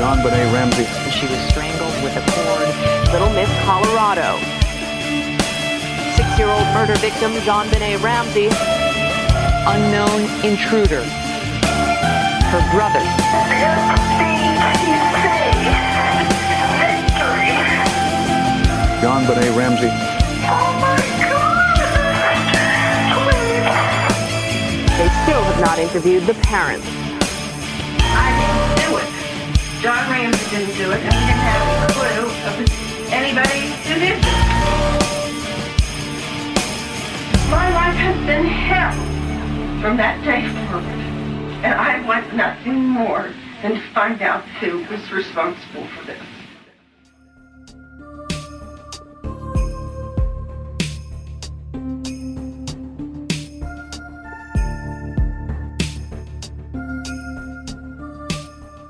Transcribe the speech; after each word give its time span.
JonBenét 0.00 0.50
Ramsey. 0.50 0.86
She 1.10 1.26
was 1.26 1.38
strangled 1.50 1.92
with 2.02 2.16
a 2.16 2.24
cord. 2.32 3.12
Little 3.12 3.28
Miss 3.34 3.50
Colorado. 3.66 4.38
Six-year-old 6.16 6.64
murder 6.72 6.94
victim 6.94 7.32
JonBenét 7.32 8.00
Ramsey. 8.00 8.48
Unknown 9.68 10.22
intruder. 10.42 11.04
Her 12.48 12.62
brother. 12.72 13.04
JonBenét 19.02 19.54
Ramsey. 19.54 19.90
They 24.96 25.08
still 25.24 25.42
have 25.42 25.60
not 25.60 25.78
interviewed 25.78 26.24
the 26.24 26.34
parents. 26.48 26.86
John 29.80 30.10
Ramsey 30.10 30.50
didn't 30.50 30.76
do 30.76 30.90
it, 30.90 31.00
and 31.00 31.04
we 31.04 31.24
didn't 31.24 31.40
have 31.40 31.88
a 31.88 31.92
clue 31.94 32.28
of 32.48 32.54
anybody 33.10 33.72
who 33.88 33.94
did 33.98 34.12
it. 34.12 34.20
My 37.48 37.72
life 37.72 37.96
has 37.96 38.26
been 38.26 38.44
hell 38.44 38.92
from 39.80 39.96
that 39.96 40.22
day 40.22 40.46
forward, 40.68 40.84
and 41.64 41.72
I 41.72 42.06
want 42.06 42.34
nothing 42.34 42.74
more 42.74 43.32
than 43.62 43.76
to 43.76 43.80
find 43.94 44.20
out 44.20 44.44
who 44.60 44.84
was 44.90 45.10
responsible 45.10 45.86
for 45.86 46.04
this. 46.04 46.39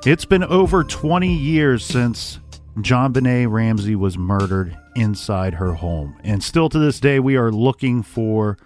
It's 0.07 0.25
been 0.25 0.45
over 0.45 0.83
20 0.83 1.31
years 1.31 1.85
since 1.85 2.41
JonBenét 2.79 3.53
Ramsey 3.53 3.95
was 3.95 4.17
murdered 4.17 4.75
inside 4.97 5.55
her 5.55 5.75
home. 5.75 6.19
And 6.25 6.43
still 6.43 6.71
to 6.71 6.79
this 6.79 7.01
day, 7.01 7.21
we 7.21 7.37
are 7.37 7.53
looking 7.53 8.03
for 8.03 8.57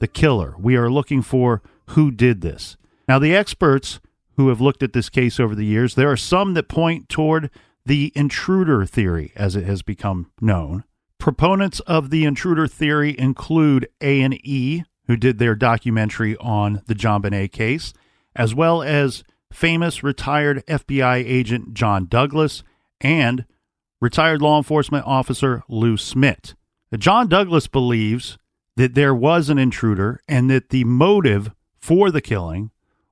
the 0.00 0.08
killer. 0.08 0.56
We 0.58 0.74
are 0.74 0.90
looking 0.90 1.22
for 1.22 1.62
who 1.90 2.10
did 2.10 2.40
this. 2.40 2.76
Now, 3.06 3.20
the 3.20 3.36
experts 3.36 4.00
who 4.36 4.48
have 4.48 4.60
looked 4.60 4.82
at 4.82 4.92
this 4.92 5.08
case 5.08 5.38
over 5.38 5.54
the 5.54 5.64
years, 5.64 5.94
there 5.94 6.10
are 6.10 6.16
some 6.16 6.54
that 6.54 6.66
point 6.66 7.08
toward 7.08 7.50
the 7.86 8.10
intruder 8.16 8.84
theory, 8.84 9.32
as 9.36 9.54
it 9.54 9.66
has 9.66 9.82
become 9.82 10.32
known. 10.40 10.82
Proponents 11.18 11.78
of 11.80 12.10
the 12.10 12.24
intruder 12.24 12.66
theory 12.66 13.16
include 13.16 13.88
A&E, 14.00 14.82
who 15.06 15.16
did 15.16 15.38
their 15.38 15.54
documentary 15.54 16.36
on 16.38 16.82
the 16.88 16.94
JonBenét 16.94 17.52
case, 17.52 17.92
as 18.34 18.56
well 18.56 18.82
as 18.82 19.22
famous 19.52 20.02
retired 20.02 20.64
FBI 20.66 21.16
agent 21.16 21.74
John 21.74 22.06
Douglas 22.06 22.62
and 23.00 23.44
retired 24.00 24.42
law 24.42 24.56
enforcement 24.56 25.06
officer 25.06 25.62
Lou 25.68 25.96
Smit. 25.96 26.54
John 26.98 27.28
Douglas 27.28 27.66
believes 27.66 28.38
that 28.76 28.94
there 28.94 29.14
was 29.14 29.48
an 29.48 29.58
intruder 29.58 30.20
and 30.28 30.50
that 30.50 30.70
the 30.70 30.84
motive 30.84 31.50
for 31.78 32.10
the 32.10 32.20
killing 32.20 32.70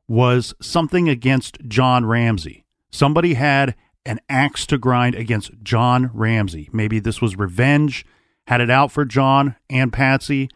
was 0.09 0.55
something 0.61 1.09
against 1.09 1.59
John 1.69 2.07
Ramsey. 2.07 2.65
Somebody 2.91 3.35
had 3.35 3.75
an 4.07 4.21
axe 4.29 4.67
to 4.67 4.79
grind 4.79 5.15
against 5.15 5.51
John 5.63 6.11
Ramsey. 6.15 6.71
Maybe 6.73 6.99
this 6.99 7.21
was 7.21 7.37
revenge, 7.37 8.07
had 8.47 8.61
it 8.61 8.71
out 8.71 8.91
for 8.91 9.05
John 9.05 9.57
and 9.69 9.93
Patsy. 9.93 10.49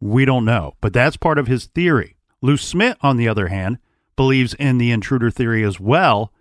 We 0.00 0.24
don't 0.24 0.44
know, 0.44 0.74
but 0.80 0.92
that's 0.92 1.16
part 1.16 1.38
of 1.38 1.46
his 1.46 1.66
theory. 1.66 2.16
Lou 2.42 2.56
Smit, 2.56 2.98
on 3.00 3.16
the 3.16 3.28
other 3.28 3.48
hand, 3.48 3.78
believes 4.16 4.54
in 4.54 4.78
the 4.78 4.90
intruder 4.90 5.30
theory 5.30 5.62
as 5.62 5.78
well, 5.78 6.32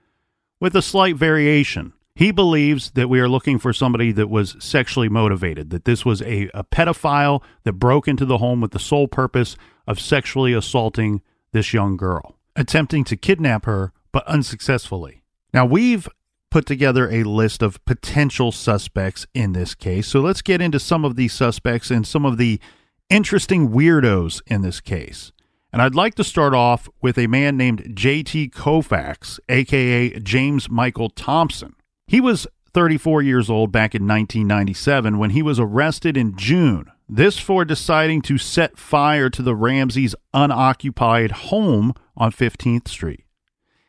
with 0.59 0.75
a 0.75 0.81
slight 0.81 1.15
variation. 1.15 1.93
He 2.15 2.31
believes 2.31 2.91
that 2.91 3.09
we 3.09 3.19
are 3.19 3.27
looking 3.27 3.59
for 3.59 3.73
somebody 3.73 4.13
that 4.13 4.29
was 4.29 4.55
sexually 4.59 5.09
motivated, 5.09 5.69
that 5.71 5.83
this 5.83 6.05
was 6.05 6.21
a, 6.21 6.49
a 6.53 6.63
pedophile 6.63 7.43
that 7.63 7.73
broke 7.73 8.07
into 8.07 8.25
the 8.25 8.37
home 8.37 8.61
with 8.61 8.71
the 8.71 8.79
sole 8.79 9.09
purpose 9.09 9.57
of 9.85 9.99
sexually 9.99 10.53
assaulting 10.53 11.21
this 11.51 11.73
young 11.73 11.97
girl, 11.97 12.37
attempting 12.55 13.03
to 13.03 13.17
kidnap 13.17 13.65
her, 13.65 13.91
but 14.13 14.25
unsuccessfully. 14.27 15.23
Now, 15.53 15.65
we've 15.65 16.07
put 16.49 16.65
together 16.65 17.11
a 17.11 17.23
list 17.23 17.61
of 17.61 17.83
potential 17.83 18.49
suspects 18.49 19.27
in 19.33 19.51
this 19.51 19.75
case. 19.75 20.07
So 20.07 20.21
let's 20.21 20.41
get 20.41 20.61
into 20.61 20.79
some 20.79 21.03
of 21.03 21.17
these 21.17 21.33
suspects 21.33 21.91
and 21.91 22.07
some 22.07 22.25
of 22.25 22.37
the 22.37 22.61
interesting 23.09 23.71
weirdos 23.71 24.41
in 24.47 24.61
this 24.61 24.79
case. 24.79 25.33
And 25.75 25.81
I'd 25.81 25.93
like 25.93 26.15
to 26.15 26.23
start 26.23 26.53
off 26.53 26.87
with 27.01 27.17
a 27.17 27.27
man 27.27 27.57
named 27.57 27.97
J.T. 27.97 28.51
Koufax, 28.51 29.41
aka 29.49 30.17
James 30.21 30.69
Michael 30.69 31.09
Thompson. 31.09 31.75
He 32.07 32.21
was 32.21 32.47
34 32.73 33.21
years 33.21 33.49
old 33.49 33.73
back 33.73 33.93
in 33.93 34.07
1997 34.07 35.17
when 35.17 35.31
he 35.31 35.41
was 35.41 35.59
arrested 35.59 36.15
in 36.15 36.37
June. 36.37 36.89
This 37.09 37.37
for 37.37 37.65
deciding 37.65 38.21
to 38.21 38.37
set 38.37 38.77
fire 38.77 39.29
to 39.31 39.41
the 39.41 39.53
Ramseys' 39.53 40.15
unoccupied 40.33 41.31
home 41.31 41.93
on 42.15 42.31
15th 42.31 42.87
Street. 42.87 43.25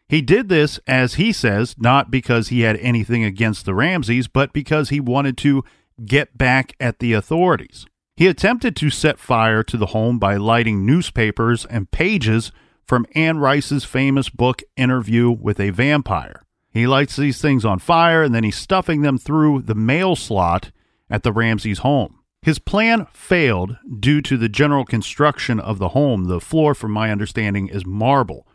He 0.09 0.21
did 0.23 0.49
this, 0.49 0.81
as 0.89 1.15
he 1.15 1.31
says, 1.31 1.77
not 1.79 2.11
because 2.11 2.49
he 2.49 2.63
had 2.63 2.79
anything 2.79 3.23
against 3.23 3.65
the 3.65 3.77
Ramseys, 3.77 4.27
but 4.27 4.53
because 4.53 4.89
he 4.89 4.99
wanted 4.99 5.39
to 5.39 5.63
get 6.05 6.37
back 6.37 6.75
at 6.81 6.99
the 6.99 7.13
authorities. 7.13 7.87
He 8.17 8.29
attempted 8.29 8.75
to 8.77 8.89
set 8.89 9.19
fire 9.19 9.63
to 9.65 9.77
the 9.77 9.87
home 9.87 10.19
by 10.19 10.37
lighting 10.37 10.87
newspapers 10.87 11.67
and 11.67 11.91
pages 11.91 12.51
from 12.83 13.05
Anne 13.15 13.39
Rice's 13.39 13.85
famous 13.85 14.31
book, 14.31 14.63
Interview 14.75 15.31
with 15.31 15.61
a 15.61 15.69
Vampire. 15.69 16.47
He 16.71 16.87
lights 16.87 17.17
these 17.17 17.43
things 17.43 17.67
on 17.67 17.79
fire 17.79 18.23
and 18.23 18.35
then 18.35 18.43
he's 18.43 18.57
stuffing 18.57 19.03
them 19.03 19.19
through 19.19 19.63
the 19.63 19.75
mail 19.75 20.17
slot 20.17 20.71
at 21.11 21.25
the 21.25 21.33
Ramseys' 21.33 21.81
home. 21.81 22.21
His 22.41 22.59
plan 22.59 23.07
failed 23.13 23.77
due 24.01 24.23
to 24.23 24.39
the 24.39 24.49
general 24.49 24.87
construction 24.87 25.61
of 25.61 25.79
the 25.79 25.91
home. 25.91 26.25
The 26.25 26.41
floor, 26.41 26.75
from 26.75 26.93
my 26.93 27.11
understanding, 27.11 27.69
is 27.69 27.85
marble. 27.85 28.47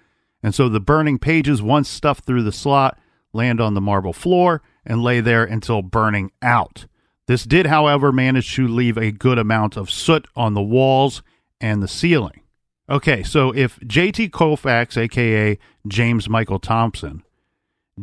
And 0.42 0.56
so 0.56 0.70
the 0.70 0.80
burning 0.80 1.20
pages, 1.20 1.62
once 1.62 1.88
stuffed 1.88 2.26
through 2.26 2.44
the 2.44 2.52
slot, 2.52 2.98
land 3.32 3.62
on 3.62 3.76
the 3.76 3.82
marble 3.82 4.14
floor 4.14 4.64
and 4.86 5.04
lay 5.04 5.20
there 5.22 5.44
until 5.44 5.84
burning 5.84 6.32
out. 6.42 6.88
This 7.28 7.44
did, 7.44 7.68
however, 7.68 8.12
manage 8.12 8.54
to 8.56 8.68
leave 8.68 8.98
a 8.98 9.12
good 9.12 9.38
amount 9.38 9.78
of 9.78 9.92
soot 9.92 10.28
on 10.36 10.54
the 10.54 10.62
walls 10.62 11.22
and 11.60 11.82
the 11.82 11.88
ceiling. 11.88 12.42
Okay, 12.90 13.24
so 13.24 13.52
if 13.52 13.80
JT 13.80 14.32
Koufax, 14.32 14.98
aka 14.98 15.58
James 15.88 16.28
Michael 16.28 16.60
Thompson, 16.60 17.24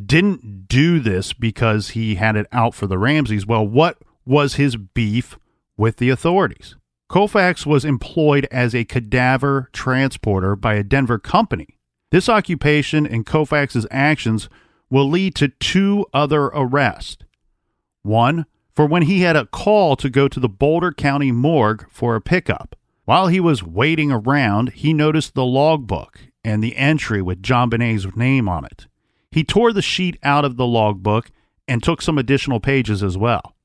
didn't 0.07 0.69
do 0.69 1.01
this 1.01 1.33
because 1.33 1.91
he 1.91 2.15
had 2.15 2.37
it 2.37 2.47
out 2.53 2.75
for 2.75 2.87
the 2.87 2.99
Ramseys, 2.99 3.47
well, 3.47 3.67
what 3.67 3.99
was 4.25 4.55
his 4.55 4.77
beef 4.77 5.39
with 5.77 5.97
the 5.97 6.11
authorities? 6.11 6.77
Koufax 7.11 7.65
was 7.67 7.85
employed 7.85 8.47
as 8.51 8.75
a 8.75 8.85
cadaver 8.85 9.69
transporter 9.73 10.55
by 10.55 10.75
a 10.75 10.85
Denver 10.85 11.19
company. 11.19 11.79
This 12.11 12.29
occupation 12.29 13.07
and 13.07 13.27
Koufax's 13.27 13.87
actions 13.91 14.49
will 14.91 15.09
lead 15.09 15.35
to 15.37 15.49
two 15.49 16.07
other 16.13 16.45
arrests. 16.47 17.19
One 18.03 18.47
for 18.79 18.87
when 18.87 19.03
he 19.03 19.23
had 19.23 19.35
a 19.35 19.47
call 19.47 19.97
to 19.97 20.09
go 20.09 20.29
to 20.29 20.39
the 20.39 20.49
Boulder 20.49 20.93
County 20.93 21.33
morgue 21.33 21.85
for 21.91 22.15
a 22.15 22.21
pickup. 22.21 22.77
While 23.07 23.27
he 23.27 23.41
was 23.41 23.61
waiting 23.61 24.13
around, 24.13 24.69
he 24.69 24.95
noticed 24.95 25.35
the 25.35 25.45
logbook 25.45 26.21
and 26.45 26.63
the 26.63 26.77
entry 26.77 27.21
with 27.21 27.43
JonBenét's 27.43 28.15
name 28.15 28.49
on 28.49 28.65
it. 28.65 28.87
He 29.33 29.43
tore 29.43 29.73
the 29.73 29.83
sheet 29.83 30.17
out 30.23 30.45
of 30.45 30.57
the 30.57 30.65
logbook 30.65 31.33
and 31.67 31.83
took 31.83 32.01
some 32.01 32.19
additional 32.19 32.61
pages 32.61 33.03
as 33.03 33.19
well. 33.19 33.57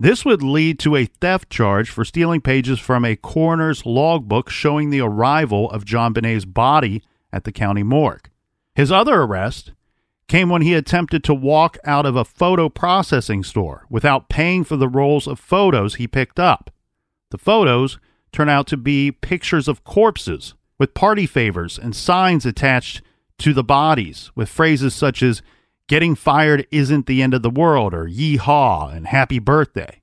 This 0.00 0.24
would 0.24 0.42
lead 0.42 0.80
to 0.80 0.96
a 0.96 1.04
theft 1.04 1.50
charge 1.50 1.88
for 1.88 2.04
stealing 2.04 2.40
pages 2.40 2.80
from 2.80 3.04
a 3.04 3.14
coroner's 3.14 3.86
logbook 3.86 4.50
showing 4.50 4.90
the 4.90 5.02
arrival 5.02 5.70
of 5.70 5.84
JonBenét's 5.84 6.46
body 6.46 7.04
at 7.32 7.44
the 7.44 7.52
county 7.52 7.84
morgue. 7.84 8.28
His 8.74 8.90
other 8.90 9.22
arrest 9.22 9.70
came 10.28 10.48
when 10.48 10.62
he 10.62 10.74
attempted 10.74 11.24
to 11.24 11.34
walk 11.34 11.78
out 11.84 12.06
of 12.06 12.14
a 12.14 12.24
photo 12.24 12.68
processing 12.68 13.42
store 13.42 13.86
without 13.88 14.28
paying 14.28 14.62
for 14.62 14.76
the 14.76 14.88
rolls 14.88 15.26
of 15.26 15.40
photos 15.40 15.96
he 15.96 16.06
picked 16.06 16.38
up. 16.38 16.70
The 17.30 17.38
photos 17.38 17.98
turn 18.30 18.48
out 18.48 18.66
to 18.68 18.76
be 18.76 19.10
pictures 19.10 19.68
of 19.68 19.84
corpses 19.84 20.54
with 20.78 20.94
party 20.94 21.26
favors 21.26 21.78
and 21.78 21.96
signs 21.96 22.46
attached 22.46 23.02
to 23.38 23.52
the 23.52 23.64
bodies 23.64 24.30
with 24.34 24.48
phrases 24.48 24.94
such 24.94 25.22
as 25.22 25.42
Getting 25.88 26.14
fired 26.14 26.66
isn't 26.70 27.06
the 27.06 27.22
end 27.22 27.32
of 27.32 27.40
the 27.40 27.48
world, 27.48 27.94
or 27.94 28.04
yeehaw, 28.04 28.94
and 28.94 29.06
happy 29.06 29.38
birthday. 29.38 30.02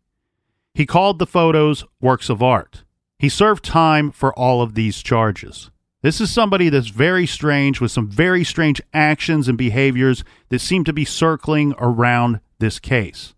He 0.73 0.87
called 0.87 1.19
the 1.19 1.27
photos 1.27 1.85
works 2.01 2.27
of 2.27 2.41
art. 2.41 2.83
He 3.19 3.29
served 3.29 3.63
time 3.63 4.11
for 4.11 4.33
all 4.37 4.63
of 4.63 4.73
these 4.73 5.03
charges. 5.03 5.69
This 6.05 6.21
is 6.21 6.31
somebody 6.31 6.69
that's 6.69 6.89
very 6.89 7.25
strange 7.25 7.81
with 7.81 7.91
some 7.91 8.07
very 8.07 8.43
strange 8.43 8.79
actions 8.93 9.47
and 9.47 9.57
behaviors 9.57 10.23
that 10.49 10.59
seem 10.59 10.83
to 10.83 10.93
be 10.93 11.03
circling 11.03 11.73
around 11.79 12.41
this 12.59 12.77
case. 12.77 13.33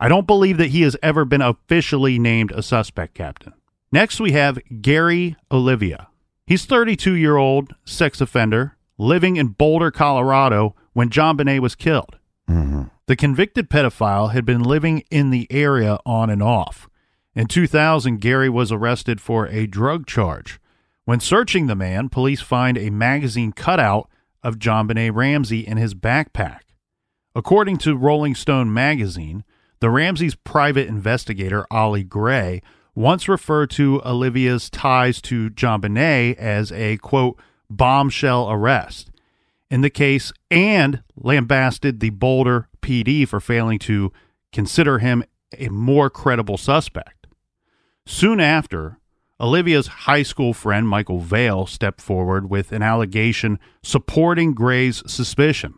I 0.00 0.08
don't 0.08 0.26
believe 0.26 0.56
that 0.56 0.70
he 0.70 0.80
has 0.80 0.96
ever 1.02 1.26
been 1.26 1.42
officially 1.42 2.18
named 2.18 2.50
a 2.50 2.62
suspect, 2.62 3.12
Captain. 3.12 3.52
Next, 3.92 4.18
we 4.20 4.32
have 4.32 4.58
Gary 4.80 5.36
Olivia. 5.52 6.08
He's 6.46 6.64
32 6.64 7.12
year 7.12 7.36
old 7.36 7.74
sex 7.84 8.22
offender 8.22 8.78
living 8.96 9.36
in 9.36 9.48
Boulder, 9.48 9.90
Colorado, 9.90 10.74
when 10.94 11.10
JonBenét 11.10 11.60
was 11.60 11.74
killed. 11.74 12.16
Mm-hmm. 12.48 12.84
The 13.04 13.16
convicted 13.16 13.68
pedophile 13.68 14.32
had 14.32 14.46
been 14.46 14.62
living 14.62 15.04
in 15.10 15.28
the 15.28 15.46
area 15.50 15.98
on 16.06 16.30
and 16.30 16.42
off. 16.42 16.88
In 17.34 17.48
2000, 17.48 18.18
Gary 18.18 18.48
was 18.48 18.72
arrested 18.72 19.20
for 19.20 19.46
a 19.48 19.66
drug 19.66 20.06
charge. 20.06 20.58
When 21.10 21.18
searching 21.18 21.66
the 21.66 21.74
man, 21.74 22.08
police 22.08 22.40
find 22.40 22.78
a 22.78 22.88
magazine 22.88 23.50
cutout 23.50 24.08
of 24.44 24.60
JonBenét 24.60 25.12
Ramsey 25.12 25.66
in 25.66 25.76
his 25.76 25.92
backpack. 25.92 26.60
According 27.34 27.78
to 27.78 27.96
Rolling 27.96 28.36
Stone 28.36 28.72
magazine, 28.72 29.42
the 29.80 29.90
Ramsey's 29.90 30.36
private 30.36 30.86
investigator, 30.86 31.66
Ollie 31.68 32.04
Gray, 32.04 32.62
once 32.94 33.28
referred 33.28 33.70
to 33.70 34.00
Olivia's 34.06 34.70
ties 34.70 35.20
to 35.22 35.50
JonBenét 35.50 36.36
as 36.36 36.70
a, 36.70 36.96
quote, 36.98 37.40
bombshell 37.68 38.48
arrest 38.48 39.10
in 39.68 39.80
the 39.80 39.90
case 39.90 40.32
and 40.48 41.02
lambasted 41.16 41.98
the 41.98 42.10
Boulder 42.10 42.68
PD 42.82 43.26
for 43.26 43.40
failing 43.40 43.80
to 43.80 44.12
consider 44.52 45.00
him 45.00 45.24
a 45.58 45.70
more 45.70 46.08
credible 46.08 46.56
suspect. 46.56 47.26
Soon 48.06 48.38
after, 48.38 48.99
Olivia's 49.40 49.86
high 49.86 50.22
school 50.22 50.52
friend 50.52 50.86
Michael 50.86 51.20
Vale 51.20 51.66
stepped 51.66 52.00
forward 52.00 52.50
with 52.50 52.72
an 52.72 52.82
allegation 52.82 53.58
supporting 53.82 54.52
Gray's 54.52 55.02
suspicion. 55.10 55.74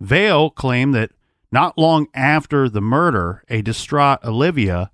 Vale 0.00 0.50
claimed 0.50 0.94
that 0.94 1.10
not 1.50 1.76
long 1.76 2.06
after 2.14 2.68
the 2.68 2.80
murder, 2.80 3.42
a 3.48 3.62
distraught 3.62 4.24
Olivia 4.24 4.90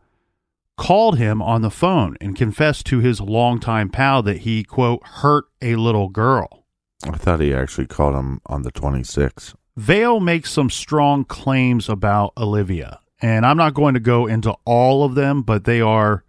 called 0.76 1.18
him 1.18 1.42
on 1.42 1.62
the 1.62 1.70
phone 1.70 2.16
and 2.20 2.36
confessed 2.36 2.86
to 2.86 3.00
his 3.00 3.20
longtime 3.20 3.90
pal 3.90 4.22
that 4.22 4.38
he, 4.38 4.64
quote, 4.64 5.04
hurt 5.04 5.46
a 5.60 5.76
little 5.76 6.08
girl. 6.08 6.64
I 7.04 7.16
thought 7.16 7.40
he 7.40 7.52
actually 7.54 7.86
called 7.86 8.14
him 8.14 8.40
on 8.46 8.62
the 8.62 8.72
26th. 8.72 9.54
Vale 9.76 10.18
makes 10.20 10.50
some 10.50 10.70
strong 10.70 11.24
claims 11.24 11.88
about 11.88 12.32
Olivia, 12.36 13.00
and 13.20 13.46
I'm 13.46 13.56
not 13.56 13.74
going 13.74 13.94
to 13.94 14.00
go 14.00 14.26
into 14.26 14.54
all 14.64 15.04
of 15.04 15.14
them, 15.14 15.42
but 15.42 15.64
they 15.64 15.80
are, 15.80 16.24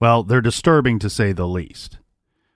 well, 0.00 0.22
they're 0.22 0.40
disturbing 0.40 0.98
to 1.00 1.10
say 1.10 1.32
the 1.32 1.48
least. 1.48 1.98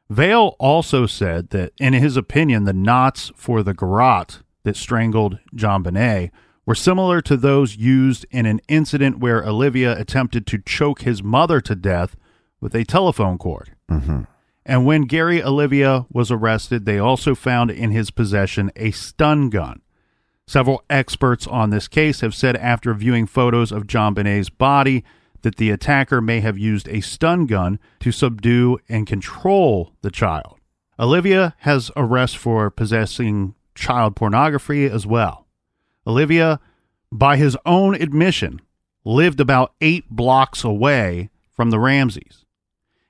Vale 0.09 0.57
also 0.59 1.07
said 1.07 1.51
that, 1.51 1.73
in 1.79 1.93
his 1.93 2.17
opinion, 2.17 2.65
the 2.65 2.73
knots 2.73 3.31
for 3.37 3.63
the 3.63 3.75
garrote 3.75 4.43
that 4.65 4.77
strangled 4.77 5.39
JonBenét 5.55 6.31
were 6.67 6.75
similar 6.75 7.21
to 7.23 7.37
those 7.37 7.77
used 7.77 8.27
in 8.31 8.45
an 8.45 8.61
incident 8.69 9.19
where 9.19 9.45
Olivia 9.45 9.99
attempted 9.99 10.47
to 10.49 10.59
choke 10.59 11.03
his 11.03 11.23
mother 11.23 11.61
to 11.61 11.75
death 11.75 12.17
with 12.61 12.75
a 12.75 12.85
telephone 12.85 13.39
cord. 13.39 13.75
Mm-hmm. 13.91 14.23
And 14.67 14.85
when 14.85 15.03
Gary 15.03 15.43
Olivia 15.43 16.07
was 16.13 16.31
arrested, 16.31 16.85
they 16.85 16.99
also 16.99 17.35
found 17.35 17.71
in 17.71 17.91
his 17.91 18.11
possession 18.11 18.71
a 18.77 18.91
stun 18.91 19.49
gun. 19.49 19.81
Several 20.47 20.83
experts 20.91 21.47
on 21.47 21.71
this 21.71 21.89
case 21.89 22.21
have 22.21 22.35
said 22.35 22.57
after 22.57 22.93
viewing 22.93 23.27
photos 23.27 23.73
of 23.73 23.87
JonBenét's 23.87 24.51
body 24.51 25.05
that 25.43 25.57
the 25.57 25.71
attacker 25.71 26.21
may 26.21 26.41
have 26.41 26.59
used 26.59 26.89
a 26.89 27.01
stun 27.01 27.47
gun 27.47 27.79
to 28.01 28.13
subdue 28.13 28.79
and 28.89 29.07
control 29.07 29.93
the 30.03 30.11
child. 30.11 30.59
Olivia 30.99 31.55
has 31.61 31.91
arrest 31.97 32.37
for 32.37 32.71
possessing 32.71 33.55
child 33.75 34.17
pornography 34.17 34.87
as 34.87 35.07
well. 35.07 35.47
Olivia, 36.07 36.61
by 37.11 37.37
his 37.37 37.57
own 37.65 37.95
admission, 37.95 38.61
lived 39.05 39.41
about 39.41 39.73
eight 39.81 40.09
blocks 40.11 40.63
away 40.65 41.31
from 41.51 41.71
the 41.71 41.79
Ramseys 41.79 42.45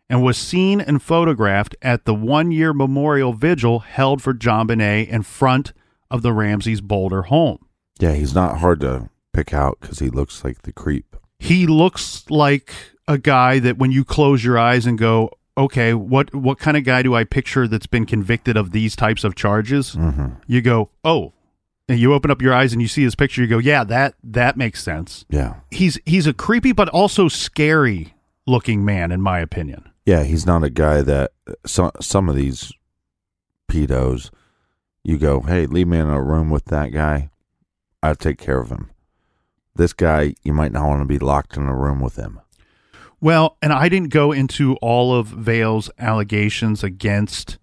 and 0.08 0.22
was 0.22 0.36
seen 0.36 0.80
and 0.80 1.02
photographed 1.02 1.76
at 1.82 2.04
the 2.04 2.14
one 2.14 2.50
year 2.50 2.72
memorial 2.72 3.32
vigil 3.32 3.78
held 3.80 4.20
for 4.20 4.34
JonBenét 4.34 5.08
in 5.08 5.22
front 5.22 5.72
of 6.10 6.22
the 6.22 6.32
Ramseys 6.32 6.80
Boulder 6.80 7.22
home. 7.22 7.64
Yeah, 8.00 8.14
he's 8.14 8.34
not 8.34 8.58
hard 8.58 8.80
to 8.80 9.08
pick 9.32 9.54
out 9.54 9.78
because 9.80 10.00
he 10.00 10.10
looks 10.10 10.44
like 10.44 10.62
the 10.62 10.72
creep. 10.72 11.16
He 11.40 11.66
looks 11.66 12.28
like 12.30 12.72
a 13.08 13.18
guy 13.18 13.58
that 13.58 13.78
when 13.78 13.90
you 13.90 14.04
close 14.04 14.44
your 14.44 14.58
eyes 14.58 14.86
and 14.86 14.98
go, 14.98 15.30
okay, 15.56 15.94
what, 15.94 16.34
what 16.34 16.58
kind 16.58 16.76
of 16.76 16.84
guy 16.84 17.02
do 17.02 17.14
I 17.14 17.24
picture 17.24 17.66
that's 17.66 17.86
been 17.86 18.06
convicted 18.06 18.56
of 18.56 18.72
these 18.72 18.94
types 18.94 19.24
of 19.24 19.34
charges? 19.34 19.96
Mm-hmm. 19.96 20.34
You 20.46 20.60
go, 20.60 20.90
oh, 21.02 21.32
and 21.88 21.98
you 21.98 22.14
open 22.14 22.30
up 22.30 22.40
your 22.40 22.54
eyes 22.54 22.72
and 22.72 22.80
you 22.80 22.86
see 22.86 23.02
his 23.02 23.14
picture. 23.14 23.40
You 23.40 23.48
go, 23.48 23.58
yeah, 23.58 23.82
that 23.84 24.14
that 24.22 24.56
makes 24.56 24.82
sense. 24.82 25.24
Yeah. 25.28 25.54
He's 25.70 25.98
he's 26.06 26.26
a 26.26 26.32
creepy 26.32 26.72
but 26.72 26.88
also 26.90 27.26
scary 27.26 28.14
looking 28.46 28.84
man, 28.84 29.10
in 29.10 29.20
my 29.20 29.40
opinion. 29.40 29.90
Yeah, 30.06 30.22
he's 30.22 30.46
not 30.46 30.62
a 30.62 30.70
guy 30.70 31.02
that 31.02 31.32
some 31.66 31.90
some 32.00 32.28
of 32.28 32.36
these 32.36 32.72
pedos 33.68 34.30
you 35.02 35.18
go, 35.18 35.40
"Hey, 35.40 35.66
leave 35.66 35.88
me 35.88 35.98
in 35.98 36.08
a 36.08 36.22
room 36.22 36.50
with 36.50 36.66
that 36.66 36.88
guy. 36.88 37.30
I'll 38.02 38.14
take 38.14 38.38
care 38.38 38.60
of 38.60 38.70
him." 38.70 38.90
This 39.74 39.92
guy, 39.92 40.34
you 40.42 40.52
might 40.52 40.72
not 40.72 40.86
want 40.88 41.00
to 41.02 41.06
be 41.06 41.18
locked 41.18 41.56
in 41.56 41.64
a 41.64 41.74
room 41.76 42.00
with 42.00 42.16
him. 42.16 42.40
Well, 43.20 43.56
and 43.62 43.72
I 43.72 43.88
didn't 43.88 44.10
go 44.10 44.32
into 44.32 44.76
all 44.76 45.14
of 45.14 45.28
Vale's 45.28 45.90
allegations 45.98 46.82
against 46.82 47.58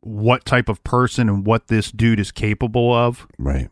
what 0.00 0.44
type 0.44 0.68
of 0.68 0.82
person 0.84 1.28
and 1.28 1.46
what 1.46 1.68
this 1.68 1.90
dude 1.90 2.20
is 2.20 2.30
capable 2.32 2.92
of 2.92 3.26
Right. 3.38 3.70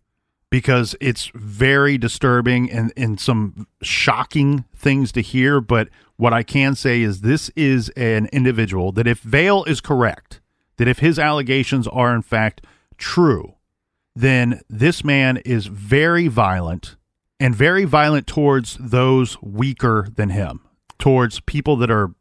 because 0.50 0.94
it's 1.00 1.30
very 1.34 1.98
disturbing 1.98 2.70
and, 2.70 2.92
and 2.96 3.20
some 3.20 3.66
shocking 3.82 4.64
things 4.74 5.12
to 5.12 5.20
hear. 5.20 5.60
But 5.60 5.88
what 6.16 6.32
I 6.32 6.42
can 6.42 6.74
say 6.74 7.02
is 7.02 7.20
this 7.20 7.50
is 7.56 7.88
an 7.90 8.26
individual 8.32 8.92
that 8.92 9.06
if 9.06 9.20
Vale 9.20 9.64
is 9.64 9.80
correct, 9.80 10.40
that 10.76 10.88
if 10.88 11.00
his 11.00 11.18
allegations 11.18 11.86
are 11.88 12.14
in 12.14 12.22
fact 12.22 12.64
true, 12.96 13.54
then 14.14 14.60
this 14.70 15.04
man 15.04 15.36
is 15.38 15.66
very 15.66 16.28
violent 16.28 16.96
and 17.40 17.54
very 17.54 17.84
violent 17.84 18.26
towards 18.26 18.76
those 18.78 19.40
weaker 19.42 20.06
than 20.14 20.28
him, 20.28 20.60
towards 20.98 21.40
people 21.40 21.74
that 21.76 21.90
are 21.90 22.14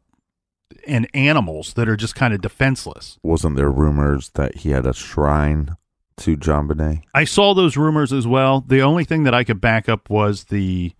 and 0.86 1.06
animals 1.12 1.74
that 1.74 1.88
are 1.88 1.96
just 1.96 2.14
kind 2.14 2.32
of 2.32 2.40
defenseless. 2.40 3.18
Wasn't 3.22 3.56
there 3.56 3.70
rumors 3.70 4.30
that 4.30 4.56
he 4.56 4.70
had 4.70 4.86
a 4.86 4.94
shrine 4.94 5.76
to 6.18 6.36
JonBenét? 6.36 7.02
I 7.14 7.24
saw 7.24 7.54
those 7.54 7.76
rumors 7.76 8.12
as 8.12 8.26
well. 8.26 8.62
The 8.66 8.80
only 8.80 9.04
thing 9.04 9.24
that 9.24 9.34
I 9.34 9.44
could 9.44 9.60
back 9.60 9.88
up 9.88 10.08
was 10.08 10.44
the 10.44 10.92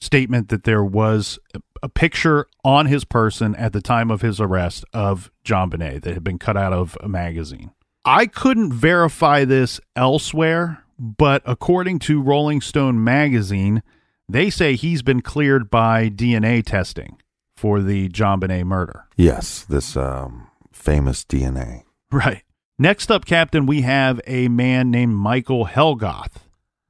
statement 0.00 0.50
that 0.50 0.64
there 0.64 0.84
was 0.84 1.38
a- 1.82 1.88
picture 1.88 2.46
on 2.64 2.86
his 2.86 3.04
person 3.04 3.54
at 3.56 3.72
the 3.72 3.82
time 3.82 4.10
of 4.10 4.22
his 4.22 4.40
arrest 4.40 4.84
of 4.94 5.30
JonBenét 5.44 6.02
that 6.02 6.14
had 6.14 6.24
been 6.24 6.38
cut 6.38 6.56
out 6.56 6.72
of 6.72 6.96
a 7.02 7.08
magazine. 7.08 7.72
I 8.06 8.26
couldn't 8.26 8.72
verify 8.72 9.44
this 9.44 9.80
elsewhere, 9.96 10.83
but 10.98 11.42
according 11.44 11.98
to 12.00 12.22
Rolling 12.22 12.60
Stone 12.60 13.02
magazine, 13.02 13.82
they 14.28 14.50
say 14.50 14.74
he's 14.74 15.02
been 15.02 15.20
cleared 15.20 15.70
by 15.70 16.08
DNA 16.08 16.64
testing 16.64 17.18
for 17.56 17.80
the 17.80 18.08
JonBenét 18.08 18.64
murder. 18.64 19.06
Yes, 19.16 19.64
this 19.64 19.96
um, 19.96 20.48
famous 20.72 21.24
DNA. 21.24 21.82
Right. 22.10 22.42
Next 22.78 23.10
up, 23.10 23.24
Captain, 23.24 23.66
we 23.66 23.82
have 23.82 24.20
a 24.26 24.48
man 24.48 24.90
named 24.90 25.14
Michael 25.14 25.66
Helgoth. 25.66 26.32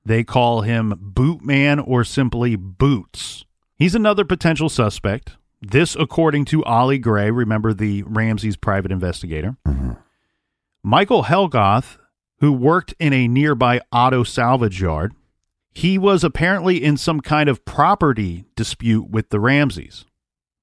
They 0.05 0.25
call 0.25 0.63
him 0.63 1.13
Bootman 1.15 1.83
or 1.87 2.05
simply 2.05 2.57
Boots. 2.57 3.45
He's 3.77 3.95
another 3.95 4.25
potential 4.25 4.69
suspect. 4.69 5.37
This, 5.61 5.97
according 5.97 6.45
to 6.47 6.65
Ollie 6.65 6.99
Gray, 6.99 7.31
remember 7.31 7.73
the 7.73 8.03
Ramsey's 8.03 8.57
private 8.57 8.93
investigator. 8.93 9.57
Michael 10.83 11.25
Helgoth, 11.25 11.97
who 12.45 12.53
worked 12.53 12.93
in 12.99 13.15
a 13.15 13.27
nearby 13.27 13.81
auto 13.91 14.23
salvage 14.23 14.79
yard, 14.79 15.15
he 15.73 15.97
was 15.97 16.23
apparently 16.23 16.85
in 16.85 16.95
some 16.99 17.23
kind 17.23 17.49
of 17.49 17.65
property 17.65 18.45
dispute 18.55 19.09
with 19.09 19.31
the 19.31 19.41
Ramseys. 19.41 20.05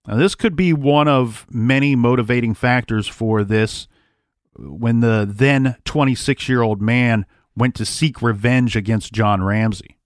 Now, 0.07 0.15
this 0.15 0.35
could 0.35 0.55
be 0.55 0.73
one 0.73 1.07
of 1.07 1.47
many 1.50 1.95
motivating 1.95 2.53
factors 2.53 3.07
for 3.07 3.43
this 3.43 3.88
when 4.55 5.00
the 5.00 5.27
then 5.27 5.75
26 5.83 6.47
year 6.47 6.61
old 6.61 6.83
man 6.83 7.25
went 7.55 7.73
to 7.75 7.85
seek 7.85 8.21
revenge 8.21 8.75
against 8.75 9.11
John 9.11 9.43
Ramsey. 9.43 9.97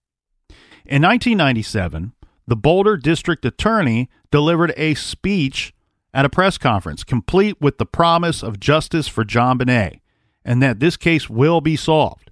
In 0.86 1.02
1997, 1.02 2.14
the 2.48 2.56
Boulder 2.56 2.96
District 2.96 3.44
Attorney 3.44 4.10
delivered 4.32 4.74
a 4.78 4.94
speech 4.94 5.74
at 6.14 6.24
a 6.24 6.30
press 6.30 6.58
conference, 6.58 7.04
complete 7.04 7.60
with 7.60 7.80
the 7.80 7.86
promise 7.86 8.42
of 8.42 8.62
justice 8.62 9.10
for 9.10 9.26
JonBenét 9.26 10.00
and 10.46 10.62
that 10.62 10.80
this 10.80 10.96
case 10.96 11.30
will 11.30 11.60
be 11.60 11.76
solved. 11.76 12.32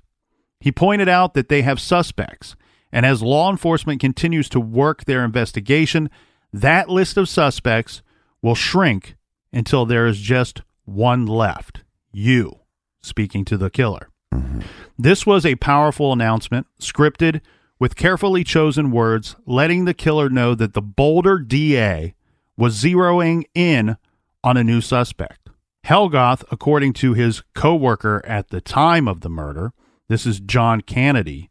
He 0.60 0.72
pointed 0.72 1.10
out 1.10 1.34
that 1.34 1.50
they 1.50 1.64
have 1.64 1.82
suspects, 1.82 2.56
and 2.92 3.06
as 3.06 3.22
law 3.22 3.50
enforcement 3.52 4.00
continues 4.00 4.48
to 4.50 4.60
work 4.60 5.04
their 5.04 5.26
investigation, 5.26 6.10
that 6.54 6.88
list 6.88 7.18
of 7.18 7.28
suspects 7.28 8.02
will 8.42 8.56
shrink 8.56 9.16
until 9.52 9.86
there 9.86 10.06
is 10.06 10.20
just 10.20 10.62
one 10.86 11.26
left 11.26 11.82
you, 12.12 12.60
speaking 13.02 13.44
to 13.46 13.58
the 13.58 13.70
killer. 13.70 14.10
Mm-hmm. 14.34 14.62
This 14.98 15.26
was 15.26 15.46
a 15.46 15.56
powerful 15.56 16.14
announcement, 16.14 16.68
scripted 16.80 17.42
with 17.80 17.96
carefully 17.96 18.44
chosen 18.44 18.92
words, 18.92 19.36
letting 19.46 19.86
the 19.86 19.94
killer 19.94 20.30
know 20.30 20.56
that 20.56 20.74
the 20.74 20.82
Boulder 20.82 21.40
DA 21.40 22.14
was 22.56 22.82
zeroing 22.82 23.44
in 23.56 23.98
on 24.44 24.56
a 24.56 24.64
new 24.64 24.80
suspect. 24.80 25.43
Helgoth, 25.86 26.46
according 26.50 26.94
to 26.94 27.14
his 27.14 27.44
coworker 27.54 28.22
at 28.26 28.50
the 28.50 28.62
time 28.62 29.08
of 29.08 29.20
the 29.20 29.30
murder, 29.30 29.74
this 30.08 30.26
is 30.26 30.40
John 30.40 30.82
Kennedy, 30.82 31.50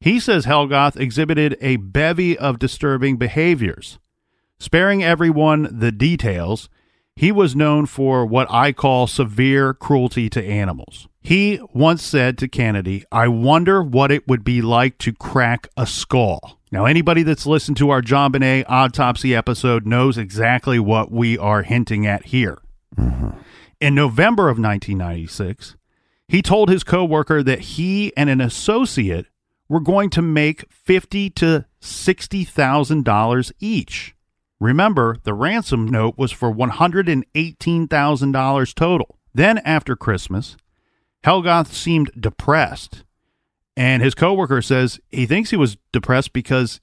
he 0.00 0.18
says 0.18 0.46
Helgoth 0.46 0.98
exhibited 0.98 1.58
a 1.60 1.76
bevy 1.76 2.38
of 2.38 2.58
disturbing 2.58 3.18
behaviors. 3.18 3.98
Sparing 4.58 5.04
everyone 5.04 5.68
the 5.78 5.92
details, 5.92 6.70
he 7.14 7.30
was 7.30 7.54
known 7.54 7.84
for 7.84 8.24
what 8.24 8.50
I 8.50 8.72
call 8.72 9.06
severe 9.06 9.74
cruelty 9.74 10.30
to 10.30 10.42
animals. 10.42 11.06
He 11.20 11.60
once 11.74 12.02
said 12.02 12.38
to 12.38 12.48
Kennedy, 12.48 13.04
I 13.12 13.28
wonder 13.28 13.82
what 13.82 14.10
it 14.10 14.26
would 14.26 14.42
be 14.42 14.62
like 14.62 14.96
to 14.98 15.12
crack 15.12 15.68
a 15.76 15.86
skull. 15.86 16.58
Now, 16.72 16.86
anybody 16.86 17.22
that's 17.22 17.44
listened 17.44 17.76
to 17.78 17.90
our 17.90 18.00
JonBenét 18.00 18.64
autopsy 18.68 19.34
episode 19.34 19.86
knows 19.86 20.16
exactly 20.16 20.78
what 20.78 21.10
we 21.10 21.36
are 21.36 21.62
hinting 21.62 22.06
at 22.06 22.26
here. 22.26 22.58
Mm-hmm. 22.96 23.30
In 23.80 23.94
November 23.94 24.50
of 24.50 24.58
1996, 24.58 25.76
he 26.28 26.42
told 26.42 26.68
his 26.68 26.84
coworker 26.84 27.42
that 27.42 27.60
he 27.60 28.14
and 28.16 28.28
an 28.28 28.40
associate 28.40 29.26
were 29.68 29.80
going 29.80 30.10
to 30.10 30.20
make 30.22 30.70
fifty 30.70 31.30
to 31.30 31.64
sixty 31.80 32.44
thousand 32.44 33.04
dollars 33.04 33.52
each. 33.58 34.14
Remember, 34.60 35.16
the 35.24 35.32
ransom 35.32 35.86
note 35.86 36.18
was 36.18 36.30
for 36.30 36.50
one 36.50 36.68
hundred 36.70 37.08
and 37.08 37.24
eighteen 37.34 37.88
thousand 37.88 38.32
dollars 38.32 38.74
total. 38.74 39.18
Then, 39.32 39.58
after 39.58 39.96
Christmas, 39.96 40.56
Helgoth 41.24 41.68
seemed 41.68 42.10
depressed, 42.18 43.04
and 43.76 44.02
his 44.02 44.14
coworker 44.14 44.60
says 44.60 45.00
he 45.08 45.24
thinks 45.24 45.50
he 45.50 45.56
was 45.56 45.78
depressed 45.92 46.32
because 46.32 46.80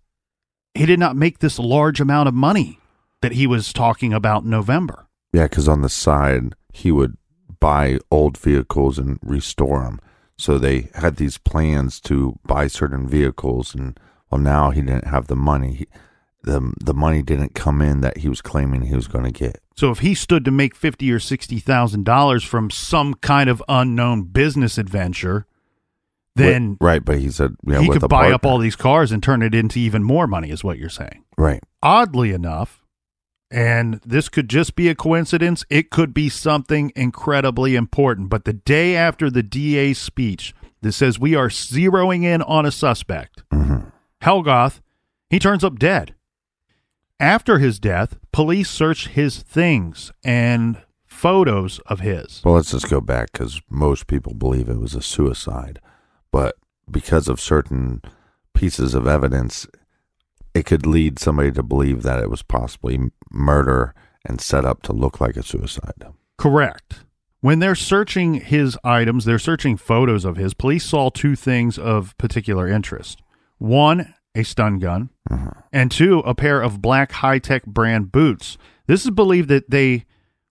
he 0.74 0.86
did 0.86 1.00
not 1.00 1.16
make 1.16 1.39
this 1.39 1.60
large 1.60 2.01
amount 2.01 2.27
of 2.27 2.34
money 2.34 2.80
that 3.22 3.34
he 3.34 3.46
was 3.46 3.72
talking 3.72 4.13
about 4.13 4.44
in 4.44 4.50
November. 4.50 5.08
Yeah, 5.32 5.44
because 5.44 5.68
on 5.68 5.82
the 5.82 5.89
side 5.89 6.54
he 6.77 6.91
would 6.91 7.17
buy 7.60 8.00
old 8.12 8.38
vehicles 8.38 8.98
and 9.00 9.19
restore 9.22 9.84
them. 9.84 10.00
So 10.38 10.57
they 10.57 10.89
had 10.93 11.15
these 11.15 11.38
plans 11.38 12.00
to 12.01 12.38
buy 12.46 12.67
certain 12.67 13.07
vehicles, 13.07 13.74
and 13.74 14.00
well, 14.29 14.39
now 14.41 14.69
he 14.69 14.81
didn't 14.81 15.07
have 15.07 15.27
the 15.27 15.36
money. 15.36 15.74
He, 15.74 15.88
the 16.43 16.74
The 16.79 16.93
money 16.93 17.24
didn't 17.24 17.55
come 17.55 17.81
in 17.81 18.01
that 18.01 18.17
he 18.17 18.29
was 18.29 18.41
claiming 18.41 18.84
he 18.84 18.96
was 18.96 19.07
going 19.07 19.25
to 19.25 19.31
get. 19.31 19.60
So 19.75 19.89
if 19.91 20.00
he 20.00 20.13
stood 20.15 20.46
to 20.46 20.51
make 20.51 20.75
fifty 20.75 21.12
or 21.12 21.19
sixty 21.19 21.60
thousand 21.60 22.03
dollars 22.05 22.43
from 22.43 22.69
some 22.69 23.15
kind 23.15 23.50
of 23.50 23.63
unknown 23.67 24.24
business 24.31 24.77
adventure, 24.77 25.46
then 26.36 26.75
Wi- 26.75 26.93
right, 26.93 27.03
but 27.05 27.17
he 27.19 27.29
said 27.31 27.55
yeah, 27.65 27.81
he 27.81 27.89
could 27.89 28.07
buy 28.07 28.31
up 28.31 28.46
all 28.46 28.60
these 28.60 28.75
cars 28.75 29.12
and 29.12 29.24
turn 29.24 29.41
it 29.41 29.55
into 29.55 29.79
even 29.79 30.03
more 30.03 30.27
money, 30.27 30.51
is 30.51 30.63
what 30.63 30.77
you're 30.77 30.89
saying. 30.89 31.24
right. 31.38 31.62
Oddly 31.81 32.31
enough, 32.31 32.84
and 33.50 34.01
this 34.06 34.30
could 34.30 34.50
just 34.50 34.75
be 34.75 34.89
a 34.89 34.96
coincidence, 34.96 35.66
it 35.70 35.89
could 35.89 36.13
be 36.13 36.30
something 36.30 36.92
incredibly 36.96 37.75
important. 37.75 38.30
But 38.30 38.46
the 38.46 38.54
day 38.54 38.96
after 38.96 39.30
the 39.30 39.44
DA's 39.44 39.98
speech 39.98 40.54
that 40.82 40.92
says 40.92 41.20
we 41.20 41.36
are 41.36 41.50
zeroing 41.50 42.24
in 42.24 42.42
on 42.42 42.66
a 42.66 42.72
suspect, 42.72 43.44
mm-hmm. 43.51 43.89
Helgoth, 44.22 44.82
he 45.30 45.39
turns 45.39 45.63
up 45.63 45.80
dead. 45.80 46.13
After 47.20 47.58
his 47.58 47.80
death, 47.80 48.18
police 48.32 48.70
search 48.70 49.08
his 49.08 49.42
things 49.42 50.12
and 50.24 50.82
photos 51.06 51.80
of 51.88 52.01
his. 52.01 52.42
Well, 52.46 52.54
let's 52.54 52.72
just 52.72 52.89
go 52.89 53.01
back 53.01 53.32
because 53.32 53.62
most 53.70 54.06
people 54.08 54.34
believe 54.34 54.70
it 54.70 54.80
was 54.80 54.94
a 54.94 55.01
suicide, 55.01 55.80
but 56.32 56.56
because 56.89 57.27
of 57.27 57.42
certain 57.42 58.01
pieces 58.54 58.94
of 58.94 59.08
evidence, 59.08 59.66
it 60.58 60.66
could 60.66 60.86
lead 60.86 61.20
somebody 61.20 61.52
to 61.52 61.64
believe 61.64 62.04
that 62.04 62.20
it 62.20 62.30
was 62.30 62.42
possibly 62.42 63.00
murder 63.32 63.94
and 64.26 64.42
set 64.42 64.66
up 64.66 64.82
to 64.84 64.94
look 64.94 65.22
like 65.22 65.38
a 65.38 65.44
suicide. 65.44 66.04
Correct. 66.38 67.02
When 67.40 67.60
they're 67.60 67.76
searching 67.76 68.36
his 68.36 68.78
items, 68.84 69.26
they're 69.26 69.40
searching 69.40 69.78
photos 69.78 70.26
of 70.26 70.38
his. 70.38 70.54
Police 70.54 70.86
saw 70.86 71.10
two 71.10 71.36
things 71.36 71.78
of 71.78 72.18
particular 72.18 72.68
interest. 72.68 73.22
One, 73.60 74.14
a 74.36 74.44
stun 74.44 74.80
gun, 74.80 75.10
uh-huh. 75.30 75.52
and 75.72 75.92
two, 75.92 76.20
a 76.20 76.36
pair 76.36 76.62
of 76.62 76.82
black 76.82 77.12
Hi-Tec 77.12 77.66
brand 77.66 78.12
boots. 78.12 78.58
This 78.88 79.06
is 79.06 79.12
believed 79.12 79.50
that 79.50 79.70
they 79.70 80.06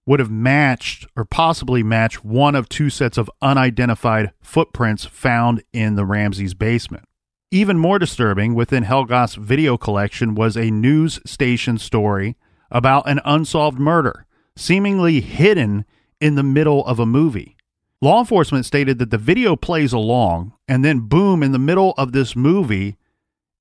would 0.07 0.21
have 0.21 0.31
matched 0.31 1.07
or 1.17 1.25
possibly 1.25 1.83
matched 1.83 2.25
one 2.25 2.55
of 2.55 2.69
two 2.69 2.91
sets 2.91 3.19
of 3.19 3.31
unidentified 3.43 4.33
footprints 4.41 5.05
found 5.05 5.65
in 5.73 5.97
the 5.97 6.05
Ramsey's 6.05 6.55
basement. 6.55 7.05
Even 7.53 7.79
more 7.79 8.01
disturbing, 8.01 8.55
within 8.55 8.83
Helgoth's 8.83 9.37
video 9.37 9.77
collection 9.77 10.35
was 10.35 10.57
a 10.57 10.71
news 10.71 11.21
station 11.25 11.79
story 11.79 12.37
about 12.73 13.09
an 13.09 13.21
unsolved 13.25 13.79
murder, 13.79 14.27
seemingly 14.57 15.21
hidden 15.21 15.85
in 16.21 16.35
the 16.35 16.43
middle 16.43 16.85
of 16.87 16.99
a 16.99 17.07
movie. 17.07 17.57
Law 18.01 18.19
enforcement 18.19 18.67
stated 18.67 18.99
that 18.99 19.11
the 19.11 19.19
video 19.19 19.55
plays 19.55 19.93
along, 19.93 20.55
and 20.67 20.85
then 20.85 21.01
boom, 21.01 21.45
in 21.45 21.53
the 21.53 21.59
middle 21.59 21.95
of 21.97 22.11
this 22.11 22.35
movie, 22.35 22.97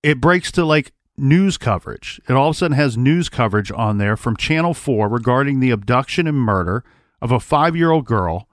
it 0.01 0.19
breaks 0.19 0.51
to 0.53 0.65
like 0.65 0.91
news 1.15 1.57
coverage. 1.57 2.19
It 2.27 2.33
all 2.33 2.49
of 2.49 2.55
a 2.55 2.57
sudden 2.57 2.75
has 2.75 2.97
news 2.97 3.29
coverage 3.29 3.71
on 3.71 3.99
there 3.99 4.17
from 4.17 4.35
Channel 4.35 4.73
4 4.73 5.07
regarding 5.07 5.59
the 5.59 5.69
abduction 5.69 6.25
and 6.25 6.37
murder 6.37 6.83
of 7.21 7.31
a 7.31 7.39
five 7.39 7.75
year 7.75 7.91
old 7.91 8.05
girl 8.05 8.49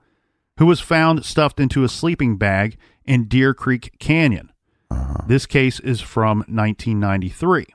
who 0.59 0.67
was 0.67 0.81
found 0.81 1.25
stuffed 1.25 1.59
into 1.59 1.85
a 1.85 1.89
sleeping 1.89 2.37
bag 2.37 2.77
in 3.07 3.25
Deer 3.25 3.55
Creek 3.55 3.99
Canyon. 3.99 4.52
Uh-huh. 4.93 5.25
This 5.27 5.47
case 5.47 5.81
is 5.81 6.01
from 6.01 6.39
1993. 6.39 7.67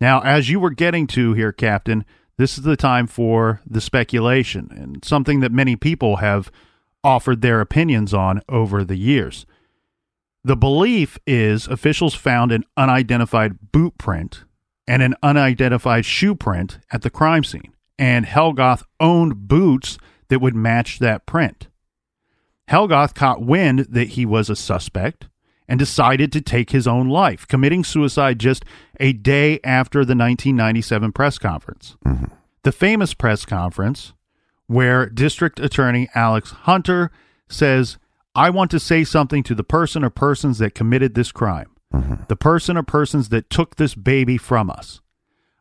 Now, 0.00 0.20
as 0.20 0.48
you 0.48 0.60
were 0.60 0.70
getting 0.70 1.06
to 1.08 1.34
here, 1.34 1.52
Captain, 1.52 2.04
this 2.36 2.56
is 2.56 2.64
the 2.64 2.76
time 2.76 3.06
for 3.06 3.60
the 3.66 3.80
speculation 3.80 4.68
and 4.70 5.04
something 5.04 5.40
that 5.40 5.50
many 5.50 5.74
people 5.74 6.16
have 6.16 6.52
offered 7.02 7.42
their 7.42 7.60
opinions 7.60 8.14
on 8.14 8.40
over 8.48 8.84
the 8.84 8.96
years. 8.96 9.44
The 10.44 10.56
belief 10.56 11.18
is 11.26 11.66
officials 11.66 12.14
found 12.14 12.52
an 12.52 12.64
unidentified 12.76 13.72
boot 13.72 13.98
print 13.98 14.44
and 14.86 15.02
an 15.02 15.14
unidentified 15.22 16.04
shoe 16.04 16.34
print 16.34 16.78
at 16.92 17.02
the 17.02 17.10
crime 17.10 17.44
scene, 17.44 17.74
and 17.98 18.24
Helgoth 18.24 18.84
owned 19.00 19.48
boots 19.48 19.98
that 20.28 20.40
would 20.40 20.54
match 20.54 21.00
that 21.00 21.26
print. 21.26 21.68
Helgoth 22.70 23.14
caught 23.14 23.42
wind 23.42 23.80
that 23.90 24.10
he 24.10 24.24
was 24.24 24.48
a 24.48 24.56
suspect 24.56 25.28
and 25.68 25.78
decided 25.78 26.32
to 26.32 26.40
take 26.40 26.70
his 26.70 26.86
own 26.86 27.08
life, 27.08 27.46
committing 27.46 27.84
suicide 27.84 28.38
just 28.38 28.64
a 28.98 29.12
day 29.12 29.60
after 29.62 29.98
the 29.98 30.16
1997 30.16 31.12
press 31.12 31.38
conference. 31.38 31.96
Mm-hmm. 32.06 32.32
The 32.62 32.72
famous 32.72 33.14
press 33.14 33.44
conference 33.44 34.14
where 34.66 35.06
District 35.06 35.58
Attorney 35.60 36.08
Alex 36.14 36.50
Hunter 36.50 37.10
says, 37.48 37.98
I 38.34 38.50
want 38.50 38.70
to 38.70 38.80
say 38.80 39.04
something 39.04 39.42
to 39.44 39.54
the 39.54 39.64
person 39.64 40.04
or 40.04 40.10
persons 40.10 40.58
that 40.58 40.74
committed 40.74 41.14
this 41.14 41.32
crime, 41.32 41.70
mm-hmm. 41.92 42.22
the 42.28 42.36
person 42.36 42.76
or 42.76 42.82
persons 42.82 43.30
that 43.30 43.50
took 43.50 43.76
this 43.76 43.94
baby 43.94 44.38
from 44.38 44.70
us. 44.70 45.00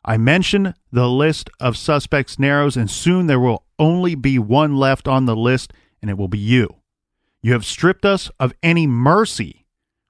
I 0.06 0.18
mention 0.18 0.74
the 0.92 1.10
list 1.10 1.50
of 1.60 1.76
suspects 1.76 2.40
narrows, 2.40 2.78
and 2.78 2.90
soon 2.90 3.28
there 3.28 3.40
will 3.40 3.66
only 3.78 4.16
be 4.16 4.40
one 4.40 4.78
left 4.78 5.08
on 5.08 5.26
the 5.26 5.36
list, 5.36 5.74
and 6.02 6.10
it 6.10 6.18
will 6.18 6.30
be 6.30 6.38
you. 6.38 6.76
You 7.42 7.54
have 7.54 7.66
stripped 7.66 8.06
us 8.06 8.32
of 8.40 8.54
any 8.64 8.88
mercy 8.88 9.66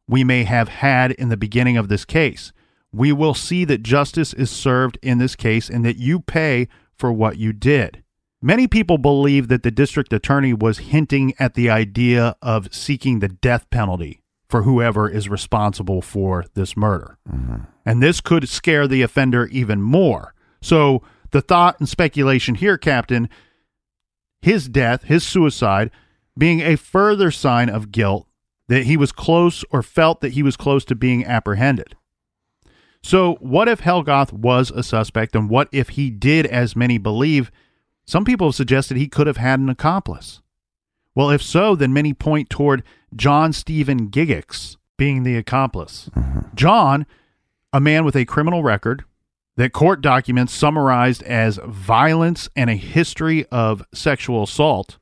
we 0.08 0.24
may 0.24 0.44
have 0.44 0.70
had 0.70 1.12
in 1.12 1.30
the 1.30 1.38
beginning 1.38 1.78
of 1.78 1.90
this 1.90 2.06
case. 2.06 2.52
We 2.92 3.12
will 3.12 3.34
see 3.34 3.66
that 3.66 3.84
justice 3.84 4.34
is 4.34 4.50
served 4.50 4.98
in 5.02 5.18
this 5.18 5.36
case 5.36 5.70
and 5.70 5.84
that 5.86 5.98
you 5.98 6.20
pay 6.20 6.68
for 6.96 7.12
what 7.12 7.38
you 7.38 7.54
did. 7.54 8.04
Many 8.42 8.68
people 8.68 8.98
believe 8.98 9.48
that 9.48 9.64
the 9.64 9.72
district 9.72 10.14
attorney 10.14 10.54
was 10.54 10.78
hinting 10.78 11.34
at 11.40 11.56
the 11.56 11.70
idea 11.70 12.36
of 12.42 12.74
seeking 12.74 13.20
the 13.20 13.28
death 13.28 13.70
penalty 13.70 14.22
for 14.48 14.64
whoever 14.64 15.10
is 15.10 15.28
responsible 15.28 16.02
for 16.02 16.46
this 16.54 16.78
murder. 16.78 17.18
Mm-hmm. 17.30 17.64
And 17.86 18.02
this 18.02 18.22
could 18.22 18.48
scare 18.48 18.88
the 18.88 19.02
offender 19.02 19.48
even 19.48 19.82
more. 19.82 20.34
So, 20.62 21.02
the 21.32 21.42
thought 21.42 21.80
and 21.80 21.90
speculation 21.90 22.56
here, 22.56 22.78
Captain, 22.78 23.28
his 24.42 24.70
death, 24.70 25.04
his 25.04 25.26
suicide, 25.26 25.92
being 26.38 26.62
a 26.62 26.78
further 26.78 27.32
sign 27.32 27.70
of 27.70 27.92
guilt 27.92 28.27
that 28.68 28.84
he 28.84 28.98
was 28.98 29.12
close 29.12 29.64
or 29.72 29.82
felt 29.82 30.22
that 30.22 30.34
he 30.34 30.44
was 30.44 30.58
close 30.58 30.84
to 30.86 30.96
being 30.96 31.26
apprehended. 31.26 31.96
So, 33.02 33.36
what 33.36 33.70
if 33.70 33.82
Helgoth 33.82 34.34
was 34.34 34.72
a 34.72 34.84
suspect, 34.84 35.36
and 35.36 35.50
what 35.50 35.70
if 35.72 35.90
he 35.90 36.10
did, 36.10 36.46
as 36.46 36.76
many 36.76 36.98
believe? 36.98 37.52
Some 38.06 38.26
people 38.26 38.48
have 38.48 38.56
suggested 38.56 38.98
he 38.98 39.08
could 39.08 39.28
have 39.28 39.38
had 39.38 39.60
an 39.60 39.70
accomplice. 39.70 40.42
Well, 41.16 41.30
if 41.30 41.42
so, 41.42 41.76
then 41.76 41.94
many 41.94 42.14
point 42.14 42.50
toward 42.50 42.84
John 43.16 43.54
Stephen 43.54 44.10
Giggix 44.10 44.78
being 44.98 45.24
the 45.24 45.36
accomplice. 45.36 46.10
Mm-hmm. 46.16 46.56
John, 46.56 47.06
a 47.72 47.80
man 47.80 48.06
with 48.06 48.16
a 48.16 48.26
criminal 48.26 48.64
record 48.64 49.04
that 49.56 49.74
court 49.74 50.02
documents 50.02 50.54
summarized 50.54 51.24
as 51.24 51.60
violence 51.66 52.50
and 52.56 52.70
a 52.70 52.76
history 52.76 53.46
of 53.48 53.84
sexual 53.94 54.44
assault. 54.44 54.98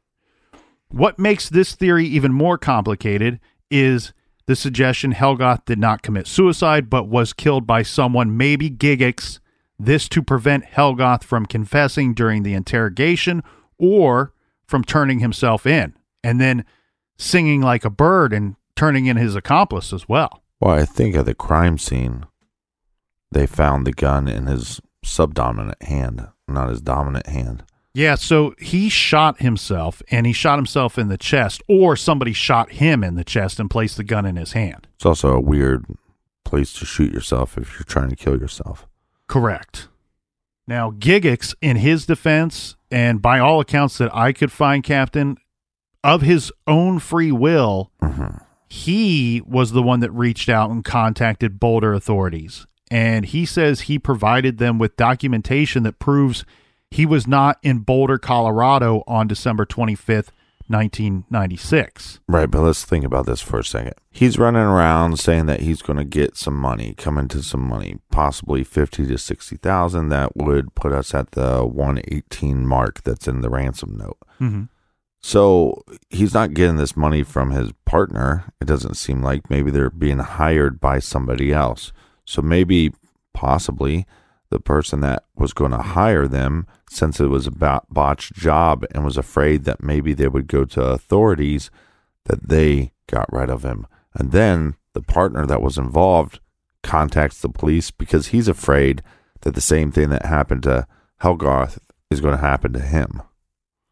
What 0.89 1.19
makes 1.19 1.49
this 1.49 1.75
theory 1.75 2.05
even 2.05 2.31
more 2.31 2.57
complicated 2.57 3.39
is 3.69 4.13
the 4.47 4.55
suggestion 4.55 5.13
Helgoth 5.13 5.65
did 5.65 5.79
not 5.79 6.01
commit 6.01 6.27
suicide 6.27 6.89
but 6.89 7.07
was 7.07 7.33
killed 7.33 7.65
by 7.65 7.81
someone, 7.81 8.37
maybe 8.37 8.69
Giggix, 8.69 9.39
this 9.79 10.07
to 10.09 10.21
prevent 10.21 10.65
Helgoth 10.65 11.23
from 11.23 11.45
confessing 11.45 12.13
during 12.13 12.43
the 12.43 12.53
interrogation 12.53 13.43
or 13.77 14.33
from 14.65 14.83
turning 14.83 15.19
himself 15.19 15.65
in 15.65 15.93
and 16.23 16.39
then 16.39 16.65
singing 17.17 17.61
like 17.61 17.85
a 17.85 17.89
bird 17.89 18.33
and 18.33 18.55
turning 18.75 19.05
in 19.05 19.17
his 19.17 19.35
accomplice 19.35 19.93
as 19.93 20.07
well. 20.07 20.43
Well, 20.59 20.73
I 20.73 20.85
think 20.85 21.15
at 21.15 21.25
the 21.25 21.35
crime 21.35 21.77
scene, 21.77 22.25
they 23.31 23.45
found 23.45 23.85
the 23.85 23.91
gun 23.91 24.27
in 24.27 24.47
his 24.47 24.81
subdominant 25.03 25.81
hand, 25.83 26.27
not 26.47 26.69
his 26.69 26.81
dominant 26.81 27.27
hand. 27.27 27.63
Yeah, 27.95 28.15
so 28.15 28.53
he 28.59 28.89
shot 28.89 29.39
himself 29.39 30.03
and 30.11 30.27
he 30.27 30.33
shot 30.33 30.59
himself 30.59 30.97
in 30.97 31.07
the 31.07 31.17
chest, 31.17 31.63
or 31.69 31.95
somebody 31.95 32.33
shot 32.33 32.73
him 32.73 33.05
in 33.05 33.15
the 33.15 33.23
chest 33.23 33.57
and 33.57 33.69
placed 33.69 33.95
the 33.95 34.03
gun 34.03 34.25
in 34.25 34.35
his 34.35 34.51
hand. 34.51 34.87
It's 34.95 35.05
also 35.05 35.29
a 35.29 35.39
weird 35.39 35.85
place 36.43 36.73
to 36.73 36.85
shoot 36.85 37.13
yourself 37.13 37.57
if 37.57 37.73
you're 37.73 37.83
trying 37.83 38.09
to 38.09 38.17
kill 38.17 38.37
yourself. 38.37 38.85
Correct. 39.27 39.87
Now, 40.67 40.91
Giggix, 40.91 41.55
in 41.61 41.77
his 41.77 42.05
defense, 42.05 42.75
and 42.91 43.21
by 43.21 43.39
all 43.39 43.61
accounts 43.61 43.97
that 43.99 44.13
I 44.13 44.33
could 44.33 44.51
find, 44.51 44.83
Captain, 44.83 45.37
of 46.03 46.21
his 46.21 46.51
own 46.67 46.99
free 46.99 47.31
will, 47.31 47.91
mm-hmm. 48.01 48.37
he 48.67 49.41
was 49.45 49.71
the 49.71 49.83
one 49.83 50.01
that 50.01 50.11
reached 50.11 50.49
out 50.49 50.69
and 50.69 50.83
contacted 50.83 51.61
Boulder 51.61 51.93
authorities. 51.93 52.67
And 52.91 53.25
he 53.25 53.45
says 53.45 53.81
he 53.81 53.97
provided 53.97 54.57
them 54.57 54.79
with 54.79 54.97
documentation 54.97 55.83
that 55.83 55.97
proves 55.99 56.43
he 56.95 57.05
was 57.05 57.27
not 57.27 57.57
in 57.61 57.79
Boulder, 57.79 58.17
Colorado 58.17 59.03
on 59.05 59.27
December 59.27 59.65
25th, 59.65 60.29
1996. 60.67 62.21
Right, 62.29 62.49
but 62.49 62.61
let's 62.61 62.85
think 62.85 63.03
about 63.03 63.25
this 63.25 63.41
for 63.41 63.59
a 63.59 63.65
second. 63.65 63.95
He's 64.11 64.39
running 64.39 64.61
around 64.61 65.19
saying 65.19 65.45
that 65.47 65.59
he's 65.59 65.81
going 65.81 65.97
to 65.97 66.05
get 66.05 66.37
some 66.37 66.55
money, 66.55 66.93
come 66.97 67.17
into 67.17 67.43
some 67.43 67.67
money, 67.67 67.97
possibly 68.11 68.63
fifty 68.63 69.05
to 69.07 69.17
sixty 69.17 69.57
thousand. 69.57 70.07
That 70.07 70.37
would 70.37 70.73
put 70.73 70.93
us 70.93 71.13
at 71.13 71.31
the 71.31 71.65
one 71.65 71.99
eighteen 72.07 72.65
mark 72.65 73.03
that's 73.03 73.27
in 73.27 73.41
the 73.41 73.49
ransom 73.49 73.97
note. 73.97 74.17
Mm-hmm. 74.39 74.63
So 75.21 75.83
he's 76.09 76.33
not 76.33 76.53
getting 76.53 76.77
this 76.77 76.95
money 76.95 77.23
from 77.23 77.51
his 77.51 77.73
partner. 77.83 78.45
It 78.61 78.65
doesn't 78.65 78.95
seem 78.95 79.21
like 79.21 79.49
maybe 79.49 79.69
they're 79.69 79.89
being 79.89 80.19
hired 80.19 80.79
by 80.79 80.99
somebody 80.99 81.51
else. 81.51 81.91
So 82.23 82.41
maybe, 82.41 82.93
possibly, 83.33 84.07
the 84.49 84.59
person 84.59 85.01
that 85.01 85.23
was 85.35 85.53
going 85.53 85.71
to 85.71 85.77
hire 85.77 86.27
them, 86.27 86.67
since 86.89 87.19
it 87.19 87.27
was 87.27 87.47
a 87.47 87.81
botched 87.89 88.33
job 88.33 88.85
and 88.93 89.03
was 89.03 89.17
afraid 89.17 89.65
that 89.65 89.83
maybe 89.83 90.13
they 90.13 90.27
would 90.27 90.47
go 90.47 90.65
to 90.65 90.81
authorities, 90.81 91.69
that 92.25 92.49
they 92.49 92.93
got 93.07 93.31
rid 93.31 93.49
of 93.49 93.63
him. 93.63 93.87
And 94.13 94.31
then 94.31 94.75
the 94.93 95.01
partner 95.01 95.45
that 95.45 95.61
was 95.61 95.77
involved 95.77 96.39
contacts 96.83 97.41
the 97.41 97.49
police 97.49 97.91
because 97.91 98.27
he's 98.27 98.47
afraid 98.47 99.01
that 99.41 99.55
the 99.55 99.61
same 99.61 99.91
thing 99.91 100.09
that 100.09 100.25
happened 100.25 100.63
to 100.63 100.87
Helgoth 101.21 101.77
is 102.09 102.21
going 102.21 102.35
to 102.35 102.41
happen 102.41 102.73
to 102.73 102.79
him. 102.79 103.21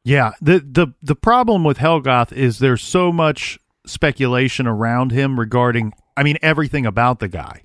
Yeah, 0.04 0.32
the 0.42 0.60
the 0.60 0.88
the 1.02 1.16
problem 1.16 1.64
with 1.64 1.78
Helgoth 1.78 2.34
is 2.34 2.60
there's 2.60 2.84
so 2.84 3.12
much 3.12 3.58
speculation 3.86 4.68
around 4.68 5.12
him 5.12 5.40
regarding 5.40 5.94
I 6.18 6.24
mean 6.24 6.38
everything 6.42 6.86
about 6.86 7.20
the 7.20 7.30
guy. 7.30 7.64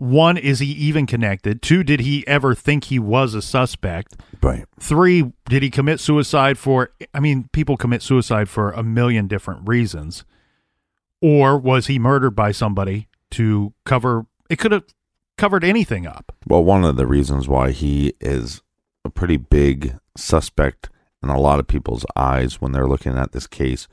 One, 0.00 0.38
is 0.38 0.60
he 0.60 0.66
even 0.66 1.04
connected? 1.06 1.60
Two, 1.60 1.84
did 1.84 2.00
he 2.00 2.26
ever 2.26 2.54
think 2.54 2.84
he 2.84 2.98
was 2.98 3.34
a 3.34 3.42
suspect? 3.42 4.16
Right. 4.42 4.64
Three, 4.78 5.30
did 5.46 5.62
he 5.62 5.68
commit 5.68 6.00
suicide 6.00 6.56
for 6.56 6.90
I 7.12 7.20
mean, 7.20 7.50
people 7.52 7.76
commit 7.76 8.02
suicide 8.02 8.48
for 8.48 8.72
a 8.72 8.82
million 8.82 9.26
different 9.26 9.68
reasons. 9.68 10.24
Or 11.20 11.58
was 11.58 11.88
he 11.88 11.98
murdered 11.98 12.30
by 12.30 12.50
somebody 12.50 13.08
to 13.32 13.74
cover 13.84 14.24
it 14.48 14.58
could 14.58 14.72
have 14.72 14.84
covered 15.36 15.64
anything 15.64 16.06
up. 16.06 16.34
Well, 16.46 16.64
one 16.64 16.84
of 16.84 16.96
the 16.96 17.06
reasons 17.06 17.46
why 17.46 17.72
he 17.72 18.14
is 18.20 18.62
a 19.04 19.10
pretty 19.10 19.36
big 19.36 19.98
suspect 20.16 20.88
in 21.22 21.28
a 21.28 21.38
lot 21.38 21.60
of 21.60 21.66
people's 21.66 22.06
eyes 22.16 22.58
when 22.60 22.72
they're 22.72 22.88
looking 22.88 23.18
at 23.18 23.32
this 23.32 23.46
case 23.46 23.86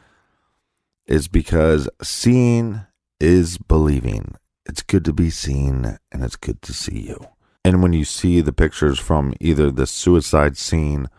is 1.05 1.27
because 1.27 1.89
seeing 2.01 2.81
is 3.19 3.57
believing. 3.57 4.35
It's 4.67 4.83
good 4.83 5.05
to 5.05 5.13
be 5.13 5.29
seen 5.29 5.97
and 6.11 6.23
it's 6.23 6.35
good 6.35 6.61
to 6.63 6.73
see 6.73 6.99
you. 6.99 7.27
And 7.63 7.81
when 7.81 7.93
you 7.93 8.05
see 8.05 8.41
the 8.41 8.53
pictures 8.53 8.99
from 8.99 9.33
either 9.39 9.71
the 9.71 9.87
suicide 9.87 10.57
scene 10.57 11.09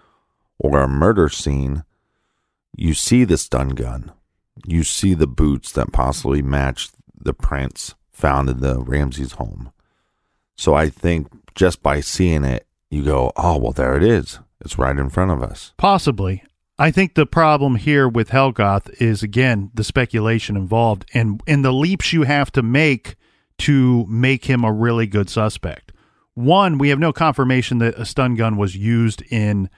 or 0.59 0.81
a 0.81 0.89
murder 0.89 1.29
scene, 1.29 1.85
you 2.77 2.95
see 2.95 3.25
the 3.25 3.39
stun 3.39 3.71
gun. 3.71 4.13
You 4.67 4.83
see 4.85 5.15
the 5.15 5.27
boots 5.27 5.73
that 5.73 5.93
possibly 5.93 6.43
match 6.43 6.91
the 7.19 7.35
prints 7.35 7.95
found 8.11 8.49
in 8.49 8.61
the 8.61 8.81
Ramsey's 8.81 9.33
home. 9.33 9.73
So 10.57 10.75
I 10.75 10.89
think 10.89 11.29
just 11.55 11.83
by 11.83 12.01
seeing 12.01 12.45
it, 12.45 12.67
you 12.91 13.05
go, 13.05 13.33
oh, 13.37 13.59
well, 13.59 13.73
there 13.73 13.97
it 13.97 14.03
is. 14.03 14.41
It's 14.61 14.79
right 14.79 14.97
in 14.97 15.11
front 15.11 15.31
of 15.31 15.43
us. 15.43 15.73
Possibly. 15.77 16.43
I 16.79 16.91
think 16.91 17.15
the 17.15 17.27
problem 17.27 17.77
here 17.77 18.09
with 18.09 18.31
Helgoth 18.31 18.89
is 19.01 19.23
again 19.23 19.71
the 19.75 19.85
speculation 19.85 20.57
involved 20.57 21.05
and 21.13 21.41
and 21.47 21.65
the 21.65 21.73
leaps 21.73 22.13
you 22.13 22.23
have 22.23 22.53
to 22.53 22.63
make 22.63 23.17
to 23.59 24.07
make 24.09 24.45
him 24.45 24.65
a 24.65 24.73
really 24.73 25.07
good 25.07 25.29
suspect. 25.29 25.93
One, 26.35 26.79
we 26.79 26.91
have 26.91 26.99
no 26.99 27.13
confirmation 27.13 27.79
that 27.79 27.95
a 27.97 28.05
stun 28.05 28.37
gun 28.37 28.57
was 28.57 28.77
used 28.77 29.23
in 29.31 29.69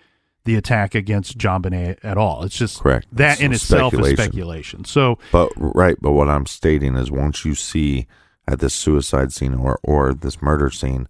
the 0.45 0.57
attack 0.57 0.95
against 0.95 1.38
JonBenét 1.38 1.99
at 2.03 2.16
all. 2.19 2.45
It's 2.45 2.57
just 2.57 2.81
Correct. 2.81 3.07
that 3.12 3.35
It's 3.35 3.40
in 3.40 3.53
itself 3.53 3.95
is 3.95 3.99
speculation. 4.01 4.16
speculation. 4.25 4.85
So 4.85 5.19
But 5.33 5.53
right, 5.57 5.97
but 6.01 6.12
what 6.12 6.29
I'm 6.29 6.47
stating 6.47 6.97
is 6.97 7.11
once 7.11 7.45
you 7.45 7.55
see 7.55 8.07
at 8.49 8.59
this 8.61 8.75
suicide 8.75 9.33
scene 9.33 9.55
or 9.55 9.79
or 9.83 10.12
this 10.14 10.40
murder 10.43 10.71
scene, 10.71 11.09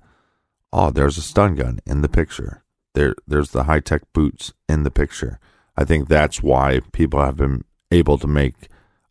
oh, 0.73 0.91
there's 0.91 1.17
a 1.19 1.23
stun 1.23 1.55
gun 1.55 1.81
in 1.87 2.03
the 2.03 2.09
picture. 2.09 2.63
There 2.95 3.15
there's 3.27 3.51
the 3.51 3.65
Hi-Tec 3.65 4.03
boots 4.13 4.53
in 4.69 4.83
the 4.83 4.91
picture. 4.91 5.39
I 5.77 5.85
think 5.85 6.09
that's 6.09 6.43
why 6.43 6.81
people 6.93 7.21
have 7.21 7.37
been 7.37 7.65
able 7.91 8.19
to 8.19 8.27
make 8.27 8.69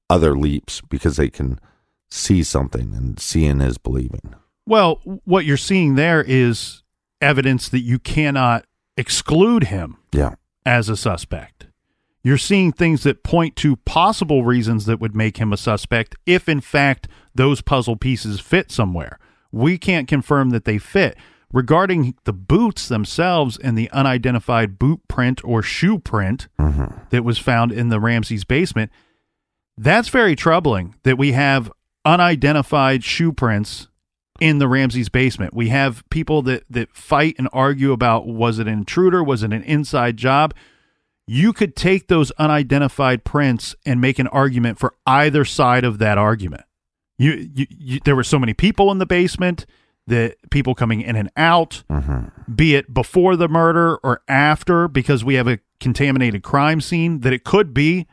other 0.09 0.37
leaps 0.37 0.81
because 0.81 1.15
they 1.15 1.29
can 1.29 1.59
see 2.11 2.43
something 2.43 2.93
and 2.93 3.19
seeing 3.19 3.61
is 3.61 3.77
believing. 3.77 4.35
Well, 4.65 5.01
what 5.25 5.45
you're 5.45 5.57
seeing 5.57 5.95
there 5.95 6.23
is 6.25 6.83
evidence 7.21 7.69
that 7.69 7.79
you 7.79 7.99
cannot 7.99 8.65
exclude 8.97 9.65
him 9.65 9.97
Yeah. 10.13 10.35
as 10.65 10.89
a 10.89 10.97
suspect. 10.97 11.67
You're 12.21 12.37
seeing 12.37 12.71
things 12.71 13.03
that 13.03 13.23
point 13.23 13.55
to 13.57 13.77
possible 13.77 14.43
reasons 14.43 14.85
that 14.85 14.99
would 14.99 15.15
make 15.15 15.37
him 15.37 15.53
a 15.53 15.57
suspect 15.57 16.15
if, 16.25 16.49
in 16.49 16.61
fact, 16.61 17.07
those 17.33 17.61
puzzle 17.61 17.95
pieces 17.95 18.39
fit 18.39 18.71
somewhere. 18.71 19.17
We 19.51 19.77
can't 19.77 20.07
confirm 20.07 20.49
that 20.49 20.65
they 20.65 20.77
fit. 20.77 21.17
Regarding 21.51 22.13
the 22.25 22.33
boots 22.33 22.87
themselves 22.87 23.57
and 23.57 23.75
the 23.77 23.89
unidentified 23.91 24.77
boot 24.77 24.99
print 25.07 25.41
or 25.43 25.63
shoe 25.63 25.97
print 25.97 26.47
mm-hmm. 26.59 26.93
that 27.09 27.23
was 27.23 27.39
found 27.39 27.71
in 27.71 27.89
the 27.89 27.99
Ramsey's 27.99 28.43
basement, 28.43 28.91
that's 29.77 30.09
very 30.09 30.35
troubling 30.35 30.95
that 31.03 31.17
we 31.17 31.31
have 31.31 31.71
unidentified 32.05 33.03
shoe 33.03 33.31
prints 33.31 33.87
in 34.39 34.59
the 34.59 34.67
Ramsey's 34.67 35.09
basement. 35.09 35.53
We 35.53 35.69
have 35.69 36.03
people 36.09 36.41
that 36.43 36.63
that 36.69 36.95
fight 36.95 37.35
and 37.37 37.49
argue 37.51 37.91
about 37.91 38.27
was 38.27 38.59
it 38.59 38.67
an 38.67 38.73
intruder, 38.73 39.23
was 39.23 39.43
it 39.43 39.53
an 39.53 39.63
inside 39.63 40.17
job? 40.17 40.53
You 41.27 41.53
could 41.53 41.75
take 41.75 42.07
those 42.07 42.31
unidentified 42.31 43.23
prints 43.23 43.75
and 43.85 44.01
make 44.01 44.17
an 44.17 44.27
argument 44.27 44.79
for 44.79 44.95
either 45.05 45.45
side 45.45 45.83
of 45.83 45.99
that 45.99 46.17
argument. 46.17 46.63
You, 47.17 47.49
you, 47.53 47.67
you 47.69 47.99
there 48.03 48.15
were 48.15 48.23
so 48.23 48.39
many 48.39 48.53
people 48.53 48.91
in 48.91 48.97
the 48.97 49.05
basement 49.05 49.65
the 50.09 50.35
people 50.49 50.75
coming 50.75 51.01
in 51.01 51.15
and 51.15 51.29
out, 51.37 51.83
Mm-hmm. 51.89 52.53
be 52.53 52.75
it 52.75 52.93
before 52.93 53.35
the 53.35 53.47
murder 53.47 53.97
or 53.97 54.21
after, 54.27 54.87
because 54.87 55.23
we 55.23 55.35
have 55.35 55.47
a 55.47 55.59
contaminated 55.79 56.43
crime 56.43 56.81
scene, 56.81 57.21
that 57.21 57.31
it 57.31 57.43
could 57.43 57.73
be 57.73 58.07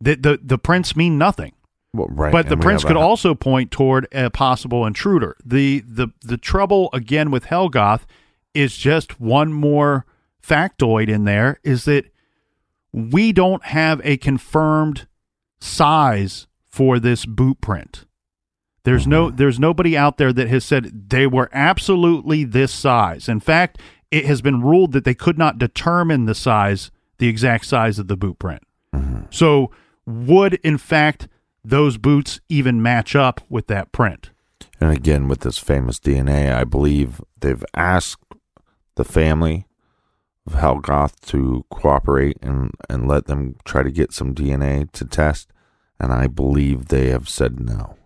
that 0.00 0.22
the, 0.22 0.38
the 0.42 0.58
prints 0.58 0.94
mean 0.94 1.18
nothing. 1.18 1.53
Well, 1.94 2.08
right. 2.10 2.32
But 2.32 2.48
the 2.48 2.56
prints 2.56 2.84
could 2.84 2.96
a- 2.96 3.00
also 3.00 3.34
point 3.34 3.70
toward 3.70 4.08
a 4.12 4.28
possible 4.28 4.84
intruder. 4.84 5.36
The 5.44 5.84
the 5.86 6.08
the 6.22 6.36
trouble 6.36 6.90
again 6.92 7.30
with 7.30 7.46
Helgoth 7.46 8.02
is 8.52 8.76
just 8.76 9.20
one 9.20 9.52
more 9.52 10.04
factoid 10.42 11.08
in 11.08 11.24
there 11.24 11.58
is 11.62 11.84
that 11.84 12.06
we 12.92 13.32
don't 13.32 13.64
have 13.64 14.00
a 14.04 14.16
confirmed 14.16 15.06
size 15.60 16.46
for 16.66 16.98
this 16.98 17.24
boot 17.26 17.60
print. 17.60 18.04
There's 18.82 19.06
no 19.06 19.30
there's 19.30 19.60
nobody 19.60 19.96
out 19.96 20.18
there 20.18 20.32
that 20.32 20.48
has 20.48 20.64
said 20.64 21.08
they 21.10 21.28
were 21.28 21.48
absolutely 21.52 22.42
this 22.44 22.72
size. 22.72 23.28
In 23.28 23.38
fact, 23.40 23.78
it 24.10 24.26
has 24.26 24.42
been 24.42 24.60
ruled 24.60 24.92
that 24.92 25.04
they 25.04 25.14
could 25.14 25.38
not 25.38 25.58
determine 25.58 26.26
the 26.26 26.34
size, 26.34 26.90
the 27.18 27.28
exact 27.28 27.66
size 27.66 27.98
of 28.00 28.08
the 28.08 28.16
boot 28.16 28.38
print. 28.38 28.62
So 29.30 29.70
would 30.06 30.54
in 30.54 30.76
fact 30.76 31.28
those 31.64 31.96
boots 31.96 32.40
even 32.48 32.82
match 32.82 33.16
up 33.16 33.40
with 33.48 33.66
that 33.68 33.92
print? 33.92 34.30
And 34.80 34.92
again, 34.92 35.28
with 35.28 35.40
this 35.40 35.58
famous 35.58 35.98
DNA, 35.98 36.52
I 36.54 36.64
believe 36.64 37.20
they've 37.40 37.64
asked 37.74 38.22
the 38.96 39.04
family 39.04 39.66
of 40.46 40.54
Helgoth 40.54 41.20
to 41.26 41.64
cooperate 41.70 42.36
and, 42.42 42.70
and 42.88 43.08
let 43.08 43.26
them 43.26 43.56
try 43.64 43.82
to 43.82 43.90
get 43.90 44.12
some 44.12 44.34
DNA 44.34 44.90
to 44.92 45.04
test. 45.04 45.50
And 45.98 46.12
I 46.12 46.26
believe 46.26 46.88
they 46.88 47.08
have 47.08 47.28
said 47.28 47.60
no. 47.60 47.96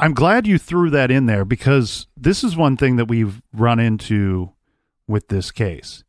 I'm 0.00 0.14
glad 0.14 0.46
you 0.46 0.58
threw 0.58 0.88
that 0.90 1.10
in 1.10 1.26
there 1.26 1.44
because 1.44 2.06
this 2.16 2.42
is 2.42 2.56
one 2.56 2.76
thing 2.76 2.96
that 2.96 3.08
we've 3.08 3.42
run 3.52 3.78
into 3.78 4.52
with 5.06 5.28
this 5.28 5.50
case. 5.50 6.02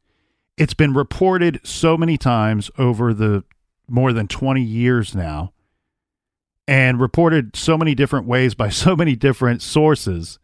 It's 0.57 0.73
been 0.73 0.93
reported 0.93 1.59
so 1.63 1.97
many 1.97 2.17
times 2.17 2.71
over 2.77 3.13
the 3.13 3.43
more 3.89 4.13
than 4.13 4.27
20 4.27 4.61
years 4.61 5.13
now 5.13 5.51
and 6.71 7.01
reported 7.01 7.53
so 7.53 7.77
many 7.77 7.93
different 7.93 8.25
ways 8.25 8.55
by 8.55 8.69
so 8.85 8.95
many 8.95 9.13
different 9.13 9.61
sources. 9.61 10.39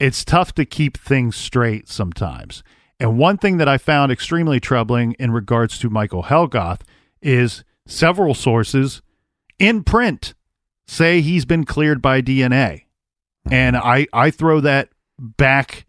It's 0.00 0.24
tough 0.24 0.54
to 0.54 0.64
keep 0.64 0.96
things 0.96 1.36
straight 1.36 1.90
sometimes. 1.90 2.62
And 2.98 3.18
one 3.18 3.36
thing 3.36 3.58
that 3.58 3.68
I 3.68 3.76
found 3.76 4.10
extremely 4.10 4.60
troubling 4.60 5.12
in 5.18 5.30
regards 5.30 5.78
to 5.80 5.90
Michael 5.90 6.22
Helgoth 6.24 6.80
is 7.20 7.64
several 7.86 8.32
sources 8.32 9.02
in 9.58 9.84
print 9.84 10.32
say 10.86 11.20
he's 11.20 11.44
been 11.44 11.64
cleared 11.64 12.00
by 12.00 12.22
DNA. 12.22 12.84
And 13.50 13.76
I, 13.76 14.06
I 14.10 14.30
throw 14.30 14.60
that 14.60 14.88
back 15.18 15.84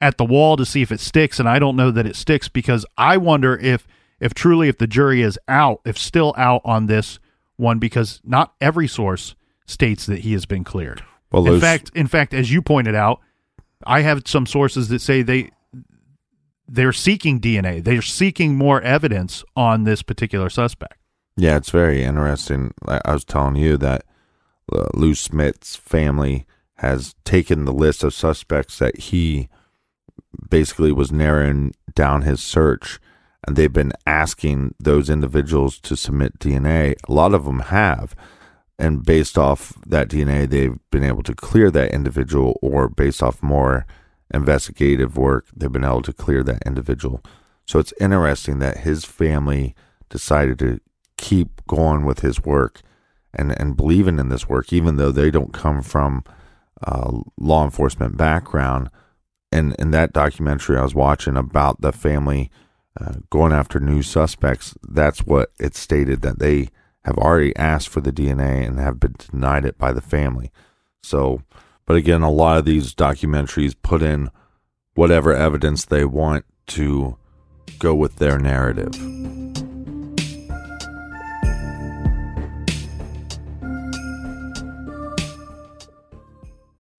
at 0.00 0.18
the 0.18 0.24
wall 0.24 0.56
to 0.56 0.66
see 0.66 0.82
if 0.82 0.90
it 0.90 0.98
sticks, 0.98 1.38
and 1.38 1.48
I 1.48 1.60
don't 1.60 1.76
know 1.76 1.92
that 1.92 2.06
it 2.06 2.16
sticks 2.16 2.48
because 2.48 2.84
I 2.98 3.18
wonder 3.18 3.56
if 3.56 3.86
if 4.18 4.34
truly 4.34 4.68
if 4.68 4.78
the 4.78 4.86
jury 4.86 5.22
is 5.22 5.38
out, 5.46 5.80
if 5.84 5.96
still 5.96 6.34
out 6.36 6.62
on 6.64 6.86
this 6.86 7.20
one, 7.56 7.78
because 7.78 8.20
not 8.24 8.54
every 8.60 8.88
source 8.88 9.34
states 9.66 10.06
that 10.06 10.20
he 10.20 10.32
has 10.32 10.46
been 10.46 10.64
cleared. 10.64 11.02
Well, 11.32 11.44
in 11.46 11.52
those- 11.52 11.60
fact, 11.60 11.90
in 11.94 12.06
fact, 12.06 12.32
as 12.34 12.52
you 12.52 12.62
pointed 12.62 12.94
out, 12.94 13.20
I 13.86 14.00
have 14.00 14.22
some 14.26 14.46
sources 14.46 14.88
that 14.88 15.00
say 15.00 15.22
they 15.22 15.50
they're 16.68 16.92
seeking 16.92 17.40
DNA. 17.40 17.82
They're 17.82 18.02
seeking 18.02 18.56
more 18.56 18.80
evidence 18.82 19.44
on 19.54 19.84
this 19.84 20.02
particular 20.02 20.50
suspect. 20.50 20.94
Yeah, 21.36 21.56
it's 21.56 21.70
very 21.70 22.02
interesting. 22.02 22.72
I 22.86 23.00
I 23.04 23.12
was 23.12 23.24
telling 23.24 23.56
you 23.56 23.76
that 23.78 24.04
uh, 24.72 24.86
Lou 24.94 25.14
Smit's 25.14 25.76
family 25.76 26.46
has 26.76 27.14
taken 27.24 27.64
the 27.64 27.72
list 27.72 28.02
of 28.04 28.12
suspects 28.14 28.78
that 28.78 28.98
he 28.98 29.48
basically 30.50 30.92
was 30.92 31.12
narrowing 31.12 31.72
down 31.94 32.22
his 32.22 32.42
search, 32.42 32.98
they've 33.48 33.72
been 33.72 33.92
asking 34.06 34.74
those 34.78 35.08
individuals 35.08 35.78
to 35.80 35.96
submit 35.96 36.38
DNA. 36.38 36.94
A 37.08 37.12
lot 37.12 37.34
of 37.34 37.44
them 37.44 37.60
have, 37.60 38.14
and 38.78 39.04
based 39.04 39.38
off 39.38 39.72
that 39.86 40.08
DNA, 40.08 40.48
they've 40.48 40.78
been 40.90 41.04
able 41.04 41.22
to 41.22 41.34
clear 41.34 41.70
that 41.70 41.92
individual, 41.92 42.58
or 42.62 42.88
based 42.88 43.22
off 43.22 43.42
more 43.42 43.86
investigative 44.34 45.16
work, 45.16 45.46
they've 45.54 45.72
been 45.72 45.84
able 45.84 46.02
to 46.02 46.12
clear 46.12 46.42
that 46.42 46.62
individual. 46.66 47.22
So 47.64 47.78
it's 47.78 47.94
interesting 48.00 48.58
that 48.58 48.78
his 48.78 49.04
family 49.04 49.74
decided 50.10 50.58
to 50.60 50.80
keep 51.16 51.64
going 51.66 52.04
with 52.04 52.20
his 52.20 52.44
work 52.44 52.82
and, 53.32 53.58
and 53.58 53.76
believing 53.76 54.18
in 54.18 54.28
this 54.28 54.48
work, 54.48 54.72
even 54.72 54.96
though 54.96 55.12
they 55.12 55.30
don't 55.30 55.52
come 55.52 55.82
from 55.82 56.24
law 57.38 57.64
enforcement 57.64 58.16
background. 58.16 58.90
And 59.50 59.74
in 59.78 59.90
that 59.92 60.12
documentary 60.12 60.76
I 60.76 60.82
was 60.82 60.94
watching 60.94 61.36
about 61.36 61.80
the 61.80 61.92
family 61.92 62.50
uh, 62.98 63.14
going 63.30 63.52
after 63.52 63.78
new 63.78 64.02
suspects, 64.02 64.74
that's 64.82 65.20
what 65.20 65.50
it 65.58 65.74
stated 65.74 66.22
that 66.22 66.38
they 66.38 66.70
have 67.04 67.18
already 67.18 67.54
asked 67.56 67.88
for 67.88 68.00
the 68.00 68.12
DNA 68.12 68.66
and 68.66 68.78
have 68.78 68.98
been 68.98 69.14
denied 69.30 69.64
it 69.64 69.78
by 69.78 69.92
the 69.92 70.00
family. 70.00 70.50
So, 71.02 71.42
but 71.84 71.96
again, 71.96 72.22
a 72.22 72.30
lot 72.30 72.58
of 72.58 72.64
these 72.64 72.94
documentaries 72.94 73.76
put 73.80 74.02
in 74.02 74.30
whatever 74.94 75.32
evidence 75.32 75.84
they 75.84 76.04
want 76.04 76.44
to 76.68 77.16
go 77.78 77.94
with 77.94 78.16
their 78.16 78.38
narrative. 78.38 78.92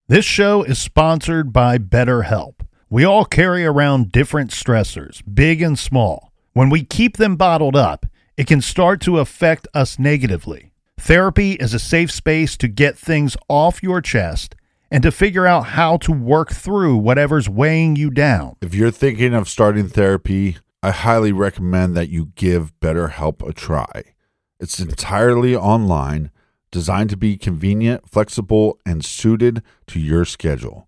This 0.10 0.24
show 0.24 0.64
is 0.64 0.80
sponsored 0.80 1.52
by 1.52 1.78
BetterHelp. 1.80 2.57
We 2.90 3.04
all 3.04 3.26
carry 3.26 3.66
around 3.66 4.14
different 4.14 4.52
stressors, 4.52 5.22
big 5.34 5.62
and 5.62 5.78
small. 5.78 6.32
When 6.54 6.70
we 6.70 6.86
keep 6.86 7.18
them 7.18 7.36
bottled 7.36 7.76
up, 7.76 8.06
it 8.38 8.48
can 8.48 8.62
start 8.62 9.02
to 9.02 9.20
affect 9.20 9.68
us 9.74 10.00
negatively. 10.00 10.72
Therapy 10.98 11.54
is 11.54 11.74
a 11.74 11.80
safe 11.80 12.10
space 12.10 12.56
to 12.56 12.70
get 12.70 12.98
things 12.98 13.36
off 13.50 13.84
your 13.84 14.00
chest 14.00 14.56
and 14.90 15.04
to 15.04 15.12
figure 15.12 15.46
out 15.46 15.66
how 15.66 15.98
to 15.98 16.14
work 16.14 16.54
through 16.54 16.96
whatever's 16.96 17.50
weighing 17.50 17.98
you 17.98 18.10
down. 18.10 18.56
If 18.62 18.74
you're 18.74 18.90
thinking 18.90 19.34
of 19.34 19.50
starting 19.50 19.90
therapy, 19.90 20.56
I 20.82 20.92
highly 20.92 21.34
recommend 21.34 21.98
that 21.98 22.08
you 22.08 22.32
give 22.36 22.72
BetterHelp 22.80 23.46
a 23.46 23.52
try. 23.52 24.14
It's 24.62 24.80
entirely 24.80 25.58
online, 25.58 26.32
designed 26.72 27.10
to 27.10 27.18
be 27.18 27.36
convenient, 27.36 28.10
flexible, 28.10 28.80
and 28.86 29.04
suited 29.04 29.62
to 29.88 30.00
your 30.00 30.24
schedule. 30.24 30.88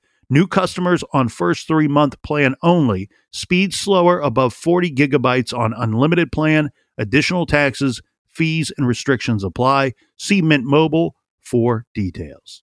New 0.33 0.47
customers 0.47 1.03
on 1.11 1.27
first 1.27 1.67
three 1.67 1.89
month 1.89 2.21
plan 2.21 2.55
only. 2.63 3.09
Speed 3.33 3.73
slower 3.73 4.21
above 4.21 4.53
40 4.53 4.89
gigabytes 4.91 5.53
on 5.55 5.73
unlimited 5.73 6.31
plan. 6.31 6.69
Additional 6.97 7.45
taxes, 7.45 8.01
fees, 8.29 8.71
and 8.77 8.87
restrictions 8.87 9.43
apply. 9.43 9.91
See 10.17 10.41
Mint 10.41 10.63
Mobile 10.63 11.17
for 11.41 11.85
details. 11.93 12.63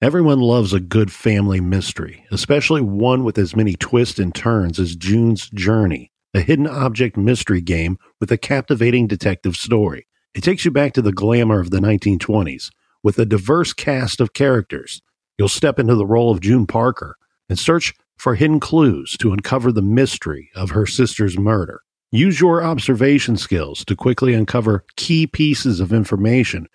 Everyone 0.00 0.38
loves 0.38 0.72
a 0.72 0.78
good 0.78 1.10
family 1.10 1.60
mystery, 1.60 2.24
especially 2.30 2.80
one 2.80 3.24
with 3.24 3.38
as 3.38 3.56
many 3.56 3.74
twists 3.74 4.20
and 4.20 4.32
turns 4.32 4.78
as 4.78 4.94
June's 4.94 5.50
Journey, 5.50 6.12
a 6.32 6.40
hidden 6.40 6.68
object 6.68 7.16
mystery 7.16 7.60
game 7.60 7.98
with 8.20 8.30
a 8.30 8.38
captivating 8.38 9.08
detective 9.08 9.56
story. 9.56 10.06
It 10.32 10.44
takes 10.44 10.64
you 10.64 10.70
back 10.70 10.92
to 10.92 11.02
the 11.02 11.10
glamour 11.10 11.58
of 11.58 11.70
the 11.70 11.80
1920s 11.80 12.70
with 13.02 13.18
a 13.18 13.26
diverse 13.26 13.72
cast 13.72 14.20
of 14.20 14.32
characters. 14.32 15.02
You'll 15.40 15.48
step 15.48 15.78
into 15.78 15.94
the 15.94 16.04
role 16.04 16.30
of 16.30 16.42
June 16.42 16.66
Parker 16.66 17.16
and 17.48 17.58
search 17.58 17.94
for 18.18 18.34
hidden 18.34 18.60
clues 18.60 19.16
to 19.20 19.32
uncover 19.32 19.72
the 19.72 19.80
mystery 19.80 20.50
of 20.54 20.72
her 20.72 20.84
sister's 20.84 21.38
murder. 21.38 21.80
Use 22.12 22.38
your 22.42 22.62
observation 22.62 23.38
skills 23.38 23.82
to 23.86 23.96
quickly 23.96 24.34
uncover 24.34 24.84
key 24.96 25.26
pieces 25.26 25.80
of 25.80 25.94
information 25.94 26.66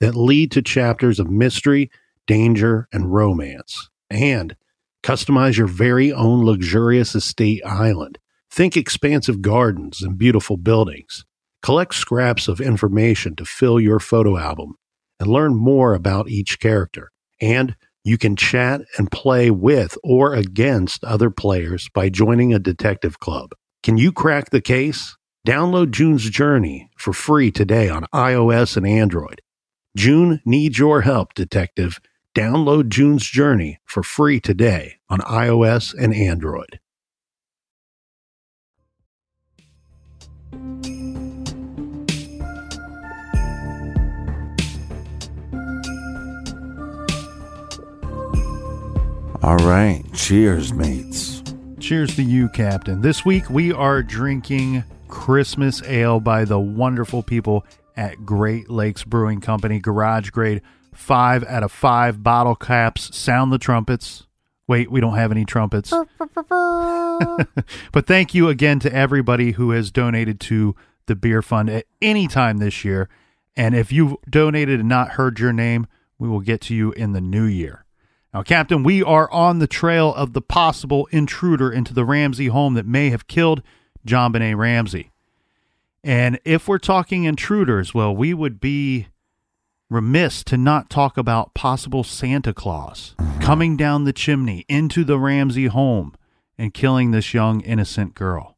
that 0.00 0.16
lead 0.16 0.50
to 0.50 0.62
chapters 0.62 1.20
of 1.20 1.30
mystery, 1.30 1.92
danger, 2.26 2.88
and 2.92 3.14
romance. 3.14 3.88
And 4.10 4.56
customize 5.04 5.56
your 5.56 5.68
very 5.68 6.12
own 6.12 6.44
luxurious 6.44 7.14
estate 7.14 7.64
island. 7.64 8.18
Think 8.50 8.76
expansive 8.76 9.42
gardens 9.42 10.02
and 10.02 10.18
beautiful 10.18 10.56
buildings. 10.56 11.24
Collect 11.62 11.94
scraps 11.94 12.48
of 12.48 12.60
information 12.60 13.36
to 13.36 13.44
fill 13.44 13.78
your 13.78 14.00
photo 14.00 14.36
album 14.36 14.74
and 15.20 15.30
learn 15.30 15.54
more 15.54 15.94
about 15.94 16.28
each 16.28 16.58
character. 16.58 17.12
And 17.40 17.76
you 18.04 18.18
can 18.18 18.36
chat 18.36 18.82
and 18.96 19.10
play 19.10 19.50
with 19.50 19.96
or 20.02 20.34
against 20.34 21.04
other 21.04 21.30
players 21.30 21.88
by 21.92 22.08
joining 22.08 22.54
a 22.54 22.58
detective 22.58 23.18
club. 23.18 23.50
Can 23.82 23.96
you 23.98 24.12
crack 24.12 24.50
the 24.50 24.60
case? 24.60 25.16
Download 25.46 25.90
June's 25.90 26.28
Journey 26.30 26.90
for 26.98 27.12
free 27.12 27.50
today 27.50 27.88
on 27.88 28.06
iOS 28.14 28.76
and 28.76 28.86
Android. 28.86 29.40
June 29.96 30.40
needs 30.44 30.78
your 30.78 31.02
help, 31.02 31.34
detective. 31.34 32.00
Download 32.34 32.88
June's 32.88 33.26
Journey 33.26 33.80
for 33.84 34.02
free 34.02 34.40
today 34.40 34.96
on 35.08 35.20
iOS 35.20 35.94
and 35.98 36.14
Android. 36.14 36.80
All 49.40 49.56
right. 49.58 50.02
Cheers, 50.14 50.72
mates. 50.72 51.44
Cheers 51.78 52.16
to 52.16 52.24
you, 52.24 52.48
Captain. 52.48 53.02
This 53.02 53.24
week 53.24 53.48
we 53.48 53.72
are 53.72 54.02
drinking 54.02 54.82
Christmas 55.06 55.80
ale 55.84 56.18
by 56.18 56.44
the 56.44 56.58
wonderful 56.58 57.22
people 57.22 57.64
at 57.96 58.26
Great 58.26 58.68
Lakes 58.68 59.04
Brewing 59.04 59.40
Company, 59.40 59.78
garage 59.78 60.30
grade, 60.30 60.60
five 60.92 61.44
out 61.44 61.62
of 61.62 61.70
five 61.70 62.24
bottle 62.24 62.56
caps. 62.56 63.16
Sound 63.16 63.52
the 63.52 63.58
trumpets. 63.58 64.26
Wait, 64.66 64.90
we 64.90 65.00
don't 65.00 65.14
have 65.14 65.30
any 65.30 65.44
trumpets. 65.44 65.90
but 67.92 68.06
thank 68.06 68.34
you 68.34 68.48
again 68.48 68.80
to 68.80 68.92
everybody 68.92 69.52
who 69.52 69.70
has 69.70 69.92
donated 69.92 70.40
to 70.40 70.74
the 71.06 71.14
beer 71.14 71.42
fund 71.42 71.70
at 71.70 71.86
any 72.02 72.26
time 72.26 72.58
this 72.58 72.84
year. 72.84 73.08
And 73.56 73.76
if 73.76 73.92
you've 73.92 74.16
donated 74.28 74.80
and 74.80 74.88
not 74.88 75.10
heard 75.10 75.38
your 75.38 75.52
name, 75.52 75.86
we 76.18 76.28
will 76.28 76.40
get 76.40 76.60
to 76.62 76.74
you 76.74 76.90
in 76.92 77.12
the 77.12 77.20
new 77.20 77.44
year. 77.44 77.84
Now, 78.34 78.42
Captain, 78.42 78.82
we 78.82 79.02
are 79.02 79.30
on 79.30 79.58
the 79.58 79.66
trail 79.66 80.14
of 80.14 80.34
the 80.34 80.42
possible 80.42 81.06
intruder 81.10 81.72
into 81.72 81.94
the 81.94 82.04
Ramsey 82.04 82.48
home 82.48 82.74
that 82.74 82.86
may 82.86 83.08
have 83.10 83.26
killed 83.26 83.62
JonBenét 84.06 84.56
Ramsey. 84.56 85.10
And 86.04 86.38
if 86.44 86.68
we're 86.68 86.78
talking 86.78 87.24
intruders, 87.24 87.94
well, 87.94 88.14
we 88.14 88.34
would 88.34 88.60
be 88.60 89.08
remiss 89.90 90.44
to 90.44 90.58
not 90.58 90.90
talk 90.90 91.16
about 91.16 91.54
possible 91.54 92.04
Santa 92.04 92.52
Claus 92.52 93.14
coming 93.40 93.76
down 93.76 94.04
the 94.04 94.12
chimney 94.12 94.66
into 94.68 95.04
the 95.04 95.18
Ramsey 95.18 95.66
home 95.66 96.14
and 96.58 96.74
killing 96.74 97.10
this 97.10 97.32
young 97.32 97.62
innocent 97.62 98.14
girl. 98.14 98.56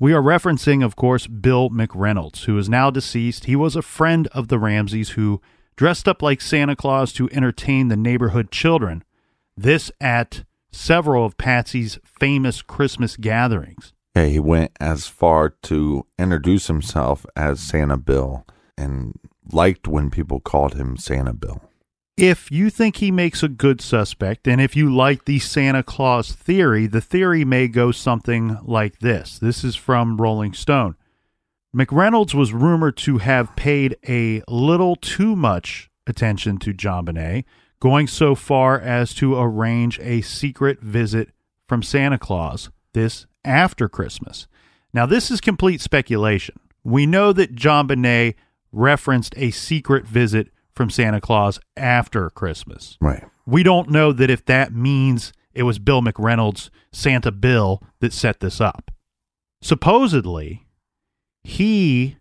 We 0.00 0.12
are 0.12 0.22
referencing, 0.22 0.84
of 0.84 0.96
course, 0.96 1.28
Bill 1.28 1.70
McReynolds, 1.70 2.46
who 2.46 2.58
is 2.58 2.68
now 2.68 2.90
deceased. 2.90 3.44
He 3.44 3.54
was 3.54 3.76
a 3.76 3.82
friend 3.82 4.26
of 4.28 4.48
the 4.48 4.58
Ramseys 4.58 5.10
who 5.10 5.40
dressed 5.76 6.08
up 6.08 6.22
like 6.22 6.40
Santa 6.40 6.76
Claus 6.76 7.12
to 7.14 7.28
entertain 7.30 7.88
the 7.88 7.96
neighborhood 7.96 8.50
children. 8.50 9.04
This 9.56 9.90
at 10.00 10.44
several 10.70 11.24
of 11.24 11.36
Patsy's 11.36 11.98
famous 12.04 12.62
Christmas 12.62 13.16
gatherings. 13.16 13.92
Yeah, 14.16 14.26
he 14.26 14.40
went 14.40 14.72
as 14.80 15.06
far 15.06 15.50
to 15.62 16.06
introduce 16.18 16.68
himself 16.68 17.26
as 17.36 17.60
Santa 17.60 17.96
Bill 17.96 18.46
and 18.76 19.18
liked 19.52 19.88
when 19.88 20.10
people 20.10 20.40
called 20.40 20.74
him 20.74 20.96
Santa 20.96 21.32
Bill. 21.32 21.60
If 22.16 22.50
you 22.52 22.70
think 22.70 22.96
he 22.96 23.10
makes 23.10 23.42
a 23.42 23.48
good 23.48 23.80
suspect, 23.80 24.46
and 24.46 24.60
if 24.60 24.76
you 24.76 24.94
like 24.94 25.24
the 25.24 25.40
Santa 25.40 25.82
Claus 25.82 26.30
theory, 26.32 26.86
the 26.86 27.00
theory 27.00 27.44
may 27.44 27.66
go 27.66 27.90
something 27.90 28.58
like 28.62 29.00
this. 29.00 29.38
This 29.40 29.64
is 29.64 29.74
from 29.74 30.16
Rolling 30.16 30.52
Stone. 30.52 30.94
McReynolds 31.74 32.34
was 32.34 32.52
rumored 32.52 32.96
to 32.98 33.18
have 33.18 33.56
paid 33.56 33.96
a 34.08 34.42
little 34.46 34.94
too 34.94 35.34
much 35.34 35.90
attention 36.06 36.58
to 36.58 36.72
JonBenét, 36.72 37.44
going 37.80 38.06
so 38.06 38.36
far 38.36 38.80
as 38.80 39.12
to 39.14 39.36
arrange 39.36 39.98
a 39.98 40.20
secret 40.20 40.80
visit 40.80 41.30
from 41.68 41.82
Santa 41.82 42.18
Claus 42.18 42.70
this 42.92 43.26
after 43.44 43.88
Christmas. 43.88 44.46
Now, 44.92 45.04
this 45.04 45.32
is 45.32 45.40
complete 45.40 45.80
speculation. 45.80 46.60
We 46.84 47.06
know 47.06 47.32
that 47.32 47.56
JonBenét 47.56 48.36
referenced 48.70 49.34
a 49.36 49.50
secret 49.50 50.06
visit 50.06 50.50
from 50.74 50.90
Santa 50.90 51.20
Claus 51.20 51.58
after 51.76 52.30
Christmas. 52.30 52.96
Right. 53.00 53.24
We 53.46 53.64
don't 53.64 53.90
know 53.90 54.12
that 54.12 54.30
if 54.30 54.44
that 54.46 54.72
means 54.72 55.32
it 55.52 55.64
was 55.64 55.80
Bill 55.80 56.02
McReynolds, 56.02 56.70
Santa 56.92 57.32
Bill, 57.32 57.82
that 58.00 58.12
set 58.12 58.40
this 58.40 58.60
up. 58.60 58.92
Supposedly, 59.60 60.66
he 61.44 62.16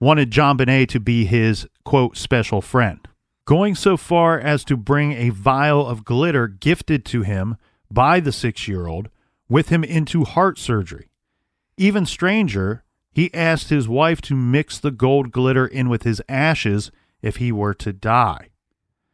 wanted 0.00 0.30
JonBenét 0.30 0.88
to 0.88 1.00
be 1.00 1.26
his 1.26 1.68
quote 1.84 2.16
special 2.16 2.60
friend, 2.60 3.06
going 3.44 3.74
so 3.74 3.96
far 3.96 4.40
as 4.40 4.64
to 4.64 4.76
bring 4.76 5.12
a 5.12 5.28
vial 5.28 5.86
of 5.86 6.04
glitter 6.04 6.48
gifted 6.48 7.04
to 7.04 7.22
him 7.22 7.56
by 7.90 8.18
the 8.18 8.32
six 8.32 8.66
year 8.66 8.86
old 8.86 9.08
with 9.48 9.68
him 9.68 9.84
into 9.84 10.24
heart 10.24 10.58
surgery. 10.58 11.10
Even 11.76 12.06
stranger, 12.06 12.82
he 13.12 13.32
asked 13.34 13.68
his 13.68 13.88
wife 13.88 14.20
to 14.22 14.34
mix 14.34 14.78
the 14.78 14.90
gold 14.90 15.30
glitter 15.30 15.66
in 15.66 15.88
with 15.88 16.02
his 16.02 16.20
ashes 16.28 16.90
if 17.22 17.36
he 17.36 17.52
were 17.52 17.74
to 17.74 17.92
die. 17.92 18.48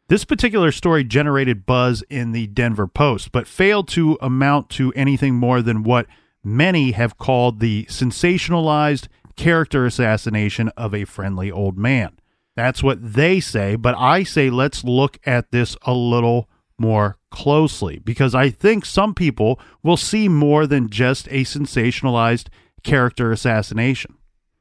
This 0.09 0.25
particular 0.25 0.73
story 0.73 1.05
generated 1.05 1.67
buzz 1.67 2.03
in 2.11 2.33
the 2.33 2.49
Denver 2.49 2.89
Post, 2.89 3.31
but 3.31 3.47
failed 3.47 3.87
to 3.89 4.19
amount 4.21 4.69
to 4.71 4.93
anything 4.95 5.35
more 5.35 5.63
than 5.63 5.85
what 5.85 6.07
many 6.43 6.93
have 6.93 7.19
called 7.19 7.61
the 7.61 7.85
sensationalized 7.87 9.09
character 9.37 9.87
assassination 9.87 10.69
of 10.77 10.95
a 10.95 11.05
friendly 11.05 11.51
old 11.51 11.79
man. 11.79 12.19
That's 12.57 12.83
what 12.83 13.15
they 13.15 13.41
say, 13.41 13.77
but 13.77 13.95
I 13.97 14.23
say 14.23 14.51
let's 14.51 14.85
look 14.85 15.19
at 15.25 15.51
this 15.51 15.77
a 15.83 15.95
little 15.95 16.49
more 16.79 17.19
closely 17.31 17.99
because 17.99 18.35
I 18.35 18.51
think 18.51 18.85
some 18.85 19.15
people 19.15 19.61
will 19.83 19.97
see 19.97 20.29
more 20.29 20.67
than 20.67 20.91
just 20.91 21.27
a 21.29 21.45
sensationalized 21.45 22.49
character 22.83 23.31
assassination. 23.31 24.17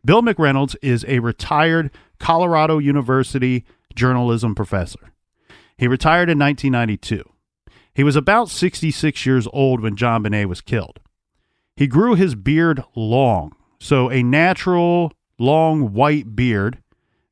Bill 0.05 0.21
McReynolds 0.21 0.75
is 0.81 1.03
a 1.07 1.19
retired 1.19 1.91
Colorado 2.19 2.77
University 2.77 3.65
journalism 3.95 4.55
professor. 4.55 5.11
He 5.77 5.87
retired 5.87 6.29
in 6.29 6.39
1992. 6.39 7.23
He 7.93 8.03
was 8.03 8.15
about 8.15 8.49
66 8.49 9.25
years 9.25 9.47
old 9.51 9.81
when 9.81 9.95
JonBenét 9.95 10.45
was 10.45 10.61
killed. 10.61 10.99
He 11.79 11.87
grew 11.87 12.15
his 12.15 12.35
beard 12.35 12.83
long, 12.93 13.55
so 13.79 14.11
a 14.11 14.21
natural, 14.21 15.13
long 15.37 15.93
white 15.93 16.35
beard. 16.35 16.79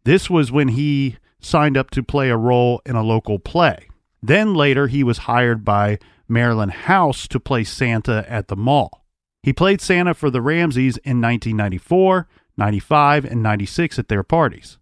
This 0.05 0.29
was 0.29 0.53
when 0.53 0.69
he 0.69 1.17
signed 1.41 1.75
up 1.75 1.91
to 1.91 2.01
play 2.01 2.29
a 2.29 2.37
role 2.37 2.81
in 2.85 2.95
a 2.95 3.03
local 3.03 3.39
play. 3.39 3.89
Then 4.23 4.53
later, 4.53 4.87
he 4.87 5.03
was 5.03 5.17
hired 5.17 5.65
by 5.65 5.99
Marilyn 6.29 6.69
House 6.69 7.27
to 7.27 7.41
play 7.41 7.65
Santa 7.65 8.25
at 8.29 8.47
the 8.47 8.55
mall. 8.55 9.03
He 9.43 9.51
played 9.51 9.81
Santa 9.81 10.13
for 10.13 10.29
the 10.29 10.41
Ramseys 10.41 10.95
in 10.99 11.19
1994, 11.19 12.29
95, 12.55 13.25
and 13.25 13.43
96 13.43 13.99
at 13.99 14.07
their 14.07 14.23
parties. 14.23 14.77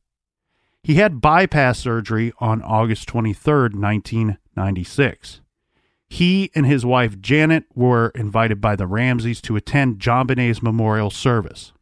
He 0.84 0.95
had 0.95 1.21
bypass 1.21 1.80
surgery 1.80 2.32
on 2.38 2.62
August 2.62 3.08
23, 3.08 3.69
1996. 3.69 5.41
He 6.10 6.52
and 6.54 6.65
his 6.65 6.86
wife 6.86 7.20
Janet 7.20 7.65
were 7.74 8.10
invited 8.15 8.62
by 8.62 8.76
the 8.76 8.88
Ramseys 8.88 9.41
to 9.41 9.56
attend 9.56 10.00
JonBenét's 10.00 10.62
memorial 10.62 11.10
service. 11.10 11.74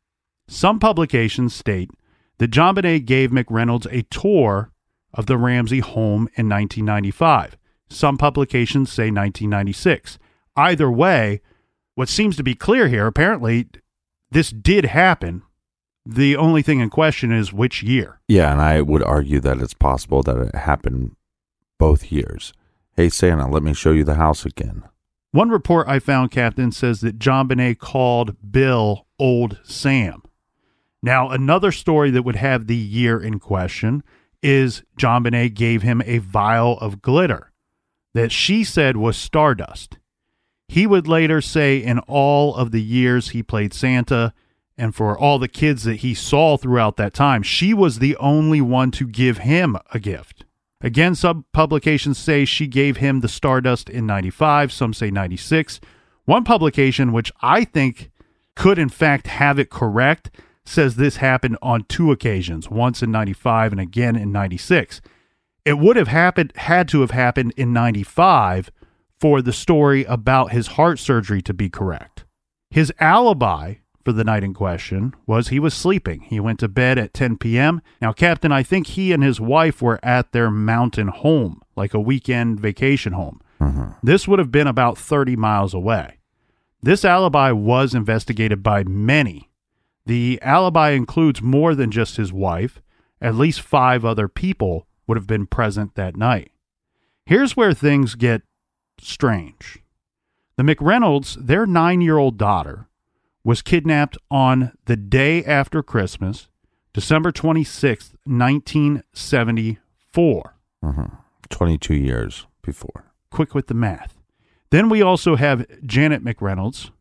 Some 0.47 0.79
publications 0.79 1.53
state 1.53 1.91
that 2.37 2.51
JonBenét 2.51 3.05
gave 3.05 3.31
McReynolds 3.31 3.87
a 3.91 4.03
tour 4.03 4.71
of 5.13 5.25
the 5.27 5.37
Ramsey 5.37 5.79
home 5.79 6.27
in 6.35 6.49
1995. 6.49 7.57
Some 7.89 8.17
publications 8.17 8.91
say 8.91 9.03
1996. 9.03 10.17
Either 10.55 10.89
way, 10.89 11.41
what 11.95 12.09
seems 12.09 12.35
to 12.37 12.43
be 12.43 12.55
clear 12.55 12.87
here, 12.87 13.05
apparently, 13.05 13.67
this 14.31 14.49
did 14.49 14.85
happen. 14.85 15.43
The 16.05 16.35
only 16.35 16.61
thing 16.61 16.79
in 16.79 16.89
question 16.89 17.31
is 17.31 17.53
which 17.53 17.83
year. 17.83 18.19
Yeah, 18.27 18.51
and 18.51 18.61
I 18.61 18.81
would 18.81 19.03
argue 19.03 19.39
that 19.41 19.59
it's 19.59 19.73
possible 19.73 20.23
that 20.23 20.37
it 20.37 20.55
happened 20.55 21.15
both 21.77 22.11
years. 22.11 22.53
Hey, 22.95 23.09
Santa, 23.09 23.49
let 23.49 23.63
me 23.63 23.73
show 23.73 23.91
you 23.91 24.03
the 24.03 24.15
house 24.15 24.45
again. 24.45 24.83
One 25.31 25.49
report 25.49 25.87
I 25.87 25.97
found, 25.97 26.29
Captain, 26.29 26.71
says 26.71 27.01
that 27.01 27.17
JonBenét 27.17 27.79
called 27.79 28.35
Bill 28.51 29.07
Old 29.17 29.57
Sam. 29.63 30.21
Now, 31.01 31.29
another 31.29 31.71
story 31.71 32.11
that 32.11 32.21
would 32.21 32.35
have 32.35 32.67
the 32.67 32.75
year 32.75 33.19
in 33.19 33.39
question 33.39 34.03
is 34.43 34.83
JonBenét 34.99 35.55
gave 35.55 35.81
him 35.81 36.03
a 36.05 36.19
vial 36.19 36.77
of 36.79 37.01
glitter 37.01 37.51
that 38.13 38.31
she 38.31 38.63
said 38.63 38.95
was 38.95 39.17
stardust. 39.17 39.97
He 40.67 40.85
would 40.85 41.07
later 41.07 41.41
say 41.41 41.77
in 41.77 41.97
all 41.99 42.55
of 42.55 42.69
the 42.69 42.81
years 42.81 43.29
he 43.29 43.41
played 43.41 43.73
Santa 43.73 44.33
and 44.77 44.93
for 44.93 45.17
all 45.17 45.39
the 45.39 45.47
kids 45.47 45.83
that 45.83 45.97
he 45.97 46.13
saw 46.13 46.57
throughout 46.57 46.97
that 46.97 47.13
time, 47.15 47.41
she 47.41 47.73
was 47.73 47.97
the 47.97 48.15
only 48.17 48.61
one 48.61 48.91
to 48.91 49.07
give 49.07 49.39
him 49.39 49.77
a 49.91 49.99
gift. 49.99 50.45
Again, 50.83 51.15
some 51.15 51.45
publications 51.53 52.17
say 52.17 52.43
she 52.43 52.67
gave 52.67 52.97
him 52.97 53.21
the 53.21 53.29
Stardust 53.29 53.89
in 53.89 54.05
95, 54.05 54.71
some 54.71 54.93
say 54.93 55.09
96. 55.09 55.79
One 56.25 56.43
publication, 56.43 57.13
which 57.13 57.31
I 57.41 57.63
think 57.63 58.11
could 58.55 58.77
in 58.77 58.89
fact 58.89 59.27
have 59.27 59.57
it 59.57 59.69
correct, 59.69 60.29
says 60.65 60.95
this 60.95 61.17
happened 61.17 61.57
on 61.61 61.85
two 61.85 62.11
occasions, 62.11 62.69
once 62.69 63.01
in 63.01 63.11
95 63.11 63.71
and 63.71 63.81
again 63.81 64.17
in 64.17 64.31
96. 64.33 65.01
It 65.65 65.77
would 65.77 65.95
have 65.95 66.09
happened 66.09 66.51
had 66.55 66.89
to 66.89 66.99
have 66.99 67.11
happened 67.11 67.53
in 67.55 67.71
95 67.71 68.69
for 69.19 69.41
the 69.41 69.53
story 69.53 70.03
about 70.03 70.51
his 70.51 70.67
heart 70.67 70.99
surgery 70.99 71.41
to 71.43 71.53
be 71.53 71.69
correct. 71.69 72.25
His 72.69 72.91
alibi 72.99 73.75
for 74.03 74.11
the 74.11 74.23
night 74.23 74.43
in 74.43 74.53
question 74.53 75.13
was 75.25 75.47
he 75.47 75.59
was 75.59 75.73
sleeping. 75.73 76.21
He 76.21 76.39
went 76.39 76.59
to 76.59 76.67
bed 76.67 76.97
at 76.97 77.13
10 77.13 77.37
p.m. 77.37 77.81
Now, 78.01 78.11
Captain, 78.11 78.51
I 78.51 78.63
think 78.63 78.87
he 78.87 79.11
and 79.11 79.23
his 79.23 79.39
wife 79.39 79.81
were 79.81 79.99
at 80.03 80.31
their 80.31 80.51
mountain 80.51 81.07
home, 81.07 81.61
like 81.75 81.93
a 81.93 81.99
weekend 81.99 82.59
vacation 82.59 83.13
home. 83.13 83.41
Mm-hmm. 83.61 83.91
This 84.03 84.27
would 84.27 84.39
have 84.39 84.51
been 84.51 84.67
about 84.67 84.97
30 84.97 85.35
miles 85.35 85.73
away. 85.73 86.17
This 86.81 87.05
alibi 87.05 87.51
was 87.51 87.95
investigated 87.95 88.61
by 88.61 88.83
many. 88.83 89.49
The 90.05 90.37
alibi 90.41 90.91
includes 90.91 91.41
more 91.41 91.75
than 91.75 91.91
just 91.91 92.17
his 92.17 92.33
wife. 92.33 92.81
At 93.21 93.35
least 93.35 93.61
five 93.61 94.03
other 94.03 94.27
people 94.27 94.85
would 95.07 95.15
have 95.15 95.27
been 95.27 95.47
present 95.47 95.95
that 95.95 96.17
night. 96.17 96.51
Here's 97.25 97.55
where 97.55 97.73
things 97.73 98.15
get 98.15 98.41
strange. 98.99 99.79
The 100.57 100.63
McReynolds, 100.63 101.35
their 101.35 101.65
nine 101.65 102.01
year 102.01 102.17
old 102.17 102.37
daughter, 102.37 102.87
was 103.43 103.61
kidnapped 103.61 104.17
on 104.31 104.71
the 104.85 104.95
day 104.95 105.43
after 105.43 105.83
Christmas, 105.83 106.47
December 106.93 107.31
26th, 107.31 108.15
1974. 108.25 110.55
Mm-hmm. 110.83 111.15
22 111.49 111.95
years 111.95 112.47
before. 112.61 113.11
Quick 113.29 113.53
with 113.53 113.67
the 113.67 113.73
math. 113.73 114.17
Then 114.69 114.89
we 114.89 115.01
also 115.01 115.35
have 115.35 115.65
Janet 115.85 116.23
McReynolds, 116.23 116.91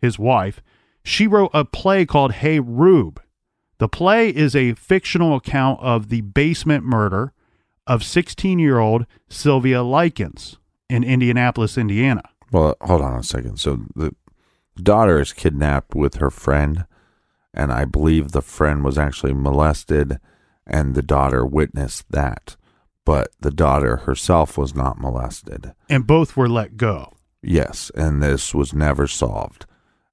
his 0.00 0.18
wife. 0.18 0.60
She 1.02 1.26
wrote 1.26 1.50
a 1.54 1.64
play 1.64 2.04
called 2.04 2.32
Hey 2.32 2.60
Rube. 2.60 3.20
The 3.78 3.88
play 3.88 4.28
is 4.28 4.54
a 4.54 4.74
fictional 4.74 5.36
account 5.36 5.80
of 5.80 6.08
the 6.08 6.20
basement 6.20 6.84
murder 6.84 7.32
of 7.86 8.04
16 8.04 8.58
year 8.58 8.78
old 8.78 9.06
Sylvia 9.28 9.82
Likens 9.82 10.58
in 10.88 11.04
Indianapolis, 11.04 11.78
Indiana. 11.78 12.22
Well, 12.52 12.76
hold 12.82 13.02
on 13.02 13.18
a 13.18 13.22
second. 13.22 13.58
So 13.58 13.80
the 13.96 14.14
daughter 14.82 15.20
is 15.20 15.32
kidnapped 15.32 15.94
with 15.94 16.16
her 16.16 16.30
friend, 16.30 16.86
and 17.52 17.72
I 17.72 17.84
believe 17.84 18.32
the 18.32 18.42
friend 18.42 18.84
was 18.84 18.98
actually 18.98 19.32
molested, 19.32 20.18
and 20.66 20.94
the 20.94 21.02
daughter 21.02 21.44
witnessed 21.44 22.10
that. 22.10 22.56
But 23.04 23.28
the 23.38 23.50
daughter 23.50 23.98
herself 23.98 24.56
was 24.56 24.74
not 24.74 24.98
molested. 24.98 25.74
And 25.90 26.06
both 26.06 26.36
were 26.36 26.48
let 26.48 26.76
go. 26.76 27.12
Yes, 27.42 27.90
and 27.94 28.22
this 28.22 28.54
was 28.54 28.72
never 28.72 29.06
solved. 29.06 29.66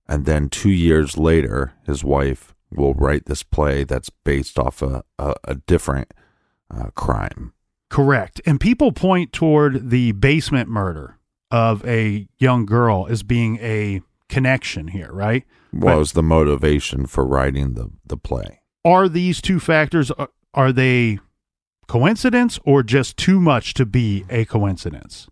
And 0.07 0.25
then 0.25 0.49
two 0.49 0.71
years 0.71 1.17
later, 1.17 1.73
his 1.85 2.03
wife 2.03 2.53
will 2.69 2.93
write 2.93 3.25
this 3.25 3.43
play 3.43 3.85
that's 3.85 4.09
based 4.09 4.59
off 4.59 4.81
a, 4.81 5.03
a, 5.17 5.35
a 5.45 5.55
different 5.55 6.13
uh, 6.69 6.89
crime. 6.95 7.53
Correct. 7.89 8.41
And 8.45 8.59
people 8.59 8.91
point 8.91 9.33
toward 9.33 9.89
the 9.89 10.11
basement 10.13 10.69
murder 10.69 11.17
of 11.49 11.85
a 11.85 12.27
young 12.39 12.65
girl 12.65 13.07
as 13.09 13.23
being 13.23 13.57
a 13.57 14.01
connection 14.31 14.87
here, 14.87 15.11
right? 15.11 15.43
What 15.71 15.97
was 15.97 16.13
the 16.13 16.23
motivation 16.23 17.05
for 17.05 17.25
writing 17.25 17.73
the, 17.73 17.91
the 18.05 18.17
play? 18.17 18.61
Are 18.83 19.07
these 19.07 19.41
two 19.41 19.59
factors 19.59 20.09
are, 20.11 20.29
are 20.55 20.71
they 20.71 21.19
coincidence 21.87 22.57
or 22.65 22.81
just 22.81 23.17
too 23.17 23.39
much 23.39 23.75
to 23.75 23.85
be 23.85 24.25
a 24.29 24.45
coincidence? 24.45 25.27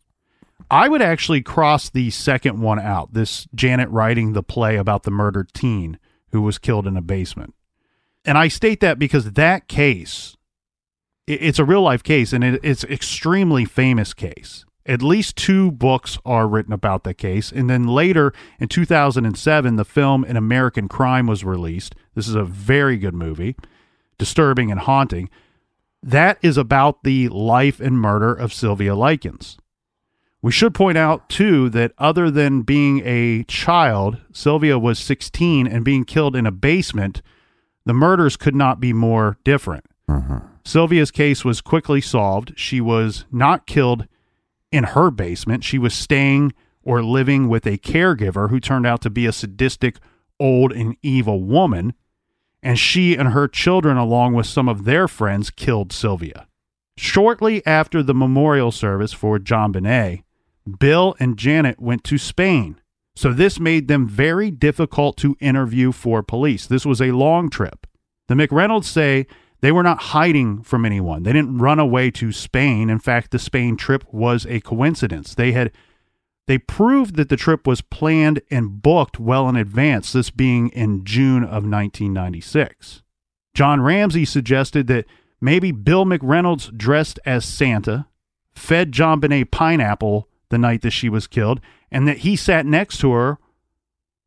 I 0.69 0.87
would 0.87 1.01
actually 1.01 1.41
cross 1.41 1.89
the 1.89 2.11
second 2.11 2.61
one 2.61 2.79
out. 2.79 3.13
This 3.13 3.47
Janet 3.55 3.89
writing 3.89 4.33
the 4.33 4.43
play 4.43 4.75
about 4.75 5.03
the 5.03 5.11
murdered 5.11 5.51
teen 5.53 5.97
who 6.31 6.41
was 6.41 6.59
killed 6.59 6.85
in 6.85 6.95
a 6.95 7.01
basement. 7.01 7.55
And 8.23 8.37
I 8.37 8.49
state 8.49 8.81
that 8.81 8.99
because 8.99 9.31
that 9.31 9.67
case 9.67 10.37
it's 11.25 11.59
a 11.59 11.65
real 11.65 11.83
life 11.83 12.01
case 12.01 12.33
and 12.33 12.43
it, 12.43 12.59
it's 12.63 12.83
extremely 12.83 13.63
famous 13.63 14.13
case. 14.13 14.65
At 14.89 15.03
least 15.03 15.35
two 15.35 15.71
books 15.71 16.17
are 16.25 16.47
written 16.47 16.73
about 16.73 17.03
the 17.03 17.13
case. 17.13 17.51
And 17.51 17.69
then 17.69 17.85
later 17.85 18.33
in 18.59 18.69
2007, 18.69 19.75
the 19.75 19.85
film 19.85 20.23
An 20.23 20.35
American 20.35 20.87
Crime 20.87 21.27
was 21.27 21.43
released. 21.43 21.93
This 22.15 22.27
is 22.27 22.33
a 22.33 22.43
very 22.43 22.97
good 22.97 23.13
movie, 23.13 23.55
disturbing 24.17 24.71
and 24.71 24.79
haunting. 24.79 25.29
That 26.01 26.39
is 26.41 26.57
about 26.57 27.03
the 27.03 27.27
life 27.29 27.79
and 27.79 27.99
murder 27.99 28.33
of 28.33 28.51
Sylvia 28.51 28.95
Likens. 28.95 29.59
We 30.41 30.51
should 30.51 30.73
point 30.73 30.97
out, 30.97 31.29
too, 31.29 31.69
that 31.69 31.91
other 31.99 32.31
than 32.31 32.63
being 32.63 33.03
a 33.05 33.43
child, 33.43 34.17
Sylvia 34.31 34.79
was 34.79 34.97
16 34.97 35.67
and 35.67 35.85
being 35.85 36.03
killed 36.03 36.35
in 36.35 36.47
a 36.47 36.51
basement, 36.51 37.21
the 37.85 37.93
murders 37.93 38.37
could 38.37 38.55
not 38.55 38.79
be 38.79 38.93
more 38.93 39.37
different. 39.43 39.85
Mm-hmm. 40.09 40.37
Sylvia's 40.63 41.11
case 41.11 41.45
was 41.45 41.61
quickly 41.61 42.01
solved. 42.01 42.53
She 42.55 42.81
was 42.81 43.25
not 43.31 43.67
killed 43.67 44.07
in 44.71 44.83
her 44.85 45.11
basement. 45.11 45.63
She 45.63 45.77
was 45.77 45.93
staying 45.93 46.53
or 46.83 47.03
living 47.03 47.49
with 47.49 47.65
a 47.65 47.77
caregiver 47.77 48.49
who 48.49 48.59
turned 48.59 48.85
out 48.85 49.01
to 49.01 49.09
be 49.09 49.25
a 49.25 49.31
sadistic, 49.31 49.97
old, 50.39 50.71
and 50.71 50.95
evil 51.01 51.43
woman. 51.43 51.93
And 52.61 52.77
she 52.77 53.15
and 53.15 53.29
her 53.29 53.47
children, 53.47 53.97
along 53.97 54.33
with 54.33 54.45
some 54.45 54.67
of 54.67 54.85
their 54.85 55.07
friends, 55.07 55.49
killed 55.49 55.93
Sylvia. 55.93 56.47
Shortly 56.97 57.65
after 57.65 58.03
the 58.03 58.13
memorial 58.13 58.71
service 58.71 59.13
for 59.13 59.39
JonBenét, 59.39 60.23
Bill 60.79 61.15
and 61.19 61.37
Janet 61.37 61.79
went 61.79 62.03
to 62.05 62.17
Spain. 62.17 62.79
So 63.15 63.33
this 63.33 63.59
made 63.59 63.87
them 63.87 64.07
very 64.07 64.51
difficult 64.51 65.17
to 65.17 65.37
interview 65.39 65.91
for 65.91 66.21
police. 66.23 66.65
This 66.65 66.85
was 66.85 67.01
a 67.01 67.11
long 67.11 67.49
trip. 67.49 67.87
The 68.27 68.35
McReynolds 68.35 68.85
say 68.85 69.27
they 69.61 69.71
were 69.71 69.83
not 69.83 70.03
hiding 70.03 70.61
from 70.61 70.85
anyone. 70.85 71.23
They 71.23 71.33
didn't 71.33 71.57
run 71.57 71.79
away 71.79 72.11
to 72.11 72.31
Spain. 72.31 72.89
In 72.89 72.99
fact, 72.99 73.31
the 73.31 73.39
Spain 73.39 73.75
trip 73.75 74.05
was 74.11 74.45
a 74.45 74.61
coincidence. 74.61 75.35
They 75.35 75.51
had 75.51 75.71
they 76.47 76.57
proved 76.57 77.15
that 77.17 77.29
the 77.29 77.37
trip 77.37 77.67
was 77.67 77.81
planned 77.81 78.41
and 78.49 78.81
booked 78.81 79.19
well 79.19 79.47
in 79.47 79.55
advance, 79.55 80.11
this 80.11 80.31
being 80.31 80.69
in 80.69 81.05
June 81.05 81.43
of 81.43 81.63
1996. 81.63 83.03
John 83.53 83.81
Ramsey 83.81 84.25
suggested 84.25 84.87
that 84.87 85.05
maybe 85.39 85.71
Bill 85.71 86.05
McReynolds 86.05 86.75
dressed 86.75 87.19
as 87.23 87.45
Santa, 87.45 88.07
fed 88.55 88.91
JonBenét 88.91 89.51
pineapple 89.51 90.27
the 90.49 90.57
night 90.57 90.81
that 90.81 90.89
she 90.89 91.07
was 91.07 91.27
killed, 91.27 91.61
and 91.91 92.07
that 92.07 92.19
he 92.19 92.35
sat 92.35 92.65
next 92.65 92.97
to 93.01 93.11
her 93.11 93.37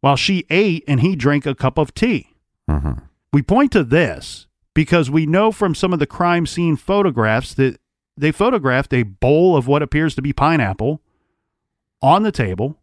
while 0.01 0.15
she 0.15 0.47
ate 0.49 0.85
and 0.87 1.01
he 1.01 1.17
drank 1.17 1.45
a 1.45 1.57
cup 1.57 1.77
of 1.77 1.93
tea. 1.93 2.29
Mm-hmm. 2.71 3.05
We 3.33 3.43
point 3.43 3.73
to 3.73 3.83
this 3.83 4.47
because 4.75 5.11
we 5.11 5.27
know 5.27 5.53
from 5.53 5.75
some 5.75 5.93
of 5.93 5.99
the 5.99 6.07
crime 6.07 6.47
scene 6.47 6.77
photographs 6.77 7.55
that 7.55 7.79
they 8.17 8.33
photographed 8.33 8.93
a 8.93 9.03
bowl 9.05 9.57
of 9.57 9.67
what 9.67 9.83
appears 9.83 10.15
to 10.15 10.23
be 10.23 10.33
pineapple 10.33 11.01
on 12.01 12.23
the 12.23 12.33
table 12.33 12.79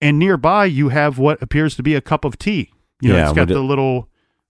And 0.00 0.18
nearby, 0.18 0.64
you 0.64 0.88
have 0.88 1.18
what 1.18 1.40
appears 1.40 1.76
to 1.76 1.82
be 1.82 1.94
a 1.94 2.00
cup 2.00 2.24
of 2.24 2.36
tea. 2.38 2.70
You 3.00 3.10
know, 3.10 3.16
Yeah, 3.16 3.24
it's 3.28 3.36
got 3.36 3.48
the 3.48 3.60
little 3.60 4.08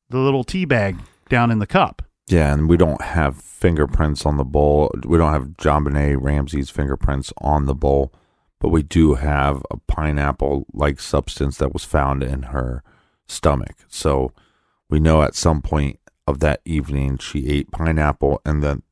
the 0.09 0.19
little 0.19 0.45
tea 0.45 0.65
bag 0.65 0.97
down 1.29 1.51
in 1.51 1.59
the 1.59 1.67
cup. 1.67 2.03
Yeah, 2.29 2.53
and 2.53 2.69
we 2.69 2.77
don't 2.77 3.03
have 3.03 3.37
fingerprints 3.37 4.25
on 4.25 4.37
the 4.37 4.45
bowl. 4.45 4.91
We 5.05 5.19
don't 5.19 5.33
have 5.33 5.49
JonBenét 5.59 6.17
Ramsey's 6.21 6.71
fingerprints 6.71 7.33
on 7.39 7.67
the 7.67 7.75
bowl, 7.75 8.13
but 8.61 8.69
we 8.71 8.83
do 8.83 9.15
have 9.15 9.63
a 9.71 9.77
pineapple 9.89 10.67
like 10.73 11.01
substance 11.01 11.59
that 11.59 11.73
was 11.73 11.85
found 11.85 12.23
in 12.23 12.45
her 12.45 12.83
stomach. 13.27 13.77
So 13.89 14.33
we 14.89 15.01
know 15.01 15.23
at 15.23 15.35
some 15.35 15.61
point 15.63 15.99
of 16.27 16.41
that 16.41 16.61
evening 16.65 17.19
she 17.19 17.49
ate 17.49 17.71
pineapple, 17.71 18.41
and 18.45 18.63
then 18.63 18.83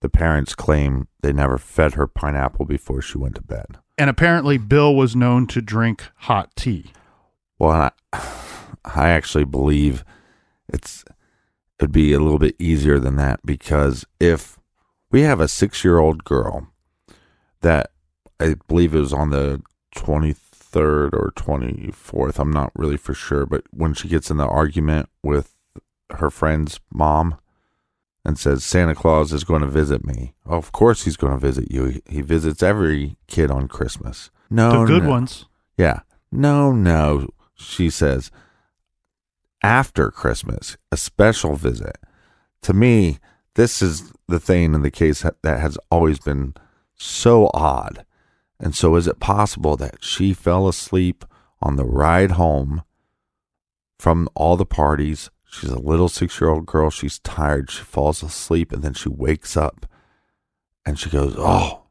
the 0.00 0.08
parents 0.08 0.54
claim 0.54 1.08
they 1.22 1.32
never 1.32 1.58
fed 1.58 1.94
her 1.94 2.06
pineapple 2.06 2.64
before 2.64 3.00
she 3.00 3.18
went 3.18 3.34
to 3.36 3.42
bed. 3.42 3.78
And 3.98 4.10
apparently, 4.10 4.58
Bill 4.58 4.94
was 4.94 5.16
known 5.16 5.46
to 5.48 5.62
drink 5.62 6.04
hot 6.16 6.54
tea. 6.54 6.92
Well, 7.58 7.90
I, 8.12 8.20
I 8.84 9.08
actually 9.10 9.44
believe 9.44 10.04
it's 10.68 11.04
it'd 11.78 11.92
be 11.92 12.12
a 12.12 12.20
little 12.20 12.38
bit 12.38 12.56
easier 12.58 12.98
than 12.98 13.16
that 13.16 13.40
because 13.44 14.04
if 14.18 14.58
we 15.10 15.22
have 15.22 15.40
a 15.40 15.48
six-year-old 15.48 16.24
girl 16.24 16.68
that 17.60 17.90
I 18.40 18.56
believe 18.68 18.94
it 18.94 19.00
was 19.00 19.12
on 19.12 19.30
the 19.30 19.62
twenty-third 19.94 21.14
or 21.14 21.32
twenty-fourth, 21.36 22.38
I'm 22.38 22.52
not 22.52 22.72
really 22.74 22.96
for 22.96 23.14
sure, 23.14 23.46
but 23.46 23.64
when 23.70 23.94
she 23.94 24.08
gets 24.08 24.30
in 24.30 24.36
the 24.36 24.46
argument 24.46 25.08
with 25.22 25.55
her 26.10 26.30
friend's 26.30 26.80
mom 26.92 27.36
and 28.24 28.38
says 28.38 28.64
Santa 28.64 28.94
Claus 28.94 29.32
is 29.32 29.44
going 29.44 29.62
to 29.62 29.68
visit 29.68 30.04
me, 30.04 30.34
oh, 30.46 30.56
of 30.56 30.72
course 30.72 31.04
he's 31.04 31.16
going 31.16 31.32
to 31.32 31.38
visit 31.38 31.70
you. 31.70 31.84
He, 31.86 32.02
he 32.08 32.20
visits 32.22 32.62
every 32.62 33.16
kid 33.28 33.50
on 33.50 33.68
Christmas. 33.68 34.30
No, 34.50 34.80
the 34.80 34.86
good 34.86 35.04
no. 35.04 35.10
ones. 35.10 35.46
Yeah. 35.76 36.00
No, 36.32 36.72
no, 36.72 37.28
she 37.54 37.88
says. 37.88 38.30
After 39.62 40.10
Christmas, 40.10 40.76
a 40.90 40.96
special 40.96 41.54
visit. 41.54 41.96
To 42.62 42.72
me, 42.72 43.18
this 43.54 43.80
is 43.80 44.12
the 44.28 44.40
thing 44.40 44.74
in 44.74 44.82
the 44.82 44.90
case 44.90 45.22
that, 45.22 45.40
that 45.42 45.60
has 45.60 45.78
always 45.90 46.18
been 46.18 46.54
so 46.96 47.50
odd. 47.54 48.04
And 48.58 48.74
so, 48.74 48.96
is 48.96 49.06
it 49.06 49.20
possible 49.20 49.76
that 49.76 50.02
she 50.02 50.32
fell 50.32 50.66
asleep 50.66 51.24
on 51.60 51.76
the 51.76 51.84
ride 51.84 52.32
home 52.32 52.82
from 53.98 54.28
all 54.34 54.56
the 54.56 54.66
parties? 54.66 55.30
She's 55.58 55.70
a 55.70 55.78
little 55.78 56.08
six 56.08 56.40
year 56.40 56.50
old 56.50 56.66
girl. 56.66 56.90
She's 56.90 57.18
tired. 57.20 57.70
She 57.70 57.82
falls 57.82 58.22
asleep 58.22 58.72
and 58.72 58.82
then 58.82 58.94
she 58.94 59.08
wakes 59.08 59.56
up 59.56 59.86
and 60.84 60.98
she 60.98 61.10
goes, 61.10 61.34
Oh, 61.38 61.84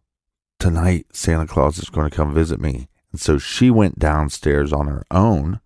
tonight 0.60 1.08
Santa 1.14 1.48
Claus 1.48 1.80
is 1.80 1.90
going 1.90 2.10
to 2.10 2.16
come 2.16 2.34
visit 2.34 2.60
me. 2.60 2.88
And 3.12 3.20
so 3.20 3.38
she 3.38 3.70
went 3.70 4.00
downstairs 4.00 4.74
on 4.74 4.88
her 4.88 5.04
own, 5.10 5.60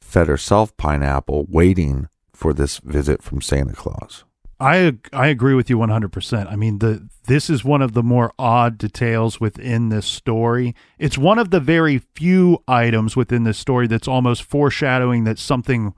fed 0.00 0.26
herself 0.26 0.76
pineapple, 0.76 1.46
waiting 1.48 2.08
for 2.32 2.52
this 2.52 2.78
visit 2.78 3.22
from 3.22 3.40
Santa 3.40 3.74
Claus. 3.74 4.24
I 4.58 4.98
I 5.12 5.28
agree 5.28 5.54
with 5.54 5.70
you 5.70 5.78
100%. 5.78 6.52
I 6.52 6.56
mean, 6.56 6.80
the 6.80 7.08
this 7.24 7.48
is 7.48 7.64
one 7.64 7.80
of 7.80 7.94
the 7.94 8.02
more 8.02 8.32
odd 8.38 8.76
details 8.76 9.40
within 9.40 9.88
this 9.88 10.06
story. 10.06 10.74
It's 10.98 11.16
one 11.16 11.38
of 11.38 11.50
the 11.50 11.60
very 11.60 11.98
few 12.14 12.62
items 12.68 13.16
within 13.16 13.44
this 13.44 13.58
story 13.58 13.86
that's 13.86 14.08
almost 14.08 14.42
foreshadowing 14.42 15.24
that 15.24 15.38
something 15.38 15.94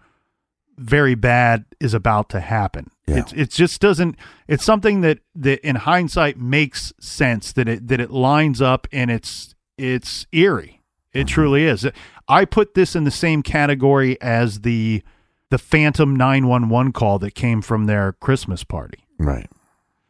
very 0.78 1.14
bad 1.14 1.64
is 1.80 1.94
about 1.94 2.28
to 2.30 2.40
happen. 2.40 2.90
Yeah. 3.06 3.18
It's 3.18 3.32
it 3.32 3.50
just 3.50 3.80
doesn't 3.80 4.16
it's 4.48 4.64
something 4.64 5.00
that 5.02 5.18
that 5.34 5.66
in 5.66 5.76
hindsight 5.76 6.38
makes 6.38 6.92
sense 7.00 7.52
that 7.52 7.68
it 7.68 7.88
that 7.88 8.00
it 8.00 8.10
lines 8.10 8.62
up 8.62 8.86
and 8.92 9.10
it's 9.10 9.54
it's 9.76 10.26
eerie. 10.32 10.80
It 11.12 11.20
mm-hmm. 11.20 11.26
truly 11.26 11.64
is. 11.64 11.86
I 12.28 12.44
put 12.44 12.74
this 12.74 12.96
in 12.96 13.04
the 13.04 13.10
same 13.10 13.42
category 13.42 14.20
as 14.20 14.60
the 14.60 15.02
the 15.50 15.58
phantom 15.58 16.16
911 16.16 16.92
call 16.92 17.18
that 17.18 17.34
came 17.34 17.60
from 17.60 17.84
their 17.84 18.12
Christmas 18.14 18.64
party. 18.64 19.06
Right. 19.18 19.50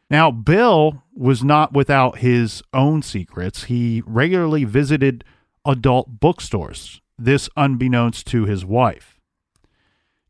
Now, 0.09 0.31
Bill 0.31 1.03
was 1.15 1.43
not 1.43 1.73
without 1.73 2.19
his 2.19 2.63
own 2.73 3.03
secrets. 3.03 3.65
He 3.65 4.03
regularly 4.07 4.65
visited 4.65 5.25
adult 5.65 6.21
bookstores, 6.21 7.01
this 7.19 7.49
unbeknownst 7.57 8.27
to 8.29 8.45
his 8.45 8.65
wife. 8.65 9.12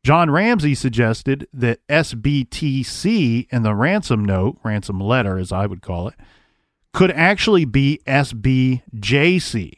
John 0.05 0.30
Ramsey 0.30 0.74
suggested 0.74 1.46
that 1.53 1.86
SBTC 1.88 3.46
in 3.50 3.62
the 3.62 3.74
ransom 3.74 4.24
note, 4.24 4.59
ransom 4.64 4.98
letter 5.00 5.38
as 5.38 5.53
I 5.53 5.66
would 5.66 5.80
call 5.82 6.09
it, 6.09 6.14
could 6.92 7.12
actually 7.12 7.64
be 7.64 8.00
SBJC, 8.07 9.72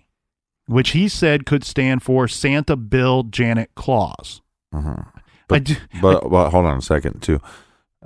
which 0.67 0.91
he 0.91 1.09
said 1.09 1.45
could 1.45 1.63
stand 1.63 2.03
for 2.03 2.27
Santa 2.27 2.75
Bill 2.77 3.23
Janet 3.25 3.71
Claus. 3.75 4.41
Mhm. 4.75 5.07
I 5.15 5.21
But, 5.47 5.81
but, 6.01 6.31
but 6.31 6.51
hold 6.51 6.65
on 6.65 6.79
a 6.79 6.83
second, 6.83 7.21
too. 7.23 7.41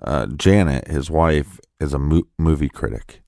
Uh, 0.02 0.26
Janet, 0.26 0.88
his 0.88 1.08
wife, 1.10 1.60
is 1.80 1.94
a 1.94 1.98
mo- 1.98 2.26
movie 2.36 2.68
critic. 2.68 3.22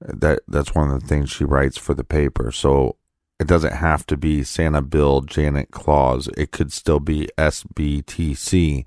That 0.00 0.40
That's 0.48 0.74
one 0.74 0.90
of 0.90 1.00
the 1.00 1.06
things 1.06 1.28
she 1.30 1.44
writes 1.44 1.76
for 1.76 1.92
the 1.92 2.04
paper. 2.04 2.50
So 2.50 2.96
it 3.40 3.46
doesn't 3.46 3.72
have 3.72 4.06
to 4.06 4.18
be 4.18 4.44
Santa 4.44 4.82
Bill 4.82 5.22
Janet 5.22 5.70
Claus. 5.70 6.28
It 6.36 6.52
could 6.52 6.72
still 6.72 7.00
be 7.00 7.26
SBTC. 7.38 8.84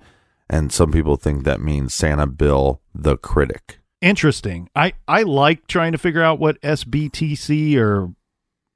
And 0.48 0.72
some 0.72 0.92
people 0.92 1.16
think 1.18 1.44
that 1.44 1.60
means 1.60 1.94
Santa 1.94 2.28
Bill 2.28 2.80
the 2.94 3.18
critic. 3.18 3.80
interesting. 4.00 4.70
I 4.76 4.94
I 5.08 5.24
like 5.24 5.66
trying 5.66 5.94
to 5.94 5.98
figure 5.98 6.22
out 6.22 6.40
what 6.40 6.62
SBTC 6.62 7.78
or 7.78 8.14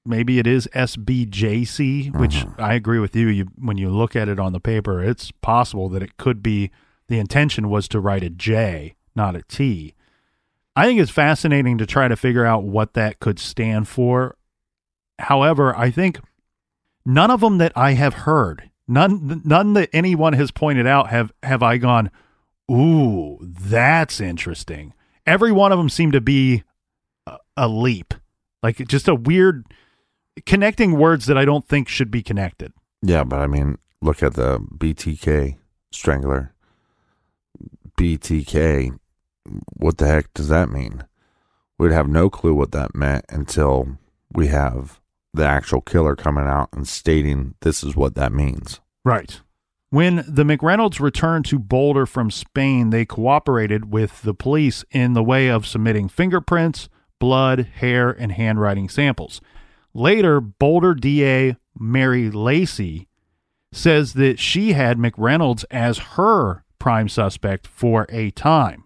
maybe 0.04 0.40
it 0.40 0.48
is 0.48 0.68
SBJC, 0.74 2.18
which 2.18 2.38
uh-huh. 2.38 2.56
I 2.58 2.74
agree 2.74 3.00
with 3.00 3.16
you. 3.16 3.28
You 3.28 3.46
when 3.60 3.78
you 3.78 3.90
look 3.90 4.16
at 4.16 4.30
it 4.30 4.40
on 4.40 4.54
the 4.54 4.60
paper, 4.60 5.04
it's 5.04 5.30
possible 5.30 5.90
that 5.90 6.02
it 6.02 6.18
could 6.18 6.42
be 6.42 6.72
the 7.08 7.20
intention 7.20 7.70
was 7.70 7.88
to 7.90 8.00
write 8.00 8.24
a 8.24 8.32
J, 8.32 8.96
not 9.16 9.36
a 9.36 9.44
T. 9.44 9.94
I 10.76 10.86
think 10.86 11.00
it's 11.00 11.12
fascinating 11.12 11.78
to 11.78 11.86
try 11.86 12.08
to 12.08 12.16
figure 12.16 12.46
out 12.46 12.64
what 12.64 12.94
that 12.94 13.20
could 13.20 13.38
stand 13.38 13.88
for. 13.88 14.38
However, 15.20 15.76
I 15.76 15.92
think 15.92 16.20
none 17.06 17.32
of 17.32 17.42
them 17.42 17.58
that 17.58 17.72
I 17.76 17.94
have 17.94 18.14
heard, 18.14 18.70
none 18.88 19.42
none 19.44 19.74
that 19.74 19.90
anyone 19.94 20.34
has 20.34 20.52
pointed 20.52 20.88
out 20.88 21.10
have 21.10 21.32
have 21.44 21.64
I 21.64 21.78
gone, 21.78 22.12
"Ooh, 22.72 23.40
that's 23.42 24.20
interesting." 24.20 24.94
Every 25.26 25.52
one 25.52 25.72
of 25.72 25.78
them 25.78 25.90
seemed 25.90 26.14
to 26.14 26.22
be 26.22 26.64
a, 27.26 27.38
a 27.56 27.68
leap. 27.68 28.14
Like 28.64 28.88
just 28.88 29.08
a 29.08 29.16
weird 29.16 29.66
connecting 30.46 30.98
words 30.98 31.26
that 31.26 31.38
I 31.38 31.46
don't 31.46 31.68
think 31.68 31.88
should 31.88 32.12
be 32.12 32.24
connected. 32.24 32.72
Yeah, 33.02 33.24
but 33.24 33.40
I 33.40 33.48
mean, 33.48 33.78
look 34.02 34.24
at 34.24 34.36
the 34.36 34.60
BTK 34.60 35.58
strangler. 35.92 36.54
BTK, 37.98 38.98
what 39.76 39.98
the 39.98 40.08
heck 40.08 40.34
does 40.34 40.50
that 40.50 40.70
mean? 40.70 41.06
We'd 41.80 41.92
have 41.92 42.08
no 42.08 42.30
clue 42.30 42.54
what 42.54 42.72
that 42.72 42.96
meant 42.96 43.26
until 43.30 43.98
we 44.32 44.48
have 44.48 45.00
the 45.34 45.46
actual 45.46 45.82
killer 45.82 46.16
coming 46.16 46.46
out 46.46 46.70
and 46.74 46.88
stating 46.88 47.56
this 47.62 47.84
is 47.84 47.96
what 47.96 48.16
that 48.16 48.32
means. 48.32 48.80
Right. 49.04 49.42
When 49.90 50.18
the 50.28 50.44
McReynolds 50.44 51.00
returned 51.00 51.46
to 51.46 51.60
Boulder 51.60 52.06
from 52.06 52.30
Spain, 52.30 52.90
they 52.90 53.06
cooperated 53.06 53.92
with 53.92 54.22
the 54.24 54.34
police 54.34 54.84
in 54.92 55.14
the 55.14 55.24
way 55.24 55.48
of 55.48 55.66
submitting 55.66 56.10
fingerprints, 56.10 56.90
blood, 57.20 57.68
hair, 57.76 58.10
and 58.12 58.34
handwriting 58.34 58.90
samples. 58.90 59.40
Later, 59.94 60.42
Boulder 60.42 60.94
DA 60.94 61.56
Mary 61.80 62.30
Lacy 62.30 63.08
says 63.72 64.14
that 64.14 64.40
she 64.40 64.74
had 64.74 64.98
McReynolds 64.98 65.64
as 65.72 65.98
her 66.00 66.64
prime 66.80 67.10
suspect 67.10 67.66
for 67.66 68.06
a 68.10 68.32
time. 68.32 68.84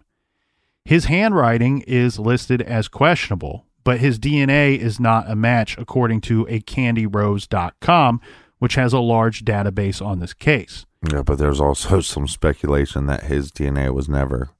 His 0.84 1.06
handwriting 1.06 1.82
is 1.82 2.18
listed 2.18 2.62
as 2.62 2.88
questionable, 2.88 3.66
but 3.84 4.00
his 4.00 4.18
DNA 4.18 4.78
is 4.78 5.00
not 5.00 5.30
a 5.30 5.36
match 5.36 5.76
according 5.78 6.20
to 6.22 6.44
acandyrose.com, 6.46 8.20
which 8.58 8.74
has 8.74 8.92
a 8.92 9.00
large 9.00 9.44
database 9.44 10.04
on 10.04 10.20
this 10.20 10.34
case. 10.34 10.86
Yeah, 11.10 11.22
but 11.22 11.38
there's 11.38 11.60
also 11.60 12.00
some 12.02 12.28
speculation 12.28 13.06
that 13.06 13.24
his 13.24 13.50
DNA 13.50 13.92
was 13.92 14.08
never 14.08 14.50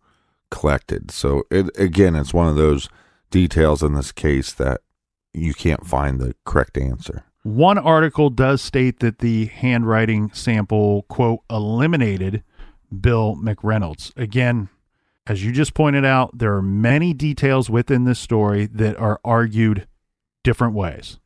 collected. 0.50 1.10
So 1.10 1.44
it 1.50 1.70
again, 1.78 2.14
it's 2.14 2.34
one 2.34 2.48
of 2.48 2.56
those 2.56 2.88
details 3.30 3.82
in 3.82 3.94
this 3.94 4.12
case 4.12 4.52
that 4.52 4.80
you 5.32 5.54
can't 5.54 5.86
find 5.86 6.20
the 6.20 6.34
correct 6.44 6.76
answer. 6.76 7.24
One 7.42 7.78
article 7.78 8.30
does 8.30 8.62
state 8.62 9.00
that 9.00 9.18
the 9.18 9.46
handwriting 9.46 10.30
sample, 10.32 11.02
quote, 11.08 11.40
eliminated 11.50 12.44
Bill 13.00 13.36
McReynolds. 13.36 14.16
Again, 14.16 14.68
as 15.26 15.44
you 15.44 15.52
just 15.52 15.74
pointed 15.74 16.04
out, 16.04 16.36
there 16.36 16.54
are 16.54 16.62
many 16.62 17.12
details 17.14 17.70
within 17.70 18.04
this 18.04 18.18
story 18.18 18.66
that 18.66 18.96
are 18.96 19.20
argued 19.24 19.86
different 20.42 20.74
ways. 20.74 21.18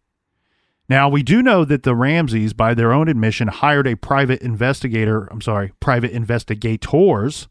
Now, 0.88 1.08
we 1.08 1.22
do 1.22 1.42
know 1.42 1.64
that 1.64 1.82
the 1.82 1.96
Ramseys, 1.96 2.52
by 2.52 2.74
their 2.74 2.92
own 2.92 3.08
admission, 3.08 3.48
hired 3.48 3.86
a 3.86 3.96
private 3.96 4.40
investigator, 4.42 5.26
I'm 5.32 5.40
sorry, 5.40 5.72
private 5.80 6.12
investigators 6.12 7.48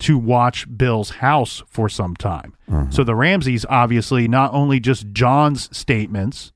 to 0.00 0.16
watch 0.16 0.66
Bill's 0.74 1.10
house 1.10 1.62
for 1.66 1.88
some 1.88 2.16
time. 2.16 2.54
Mm-hmm. 2.70 2.92
So 2.92 3.04
the 3.04 3.16
Ramseys, 3.16 3.66
obviously, 3.68 4.28
not 4.28 4.54
only 4.54 4.80
just 4.80 5.12
John's 5.12 5.76
statements, 5.76 6.52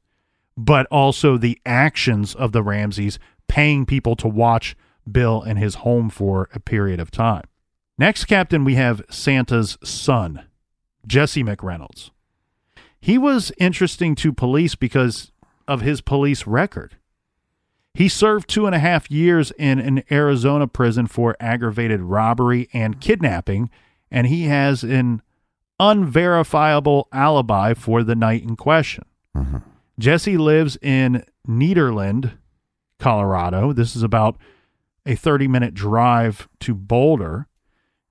but 0.57 0.87
also 0.87 1.37
the 1.37 1.59
actions 1.67 2.35
of 2.35 2.53
the 2.53 2.63
Ramseys 2.63 3.19
paying 3.49 3.85
people 3.85 4.17
to 4.17 4.29
watch 4.29 4.77
Bill 5.11 5.43
and 5.43 5.59
his 5.59 5.77
home 5.77 6.09
for 6.09 6.49
a 6.55 6.61
period 6.61 7.01
of 7.01 7.11
time. 7.11 7.43
Next, 8.03 8.25
Captain, 8.25 8.65
we 8.65 8.75
have 8.75 9.05
Santa's 9.11 9.79
son, 9.85 10.47
Jesse 11.07 11.45
McReynolds. 11.45 12.11
He 13.01 13.17
was 13.17 13.53
interesting 13.59 14.17
to 14.17 14.33
police 14.33 14.75
because 14.75 15.31
of 15.69 15.83
his 15.83 16.01
police 16.01 16.45
record. 16.45 16.97
He 17.95 18.09
served 18.09 18.49
two 18.49 18.67
and 18.67 18.75
a 18.75 18.81
half 18.81 19.09
years 19.09 19.53
in 19.53 19.79
an 19.79 20.03
Arizona 20.11 20.67
prison 20.67 21.07
for 21.07 21.37
aggravated 21.39 22.01
robbery 22.01 22.69
and 22.73 23.01
kidnapping, 23.01 23.71
and 24.11 24.27
he 24.27 24.47
has 24.47 24.83
an 24.83 25.23
unverifiable 25.79 27.07
alibi 27.13 27.73
for 27.73 28.03
the 28.03 28.17
night 28.17 28.43
in 28.43 28.57
question. 28.57 29.05
Mm-hmm. 29.37 29.59
Jesse 30.01 30.37
lives 30.37 30.77
in 30.83 31.25
Nederland, 31.49 32.33
Colorado. 32.99 33.73
This 33.73 33.95
is 33.95 34.03
about 34.03 34.39
a 35.07 35.15
30 35.15 35.47
minute 35.47 35.73
drive 35.73 36.49
to 36.59 36.75
Boulder. 36.75 37.47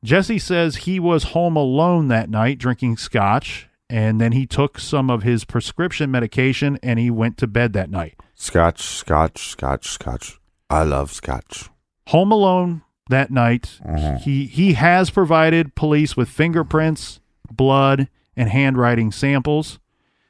Jesse 0.03 0.39
says 0.39 0.77
he 0.77 0.99
was 0.99 1.25
home 1.25 1.55
alone 1.55 2.07
that 2.07 2.29
night 2.29 2.57
drinking 2.57 2.97
scotch, 2.97 3.69
and 3.89 4.19
then 4.19 4.31
he 4.31 4.45
took 4.47 4.79
some 4.79 5.09
of 5.09 5.23
his 5.23 5.45
prescription 5.45 6.09
medication 6.09 6.79
and 6.81 6.97
he 6.97 7.11
went 7.11 7.37
to 7.37 7.47
bed 7.47 7.73
that 7.73 7.89
night. 7.89 8.19
Scotch, 8.33 8.81
scotch, 8.81 9.47
scotch, 9.49 9.87
scotch. 9.89 10.39
I 10.69 10.83
love 10.83 11.11
scotch. 11.11 11.69
Home 12.07 12.31
alone 12.31 12.81
that 13.09 13.29
night, 13.29 13.79
mm-hmm. 13.85 14.15
he 14.17 14.45
he 14.45 14.73
has 14.73 15.09
provided 15.09 15.75
police 15.75 16.15
with 16.17 16.29
fingerprints, 16.29 17.19
blood, 17.51 18.07
and 18.35 18.49
handwriting 18.49 19.11
samples. 19.11 19.79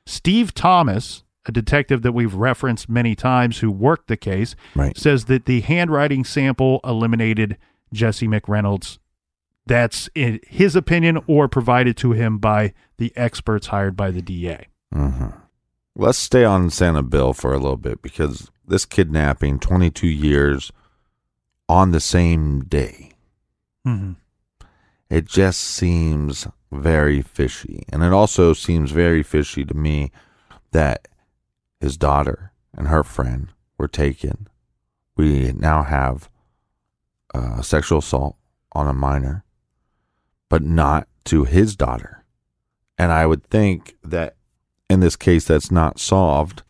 Steve 0.05 0.53
Thomas, 0.53 1.23
a 1.45 1.51
detective 1.51 2.01
that 2.01 2.11
we've 2.11 2.33
referenced 2.33 2.89
many 2.89 3.15
times 3.15 3.59
who 3.59 3.71
worked 3.71 4.07
the 4.07 4.17
case, 4.17 4.55
Right. 4.75 4.97
says 4.97 5.25
that 5.25 5.45
the 5.45 5.61
handwriting 5.61 6.25
sample 6.25 6.81
eliminated 6.83 7.57
Jesse 7.93 8.27
McReynolds. 8.27 8.97
That's 9.65 10.09
in 10.15 10.39
his 10.47 10.75
opinion 10.75 11.19
or 11.27 11.47
provided 11.47 11.95
to 11.97 12.11
him 12.11 12.37
by 12.39 12.73
the 12.97 13.13
experts 13.15 13.67
hired 13.67 13.95
by 13.95 14.11
the 14.11 14.21
DA. 14.21 14.67
Let's 15.95 16.17
stay 16.17 16.43
on 16.45 16.69
Santa 16.69 17.03
Bill 17.03 17.33
for 17.33 17.53
a 17.53 17.57
little 17.59 17.77
bit 17.77 18.01
because 18.01 18.49
this 18.67 18.85
kidnapping, 18.85 19.59
22 19.59 20.07
years 20.07 20.71
on 21.67 21.91
the 21.91 21.99
same 21.99 22.61
day, 22.63 23.11
Mhm. 23.85 24.15
it 25.09 25.25
just 25.25 25.59
seems 25.59 26.47
very 26.71 27.21
fishy. 27.21 27.83
And 27.89 28.03
it 28.03 28.13
also 28.13 28.53
seems 28.53 28.91
very 28.91 29.21
fishy 29.23 29.65
to 29.65 29.73
me 29.73 30.11
that 30.71 31.07
his 31.81 31.97
daughter 31.97 32.51
and 32.73 32.87
her 32.87 33.03
friend 33.03 33.49
were 33.77 33.87
taken. 33.89 34.47
We 35.17 35.51
now 35.51 35.83
have 35.83 36.29
uh, 37.33 37.61
sexual 37.61 37.99
assault 37.99 38.35
on 38.73 38.87
a 38.87 38.93
minor, 38.93 39.43
but 40.51 40.61
not 40.61 41.07
to 41.23 41.45
his 41.45 41.77
daughter. 41.77 42.25
And 42.97 43.09
I 43.09 43.25
would 43.25 43.45
think 43.45 43.95
that 44.03 44.35
in 44.89 44.99
this 44.99 45.15
case 45.15 45.45
that's 45.45 45.71
not 45.71 45.97
solved, 45.97 46.63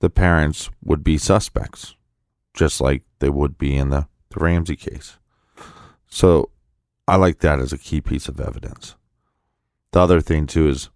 the 0.00 0.08
parents 0.08 0.70
would 0.82 1.04
be 1.04 1.18
suspects, 1.18 1.94
just 2.54 2.80
like 2.80 3.02
they 3.18 3.28
would 3.28 3.58
be 3.58 3.76
in 3.76 3.90
the, 3.90 4.08
the 4.30 4.40
Ramsey 4.40 4.74
case. 4.74 5.18
So 6.08 6.48
I 7.06 7.16
like 7.16 7.40
that 7.40 7.58
as 7.58 7.74
a 7.74 7.78
key 7.78 8.00
piece 8.00 8.26
of 8.26 8.40
evidence. 8.40 8.96
The 9.92 10.00
other 10.00 10.22
thing, 10.22 10.46
too, 10.46 10.70
is 10.70 10.88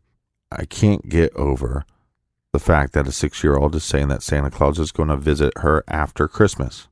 I 0.51 0.65
can't 0.65 1.11
get 1.11 1.37
over 1.37 1.85
the 2.53 2.59
fact 2.59 2.95
that 2.95 3.07
a 3.07 3.13
six 3.13 3.45
year 3.45 3.57
old 3.57 3.75
is 3.75 3.85
saying 3.85 4.09
that 4.09 4.23
Santa 4.23 4.51
Claus 4.51 4.79
is 4.79 4.93
going 4.93 5.11
to 5.11 5.17
visit 5.19 5.53
her 5.59 5.85
after 5.89 6.27
Christmas. 6.27 6.89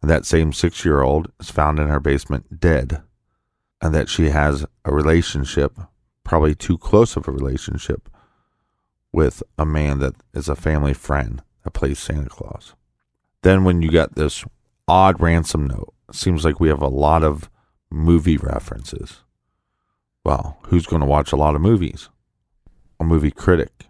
And 0.00 0.08
that 0.08 0.26
same 0.26 0.52
six 0.52 0.84
year 0.84 1.00
old 1.00 1.32
is 1.40 1.50
found 1.50 1.80
in 1.80 1.88
her 1.88 2.00
basement 2.00 2.60
dead. 2.60 3.02
And 3.82 3.94
that 3.94 4.08
she 4.08 4.30
has 4.30 4.64
a 4.84 4.94
relationship, 4.94 5.76
probably 6.24 6.54
too 6.54 6.78
close 6.78 7.16
of 7.16 7.28
a 7.28 7.32
relationship, 7.32 8.08
with 9.12 9.42
a 9.58 9.66
man 9.66 9.98
that 9.98 10.14
is 10.32 10.48
a 10.48 10.56
family 10.56 10.94
friend 10.94 11.42
that 11.64 11.72
plays 11.72 11.98
Santa 11.98 12.28
Claus. 12.28 12.74
Then 13.42 13.64
when 13.64 13.82
you 13.82 13.90
got 13.90 14.14
this 14.14 14.44
odd 14.86 15.20
ransom 15.20 15.66
note, 15.66 15.92
seems 16.12 16.44
like 16.44 16.60
we 16.60 16.68
have 16.68 16.80
a 16.80 16.88
lot 16.88 17.24
of 17.24 17.50
movie 17.90 18.36
references. 18.36 19.22
Well, 20.24 20.58
who's 20.66 20.86
going 20.86 21.00
to 21.00 21.06
watch 21.06 21.32
a 21.32 21.36
lot 21.36 21.56
of 21.56 21.60
movies? 21.60 22.08
A 23.00 23.04
movie 23.04 23.32
critic. 23.32 23.86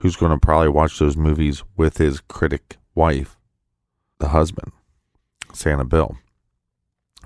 Who's 0.00 0.16
going 0.16 0.32
to 0.32 0.38
probably 0.38 0.68
watch 0.68 0.98
those 0.98 1.16
movies 1.16 1.62
with 1.76 1.96
his 1.96 2.20
critic 2.20 2.76
wife, 2.94 3.38
the 4.18 4.28
husband, 4.28 4.72
Santa 5.54 5.84
Bill? 5.84 6.16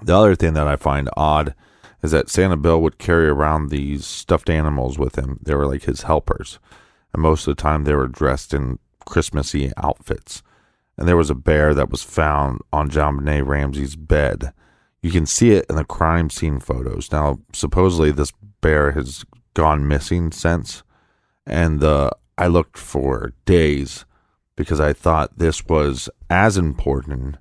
The 0.02 0.16
other 0.16 0.34
thing 0.34 0.54
that 0.54 0.68
I 0.68 0.76
find 0.76 1.08
odd 1.16 1.54
is 2.02 2.10
that 2.10 2.28
Santa 2.28 2.56
Bill 2.56 2.80
would 2.82 2.98
carry 2.98 3.28
around 3.28 3.70
these 3.70 4.06
stuffed 4.06 4.50
animals 4.50 4.98
with 4.98 5.16
him. 5.16 5.38
They 5.42 5.54
were 5.54 5.66
like 5.66 5.84
his 5.84 6.02
helpers. 6.02 6.58
And 7.12 7.22
most 7.22 7.46
of 7.46 7.56
the 7.56 7.62
time 7.62 7.84
they 7.84 7.94
were 7.94 8.08
dressed 8.08 8.52
in 8.52 8.78
Christmassy 9.06 9.72
outfits. 9.76 10.42
And 10.98 11.08
there 11.08 11.16
was 11.16 11.30
a 11.30 11.34
bear 11.34 11.74
that 11.74 11.90
was 11.90 12.02
found 12.02 12.60
on 12.72 12.90
JonBenét 12.90 13.46
Ramsey's 13.46 13.96
bed. 13.96 14.52
You 15.02 15.10
can 15.10 15.26
see 15.26 15.52
it 15.52 15.66
in 15.68 15.76
the 15.76 15.84
crime 15.84 16.30
scene 16.30 16.60
photos. 16.60 17.10
Now, 17.10 17.40
supposedly 17.52 18.10
this 18.10 18.32
bear 18.60 18.92
has 18.92 19.24
gone 19.54 19.88
missing 19.88 20.30
since. 20.30 20.82
And 21.46 21.82
uh, 21.82 22.10
I 22.36 22.48
looked 22.48 22.78
for 22.78 23.32
days 23.44 24.04
because 24.56 24.80
I 24.80 24.92
thought 24.92 25.38
this 25.38 25.64
was 25.66 26.08
as 26.30 26.56
important 26.56 27.36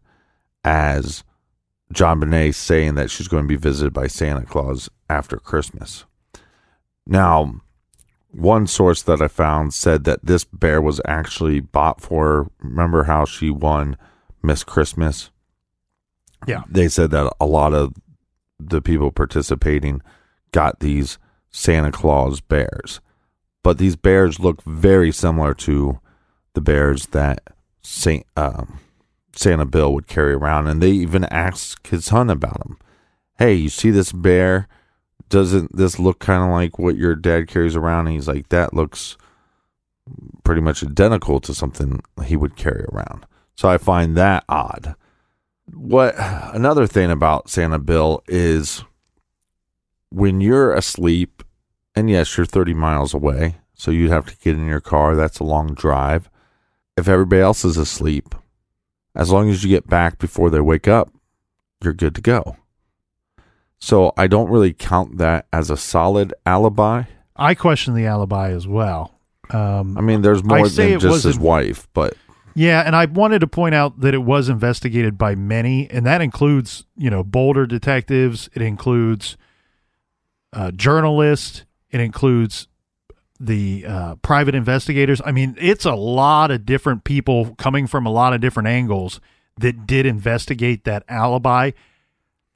as 0.64 1.24
JonBenét 1.94 2.56
saying 2.56 2.96
that 2.96 3.10
she's 3.10 3.28
going 3.28 3.44
to 3.44 3.48
be 3.48 3.56
visited 3.56 3.94
by 3.94 4.08
Santa 4.08 4.46
Claus 4.46 4.90
after 5.10 5.38
Christmas. 5.38 6.06
Now, 7.06 7.62
one 8.32 8.66
source 8.66 9.02
that 9.04 9.22
I 9.22 9.28
found 9.28 9.74
said 9.74 10.06
that 10.06 10.26
this 10.26 10.44
bear 10.44 10.82
was 10.82 11.00
actually 11.06 11.60
bought 11.60 12.02
for. 12.02 12.50
Remember 12.60 13.04
how 13.04 13.26
she 13.26 13.50
won 13.50 13.96
Miss 14.42 14.64
Christmas? 14.64 15.30
Yeah. 16.48 16.64
They 16.68 16.88
said 16.88 17.12
that 17.12 17.32
a 17.40 17.46
lot 17.46 17.74
of 17.74 17.94
the 18.60 18.82
people 18.82 19.12
participating 19.12 20.02
got 20.52 20.80
these 20.80 21.18
Santa 21.52 21.92
Claus 21.92 22.42
bears. 22.42 23.02
But 23.62 23.78
these 23.78 23.96
bears 23.96 24.40
look 24.40 24.62
very 24.64 25.12
similar 25.12 25.54
to 25.56 26.00
the 26.54 26.62
bears 26.62 27.08
that 27.08 27.42
Saint 27.82 28.26
um, 28.36 28.80
Santa 29.36 29.66
Bill 29.66 29.94
would 29.94 30.08
carry 30.08 30.34
around, 30.34 30.68
and 30.68 30.82
they 30.82 30.92
even 30.92 31.26
asked 31.26 31.88
his 31.88 32.06
son 32.06 32.30
about 32.30 32.66
him. 32.66 32.78
Hey, 33.38 33.54
you 33.56 33.70
see 33.70 33.90
this 33.90 34.12
bear? 34.12 34.68
Doesn't 35.30 35.76
this 35.76 35.98
look 35.98 36.20
kind 36.20 36.44
of 36.44 36.50
like 36.50 36.78
what 36.78 36.96
your 36.96 37.16
dad 37.16 37.48
carries 37.48 37.76
around? 37.76 38.08
And 38.08 38.16
he's 38.16 38.28
like, 38.28 38.50
that 38.50 38.74
looks 38.74 39.18
pretty 40.44 40.62
much 40.62 40.84
identical 40.84 41.40
to 41.40 41.54
something 41.54 42.02
he 42.26 42.36
would 42.36 42.56
carry 42.56 42.86
around. 42.92 43.26
So 43.56 43.70
I 43.70 43.78
find 43.78 44.16
that 44.18 44.44
odd. 44.48 44.96
What 45.74 46.14
another 46.18 46.86
thing 46.88 47.10
about 47.10 47.50
Santa 47.50 47.80
Bill 47.80 48.22
is 48.28 48.84
when 50.10 50.42
you're 50.42 50.74
asleep, 50.74 51.42
and 51.96 52.10
yes, 52.10 52.38
you're 52.38 52.46
30 52.46 52.74
miles 52.74 53.14
away, 53.14 53.56
so 53.74 53.90
you'd 53.90 54.12
have 54.12 54.28
to 54.28 54.38
get 54.38 54.56
in 54.56 54.68
your 54.68 54.82
car. 54.82 55.16
That's 55.16 55.40
a 55.40 55.44
long 55.44 55.74
drive. 55.74 56.30
If 56.96 57.08
everybody 57.08 57.42
else 57.42 57.66
is 57.66 57.78
asleep, 57.78 58.36
as 59.16 59.32
long 59.32 59.50
as 59.50 59.64
you 59.64 59.70
get 59.70 59.88
back 59.88 60.18
before 60.18 60.50
they 60.50 60.60
wake 60.60 60.88
up, 60.88 61.12
you're 61.84 61.94
good 61.94 62.16
to 62.16 62.22
go. 62.22 62.58
So 63.80 64.14
I 64.16 64.28
don't 64.28 64.50
really 64.50 64.74
count 64.74 65.18
that 65.18 65.48
as 65.52 65.70
a 65.70 65.76
solid 65.78 66.34
alibi. 66.46 67.04
I 67.36 67.54
question 67.54 67.96
the 67.96 68.06
alibi 68.06 68.52
as 68.52 68.68
well. 68.68 69.20
Um, 69.50 69.98
I 69.98 70.02
mean, 70.02 70.22
there's 70.22 70.44
more 70.44 70.68
say 70.70 70.92
than 70.92 71.00
just 71.00 71.26
his 71.26 71.38
wife, 71.38 71.88
but 71.94 72.16
Yeah, 72.56 72.82
and 72.86 72.96
I 72.96 73.06
wanted 73.06 73.40
to 73.40 73.48
point 73.48 73.76
out 73.76 74.00
that 74.00 74.14
it 74.14 74.20
was 74.20 74.48
investigated 74.48 75.18
by 75.18 75.36
many, 75.36 75.90
and 75.90 76.06
that 76.06 76.22
includes, 76.22 76.86
you 76.96 77.10
know, 77.10 77.24
Boulder 77.24 77.66
detectives. 77.66 78.50
It 78.54 78.62
includes 78.62 79.36
uh, 80.54 80.72
journalists. 80.72 81.66
It 81.92 82.00
includes 82.00 82.68
the 83.46 83.86
uh, 83.86 84.16
private 84.16 84.56
investigators. 84.56 85.22
I 85.26 85.32
mean, 85.32 85.56
it's 85.60 85.86
a 85.86 85.96
lot 85.96 86.52
of 86.52 86.66
different 86.66 87.04
people 87.04 87.56
coming 87.56 87.88
from 87.88 88.06
a 88.06 88.12
lot 88.12 88.34
of 88.34 88.42
different 88.42 88.68
angles 88.68 89.20
that 89.58 89.86
did 89.86 90.06
investigate 90.06 90.84
that 90.86 91.04
alibi. 91.08 91.72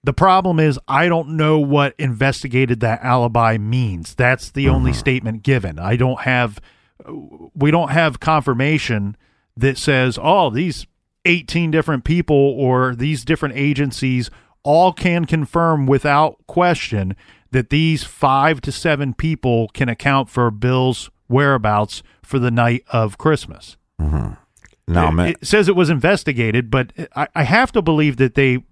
The 0.04 0.14
problem 0.14 0.60
is, 0.60 0.80
I 0.88 1.10
don't 1.10 1.36
know 1.36 1.60
what 1.60 1.94
investigated 1.98 2.80
that 2.80 3.04
alibi 3.04 3.58
means. 3.58 4.16
That's 4.16 4.50
the 4.50 4.70
only 4.70 4.94
statement 4.94 5.44
given. 5.44 5.80
I 5.80 5.96
don't 5.96 6.22
have, 6.22 6.62
we 7.54 7.72
don't 7.72 7.90
have 7.90 8.20
confirmation 8.20 9.18
that 9.58 9.78
says, 9.78 10.18
oh, 10.22 10.50
these 10.50 10.88
18 11.26 11.72
different 11.72 12.06
people 12.06 12.36
or 12.38 12.96
these 12.96 13.26
different 13.26 13.58
agencies 13.58 14.30
all 14.64 14.94
can 14.94 15.26
confirm 15.26 15.88
without 15.88 16.38
question 16.48 17.16
that 17.52 17.70
these 17.70 18.04
five 18.04 18.62
to 18.62 18.72
seven 18.72 19.14
people 19.14 19.70
can 19.70 19.90
account 19.90 20.30
for 20.30 20.52
Bill's 20.52 21.10
whereabouts 21.28 22.04
for 22.22 22.40
the 22.40 22.52
night 22.52 22.84
of 22.92 23.18
Christmas. 23.18 23.78
Mm-hmm. 24.02 24.34
Now, 24.88 25.10
it, 25.10 25.12
man, 25.12 25.28
it 25.30 25.46
says 25.46 25.68
it 25.68 25.76
was 25.76 25.90
investigated, 25.90 26.72
but 26.72 26.94
I, 27.16 27.28
I 27.36 27.44
have 27.44 27.72
to 27.74 27.82
believe 27.82 28.18
that 28.18 28.36
they, 28.36 28.64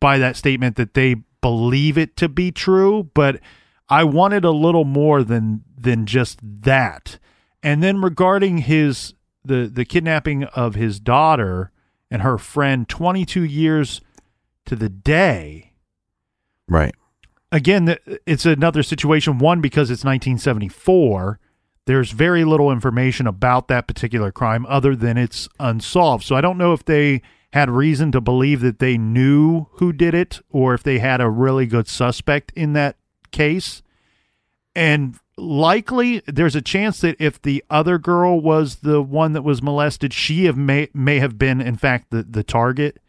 by 0.00 0.18
that 0.18 0.36
statement, 0.36 0.76
that 0.76 0.94
they 0.94 1.16
believe 1.40 1.98
it 1.98 2.16
to 2.18 2.28
be 2.28 2.52
true. 2.52 3.10
But 3.14 3.40
I 3.88 4.04
wanted 4.04 4.44
a 4.44 4.50
little 4.50 4.84
more 4.84 5.22
than 5.22 5.64
than 5.76 6.06
just 6.06 6.38
that. 6.42 7.18
And 7.62 7.82
then 7.82 8.00
regarding 8.00 8.58
his 8.58 9.14
the 9.44 9.70
the 9.72 9.84
kidnapping 9.84 10.44
of 10.44 10.74
his 10.74 11.00
daughter 11.00 11.72
and 12.10 12.22
her 12.22 12.38
friend, 12.38 12.88
twenty 12.88 13.24
two 13.24 13.44
years 13.44 14.00
to 14.66 14.76
the 14.76 14.88
day. 14.88 15.72
right. 16.68 16.94
Again, 17.56 17.96
it's 18.26 18.44
another 18.44 18.82
situation. 18.82 19.38
One 19.38 19.62
because 19.62 19.90
it's 19.90 20.04
1974. 20.04 21.40
There's 21.86 22.10
very 22.10 22.44
little 22.44 22.70
information 22.70 23.26
about 23.26 23.68
that 23.68 23.86
particular 23.86 24.30
crime 24.30 24.66
other 24.68 24.94
than 24.94 25.16
it's 25.16 25.48
unsolved. 25.58 26.22
So 26.24 26.36
I 26.36 26.42
don't 26.42 26.58
know 26.58 26.74
if 26.74 26.84
they 26.84 27.22
had 27.54 27.70
reason 27.70 28.12
to 28.12 28.20
believe 28.20 28.60
that 28.60 28.78
they 28.78 28.98
knew 28.98 29.68
who 29.76 29.94
did 29.94 30.12
it 30.12 30.40
or 30.50 30.74
if 30.74 30.82
they 30.82 30.98
had 30.98 31.22
a 31.22 31.30
really 31.30 31.64
good 31.64 31.88
suspect 31.88 32.52
in 32.54 32.74
that 32.74 32.96
case. 33.30 33.82
And 34.74 35.18
likely 35.38 36.20
there's 36.26 36.56
a 36.56 36.60
chance 36.60 37.00
that 37.00 37.16
if 37.18 37.40
the 37.40 37.64
other 37.70 37.96
girl 37.96 38.38
was 38.38 38.76
the 38.76 39.00
one 39.00 39.32
that 39.32 39.44
was 39.44 39.62
molested, 39.62 40.12
she 40.12 40.44
have 40.44 40.58
may 40.58 40.90
may 40.92 41.20
have 41.20 41.38
been 41.38 41.62
in 41.62 41.76
fact 41.76 42.10
the, 42.10 42.22
the 42.22 42.44
target. 42.44 43.00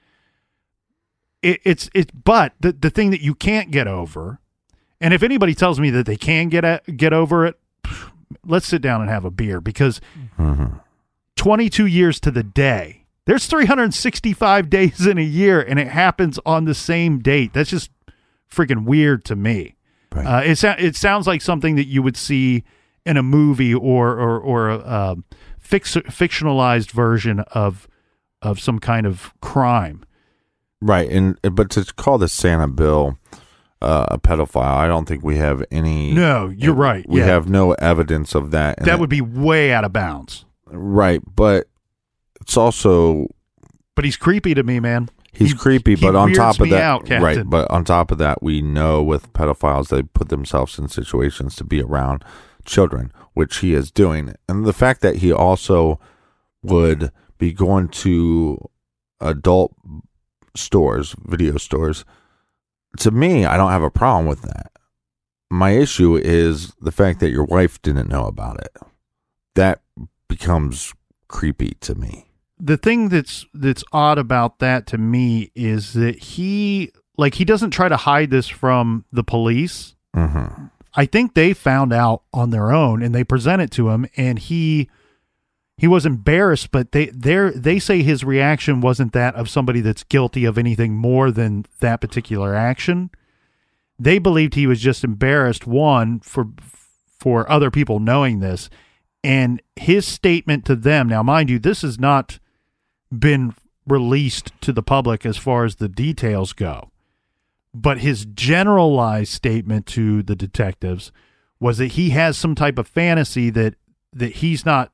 It, 1.47 1.61
it's 1.63 1.89
it 1.93 2.23
but 2.25 2.53
the 2.59 2.73
the 2.73 2.89
thing 2.89 3.11
that 3.11 3.21
you 3.21 3.33
can't 3.33 3.71
get 3.71 3.87
over, 3.87 4.39
and 4.99 5.13
if 5.13 5.23
anybody 5.23 5.53
tells 5.53 5.79
me 5.79 5.89
that 5.91 6.05
they 6.05 6.17
can 6.17 6.49
get 6.49 6.65
at, 6.65 6.97
get 6.97 7.13
over 7.13 7.45
it, 7.45 7.57
let's 8.45 8.67
sit 8.67 8.81
down 8.81 8.99
and 9.01 9.09
have 9.09 9.23
a 9.23 9.31
beer 9.31 9.61
because 9.61 10.01
22 11.37 11.85
years 11.85 12.19
to 12.19 12.31
the 12.31 12.43
day. 12.43 13.05
There's 13.25 13.45
365 13.45 14.69
days 14.69 15.05
in 15.05 15.17
a 15.17 15.21
year, 15.21 15.61
and 15.61 15.79
it 15.79 15.87
happens 15.87 16.37
on 16.45 16.65
the 16.65 16.73
same 16.73 17.19
date. 17.19 17.53
That's 17.53 17.69
just 17.69 17.91
freaking 18.51 18.85
weird 18.85 19.23
to 19.25 19.35
me. 19.35 19.75
Right. 20.13 20.25
Uh, 20.25 20.41
it 20.43 20.61
it 20.63 20.95
sounds 20.95 21.27
like 21.27 21.41
something 21.41 21.75
that 21.75 21.87
you 21.87 22.01
would 22.01 22.17
see 22.17 22.63
in 23.05 23.15
a 23.15 23.23
movie 23.23 23.73
or 23.73 24.09
or 24.11 24.39
or 24.39 24.69
a 24.69 24.85
um, 24.85 25.23
fix- 25.59 25.95
fictionalized 25.95 26.91
version 26.91 27.39
of 27.51 27.87
of 28.41 28.59
some 28.59 28.79
kind 28.79 29.05
of 29.05 29.33
crime. 29.41 30.03
Right, 30.81 31.09
and 31.09 31.39
but 31.41 31.69
to 31.71 31.85
call 31.95 32.17
the 32.17 32.27
Santa 32.27 32.67
Bill 32.67 33.17
uh, 33.81 34.05
a 34.11 34.19
pedophile, 34.19 34.61
I 34.77 34.87
don't 34.87 35.07
think 35.07 35.23
we 35.23 35.37
have 35.37 35.63
any. 35.71 36.13
No, 36.13 36.49
you're 36.49 36.73
right. 36.75 37.07
We 37.09 37.19
yeah. 37.19 37.25
have 37.27 37.49
no 37.49 37.73
evidence 37.73 38.35
of 38.35 38.51
that. 38.51 38.79
that 38.83 38.99
would 38.99 39.09
be 39.09 39.21
way 39.21 39.71
out 39.73 39.83
of 39.85 39.93
bounds. 39.93 40.45
right, 40.67 41.21
but 41.35 41.67
it's 42.41 42.55
also 42.57 43.27
But 43.95 44.05
he's 44.05 44.17
creepy 44.17 44.53
to 44.53 44.61
me, 44.63 44.79
man. 44.79 45.09
he's 45.33 45.51
He- 45.53 45.57
creepy. 45.57 45.95
he 45.95 46.05
But 46.05 46.15
on 46.15 46.31
top 46.33 46.59
of 46.59 46.69
that, 46.69 46.81
out, 46.83 47.09
right? 47.09 47.43
But 47.49 47.69
on 47.71 47.83
top 47.83 48.11
of 48.11 48.19
that, 48.19 48.43
we 48.43 48.61
know 48.61 49.01
with 49.01 49.33
pedophiles 49.33 49.87
they 49.89 50.03
put 50.03 50.29
themselves 50.29 50.77
in 50.77 50.87
situations 50.89 51.55
to 51.55 51.63
be 51.63 51.81
around 51.81 52.23
children, 52.65 53.11
which 53.33 53.57
he 53.57 53.73
is 53.73 53.89
doing, 53.91 54.35
and 54.47 54.65
the 54.65 54.73
fact 54.73 55.01
that 55.01 55.17
he 55.17 55.31
also 55.33 55.99
would 56.61 57.11
be 57.39 57.51
going 57.53 57.87
to 57.87 58.69
adult 59.21 59.73
stores, 60.57 61.15
video 61.25 61.57
stores. 61.57 62.03
To 62.99 63.11
me, 63.11 63.45
I 63.45 63.57
don't 63.57 63.71
have 63.71 63.83
a 63.83 63.91
problem 63.91 64.25
with 64.25 64.41
that. 64.41 64.71
My 65.49 65.71
issue 65.71 66.17
is 66.17 66.73
the 66.81 66.91
fact 66.91 67.19
that 67.21 67.29
your 67.29 67.45
wife 67.45 67.81
didn't 67.81 68.09
know 68.09 68.25
about 68.25 68.59
it. 68.59 68.75
That 69.55 69.81
becomes 70.27 70.93
creepy 71.27 71.77
to 71.81 71.95
me. 71.95 72.25
the 72.59 72.77
thing 72.77 73.09
that's 73.09 73.45
that's 73.53 73.83
odd 73.93 74.17
about 74.17 74.59
that 74.59 74.87
to 74.87 74.97
me 74.97 75.51
is 75.55 75.93
that 75.93 76.17
he 76.17 76.91
like 77.17 77.35
he 77.35 77.45
doesn't 77.45 77.71
try 77.71 77.87
to 77.87 77.97
hide 77.97 78.29
this 78.31 78.47
from 78.47 79.05
the 79.11 79.23
police. 79.23 79.95
Mm-hmm. 80.15 80.65
I 80.95 81.05
think 81.05 81.33
they 81.35 81.53
found 81.53 81.93
out 81.93 82.23
on 82.33 82.49
their 82.49 82.71
own 82.71 83.03
and 83.03 83.13
they 83.13 83.23
present 83.23 83.61
it 83.61 83.69
to 83.71 83.89
him 83.89 84.07
and 84.17 84.39
he 84.39 84.89
he 85.77 85.87
was 85.87 86.05
embarrassed 86.05 86.71
but 86.71 86.91
they 86.91 87.05
they 87.07 87.51
they 87.51 87.79
say 87.79 88.01
his 88.01 88.23
reaction 88.23 88.81
wasn't 88.81 89.13
that 89.13 89.35
of 89.35 89.49
somebody 89.49 89.79
that's 89.79 90.03
guilty 90.03 90.43
of 90.43 90.57
anything 90.57 90.95
more 90.95 91.31
than 91.31 91.65
that 91.79 92.01
particular 92.01 92.55
action. 92.55 93.09
They 93.99 94.19
believed 94.19 94.53
he 94.53 94.67
was 94.67 94.81
just 94.81 95.03
embarrassed 95.03 95.67
one 95.67 96.19
for 96.19 96.47
for 97.19 97.49
other 97.51 97.71
people 97.71 97.99
knowing 97.99 98.39
this 98.39 98.69
and 99.23 99.61
his 99.75 100.07
statement 100.07 100.65
to 100.65 100.75
them 100.75 101.09
now 101.09 101.23
mind 101.23 101.49
you 101.49 101.57
this 101.57 101.81
has 101.81 101.99
not 101.99 102.39
been 103.17 103.53
released 103.87 104.51
to 104.61 104.71
the 104.71 104.83
public 104.83 105.25
as 105.25 105.37
far 105.37 105.65
as 105.65 105.75
the 105.75 105.89
details 105.89 106.53
go 106.53 106.91
but 107.73 107.99
his 107.99 108.25
generalized 108.25 109.31
statement 109.31 109.85
to 109.85 110.21
the 110.23 110.35
detectives 110.35 111.11
was 111.59 111.77
that 111.79 111.93
he 111.93 112.11
has 112.11 112.37
some 112.37 112.55
type 112.55 112.77
of 112.77 112.87
fantasy 112.87 113.49
that 113.49 113.75
that 114.13 114.33
he's 114.37 114.65
not 114.65 114.91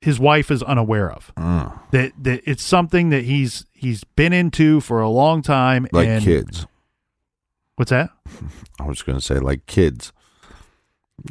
his 0.00 0.20
wife 0.20 0.50
is 0.50 0.62
unaware 0.62 1.10
of 1.10 1.32
Mm. 1.36 1.78
that 1.90 2.12
that 2.22 2.42
it's 2.48 2.62
something 2.62 3.10
that 3.10 3.24
he's 3.24 3.66
he's 3.72 4.04
been 4.04 4.32
into 4.32 4.80
for 4.80 5.00
a 5.00 5.08
long 5.10 5.42
time 5.42 5.86
Like 5.92 6.06
and 6.08 6.22
kids. 6.24 6.66
what's 7.76 7.90
that 7.90 8.10
I 8.80 8.84
was 8.86 9.02
going 9.02 9.18
to 9.18 9.24
say 9.24 9.38
like 9.40 9.66
kids. 9.66 10.12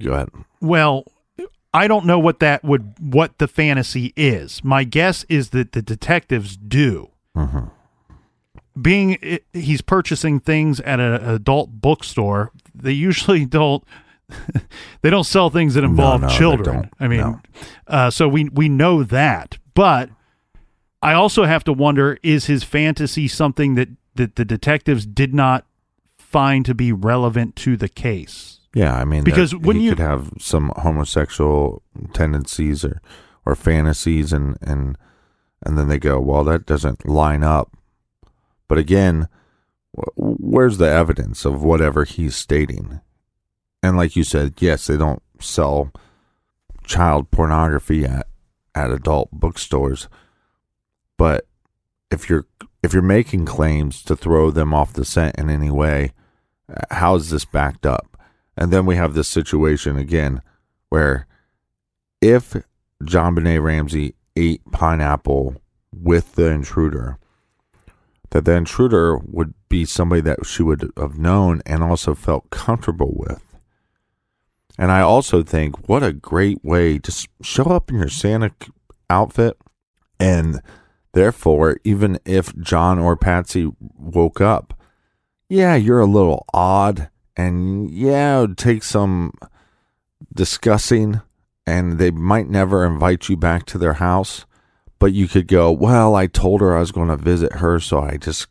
Go 0.04 0.12
ahead. 0.12 0.30
Well, 0.60 1.06
I 1.74 1.88
don't 1.88 2.06
know 2.06 2.20
what 2.20 2.40
that 2.40 2.64
would 2.64 2.94
what 3.00 3.38
the 3.38 3.48
fantasy 3.48 4.12
is. 4.18 4.62
My 4.64 4.84
guess 4.84 5.24
is 5.30 5.50
that 5.52 5.72
the 5.72 5.82
detectives 5.82 6.58
do. 6.58 7.12
Mhm. 7.36 7.72
Being 8.82 9.18
he's 9.54 9.82
purchasing 9.82 10.40
things 10.40 10.80
at 10.82 11.00
an 11.00 11.14
adult 11.14 11.82
bookstore, 11.82 12.52
they 12.76 12.92
usually 12.92 13.46
don't 13.60 13.84
they 15.02 15.10
don't 15.10 15.24
sell 15.26 15.50
things 15.50 15.74
that 15.76 15.84
involve 15.84 16.22
no, 16.22 16.28
they 16.28 16.36
children. 16.38 16.90
I 17.00 17.08
mean, 17.08 17.20
No. 17.22 17.40
uh, 17.88 18.10
so 18.10 18.28
we 18.28 18.50
we 18.50 18.68
know 18.70 19.04
that, 19.04 19.58
but 19.74 20.10
I 21.02 21.14
also 21.14 21.46
have 21.46 21.64
to 21.66 21.74
wonder: 21.74 22.18
is 22.24 22.46
his 22.46 22.64
fantasy 22.64 23.28
something 23.28 23.76
that 23.76 23.90
that 24.16 24.36
the 24.36 24.46
detectives 24.46 25.06
did 25.06 25.34
not 25.34 25.66
find 26.18 26.66
to 26.66 26.74
be 26.76 26.92
relevant 26.92 27.56
to 27.58 27.78
the 27.78 27.88
case? 27.90 28.60
Yeah, 28.74 28.96
I 28.96 29.06
mean, 29.06 29.24
Because 29.24 29.56
when 29.56 29.78
he 29.78 29.86
you- 29.86 29.92
could 29.92 30.00
have 30.00 30.32
some 30.40 30.72
homosexual 30.78 31.82
tendencies 32.14 32.84
or 32.84 33.02
or 33.46 33.56
fantasies, 33.56 34.34
and 34.34 34.58
and 34.62 34.98
and 35.66 35.78
then 35.78 35.88
they 35.88 35.98
go, 36.00 36.20
well, 36.20 36.44
that 36.44 36.66
doesn't 36.66 37.08
line 37.08 37.44
up. 37.44 37.76
But 38.68 38.78
again, 38.78 39.30
wh- 39.98 40.10
where's 40.18 40.78
the 40.78 40.90
evidence 40.90 41.46
of 41.46 41.64
whatever 41.64 42.04
he's 42.04 42.36
stating? 42.36 43.00
And 43.84 43.98
like 43.98 44.16
you 44.16 44.24
said, 44.24 44.56
yes, 44.60 44.88
they 44.88 44.98
don't 44.98 45.22
sell 45.40 45.92
child 46.84 47.32
pornography 47.32 48.06
at 48.06 48.28
at 48.74 48.92
adult 48.92 49.30
bookstores, 49.32 50.08
but 51.18 51.48
if 52.12 52.30
you're 52.30 52.46
if 52.84 52.94
you're 52.94 53.02
making 53.02 53.46
claims 53.46 54.04
to 54.04 54.16
throw 54.16 54.52
them 54.52 54.74
off 54.74 54.94
the 54.94 55.04
scent 55.04 55.36
in 55.38 55.50
any 55.50 55.72
way, 55.72 56.14
how 56.92 57.16
is 57.16 57.30
this 57.30 57.46
backed 57.46 57.86
up? 57.86 58.18
And 58.56 58.72
then 58.72 58.86
we 58.86 58.96
have 58.96 59.14
this 59.14 59.28
situation 59.28 59.98
again 59.98 60.42
where 60.90 61.28
if 62.22 62.56
JonBenét 63.04 63.62
Ramsey 63.62 64.16
ate 64.36 64.62
pineapple 64.72 65.56
with 65.92 66.36
the 66.36 66.48
intruder, 66.48 67.18
that 68.32 68.46
the 68.46 68.54
intruder 68.54 69.18
would 69.18 69.54
be 69.70 69.86
somebody 69.86 70.22
that 70.22 70.46
she 70.46 70.64
would 70.64 70.92
have 70.98 71.18
known 71.18 71.62
and 71.66 71.84
also 71.84 72.14
felt 72.14 72.50
comfortable 72.50 73.14
with. 73.16 73.42
And 74.78 74.92
I 74.92 75.02
also 75.02 75.42
think 75.42 75.90
what 75.90 76.04
a 76.04 76.14
great 76.14 76.64
way 76.64 77.00
to 77.00 77.28
show 77.42 77.66
up 77.66 77.90
in 77.90 77.98
your 77.98 78.10
Santa 78.10 78.52
outfit. 79.10 79.58
And 80.20 80.62
therefore, 81.14 81.78
even 81.84 82.20
if 82.26 82.56
John 82.58 83.00
or 83.00 83.16
Patsy 83.16 83.72
woke 83.80 84.40
up, 84.40 84.80
yeah, 85.50 85.76
you're 85.76 86.00
a 86.00 86.06
little 86.06 86.46
odd. 86.54 87.10
And 87.36 87.90
yeah, 87.90 88.38
it 88.38 88.42
would 88.42 88.58
take 88.58 88.84
some 88.84 89.32
discussing. 90.34 91.22
And 91.66 91.98
they 91.98 92.12
might 92.12 92.48
never 92.48 92.86
invite 92.86 93.30
you 93.30 93.38
back 93.38 93.66
to 93.68 93.78
their 93.78 93.94
house. 93.94 94.46
But 95.00 95.14
you 95.14 95.28
could 95.28 95.48
go, 95.48 95.72
well, 95.72 96.16
I 96.16 96.28
told 96.28 96.62
her 96.62 96.76
I 96.76 96.80
was 96.80 96.92
going 96.92 97.10
to 97.10 97.18
visit 97.18 97.54
her. 97.54 97.80
So 97.80 98.00
I 98.00 98.18
just, 98.18 98.48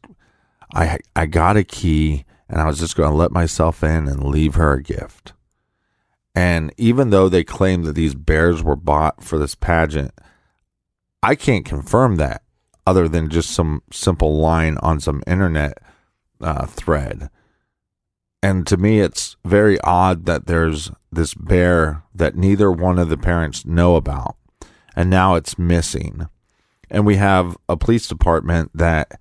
I, 0.74 0.99
I 1.14 1.27
got 1.27 1.57
a 1.57 1.64
key 1.64 2.24
and 2.49 2.61
I 2.61 2.66
was 2.66 2.79
just 2.79 2.97
going 2.97 3.11
to 3.11 3.16
let 3.16 3.33
myself 3.33 3.83
in 3.83 4.07
and 4.07 4.24
leave 4.24 4.55
her 4.55 4.74
a 4.74 4.83
gift. 4.83 5.33
And 6.37 6.70
even 6.76 7.09
though 7.09 7.30
they 7.30 7.45
claim 7.45 7.84
that 7.84 7.95
these 7.95 8.14
bears 8.14 8.62
were 8.62 8.76
bought 8.76 9.24
for 9.24 9.39
this 9.39 9.55
pageant, 9.55 10.12
I 11.22 11.34
can't 11.34 11.64
confirm 11.64 12.16
that 12.16 12.43
other 12.87 13.09
than 13.09 13.30
just 13.30 13.51
some 13.51 13.82
simple 13.91 14.37
line 14.37 14.76
on 14.82 15.01
some 15.01 15.22
internet 15.26 15.78
uh, 16.43 16.66
thread. 16.66 17.30
And 18.43 18.66
to 18.66 18.76
me, 18.76 19.01
it's 19.01 19.37
very 19.47 19.80
odd 19.80 20.26
that 20.26 20.47
there's 20.47 20.93
this 21.11 21.32
bear 21.32 22.03
that 22.14 22.37
neither 22.37 22.70
one 22.70 22.99
of 22.99 23.09
the 23.09 23.16
parents 23.16 23.64
know 23.64 23.97
about, 23.97 24.37
and 24.95 25.09
now 25.09 25.37
it's 25.37 25.59
missing. 25.59 26.28
And 26.91 27.07
we 27.07 27.16
have 27.16 27.57
a 27.66 27.78
police 27.78 28.07
department 28.07 28.70
that 28.74 29.18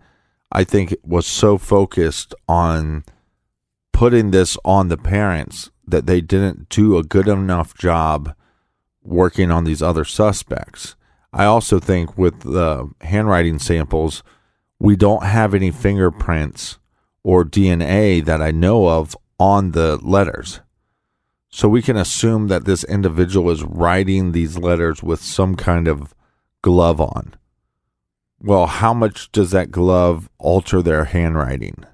I 0.51 0.66
think 0.66 0.93
was 1.01 1.26
so 1.26 1.57
focused 1.57 2.36
on 2.47 3.05
putting 3.95 4.31
this 4.31 4.57
on 4.65 4.89
the 4.89 4.97
parents 4.97 5.71
that 5.87 6.05
they 6.05 6.19
didn't 6.19 6.67
do 6.67 6.97
a 6.97 7.03
good 7.03 7.29
enough 7.29 7.73
job 7.77 8.35
working 9.01 9.49
on 9.49 9.63
these 9.63 9.81
other 9.81 10.03
suspects. 10.03 10.97
I 11.31 11.45
also 11.45 11.79
think 11.79 12.17
with 12.17 12.41
the 12.41 12.89
handwriting 12.99 13.57
samples, 13.57 14.21
we 14.79 14.97
don't 14.97 15.23
have 15.23 15.53
any 15.53 15.71
fingerprints 15.71 16.77
or 17.23 17.45
DNA 17.45 18.23
that 18.25 18.41
I 18.41 18.51
know 18.51 18.89
of 18.89 19.15
on 19.39 19.71
the 19.71 19.95
letters. 20.01 20.59
So 21.49 21.69
we 21.69 21.81
can 21.81 21.95
assume 21.95 22.49
that 22.49 22.65
this 22.65 22.83
individual 22.83 23.49
is 23.49 23.63
writing 23.63 24.33
these 24.33 24.57
letters 24.57 25.03
with 25.03 25.21
some 25.21 25.55
kind 25.55 25.87
of 25.87 26.13
glove 26.61 26.99
on. 26.99 27.33
Well, 28.41 28.65
how 28.65 28.93
much 28.93 29.31
does 29.31 29.51
that 29.51 29.71
glove 29.71 30.29
alter 30.37 30.81
their 30.81 31.05
handwriting? 31.05 31.85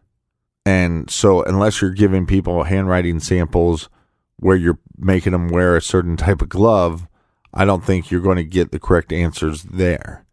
And 0.66 1.10
so, 1.10 1.44
unless 1.44 1.82
you're 1.82 1.92
giving 1.92 2.26
people 2.26 2.64
handwriting 2.64 3.20
samples 3.20 3.90
where 4.38 4.56
you're 4.56 4.80
making 4.98 5.32
them 5.32 5.48
wear 5.48 5.76
a 5.76 5.82
certain 5.82 6.18
type 6.18 6.42
of 6.42 6.50
glove, 6.50 7.08
I 7.54 7.66
don't 7.66 7.84
think 7.84 8.10
you're 8.10 8.22
going 8.22 8.38
to 8.38 8.44
get 8.44 8.72
the 8.72 8.80
correct 8.80 9.12
answers 9.12 9.64
there. 9.64 10.26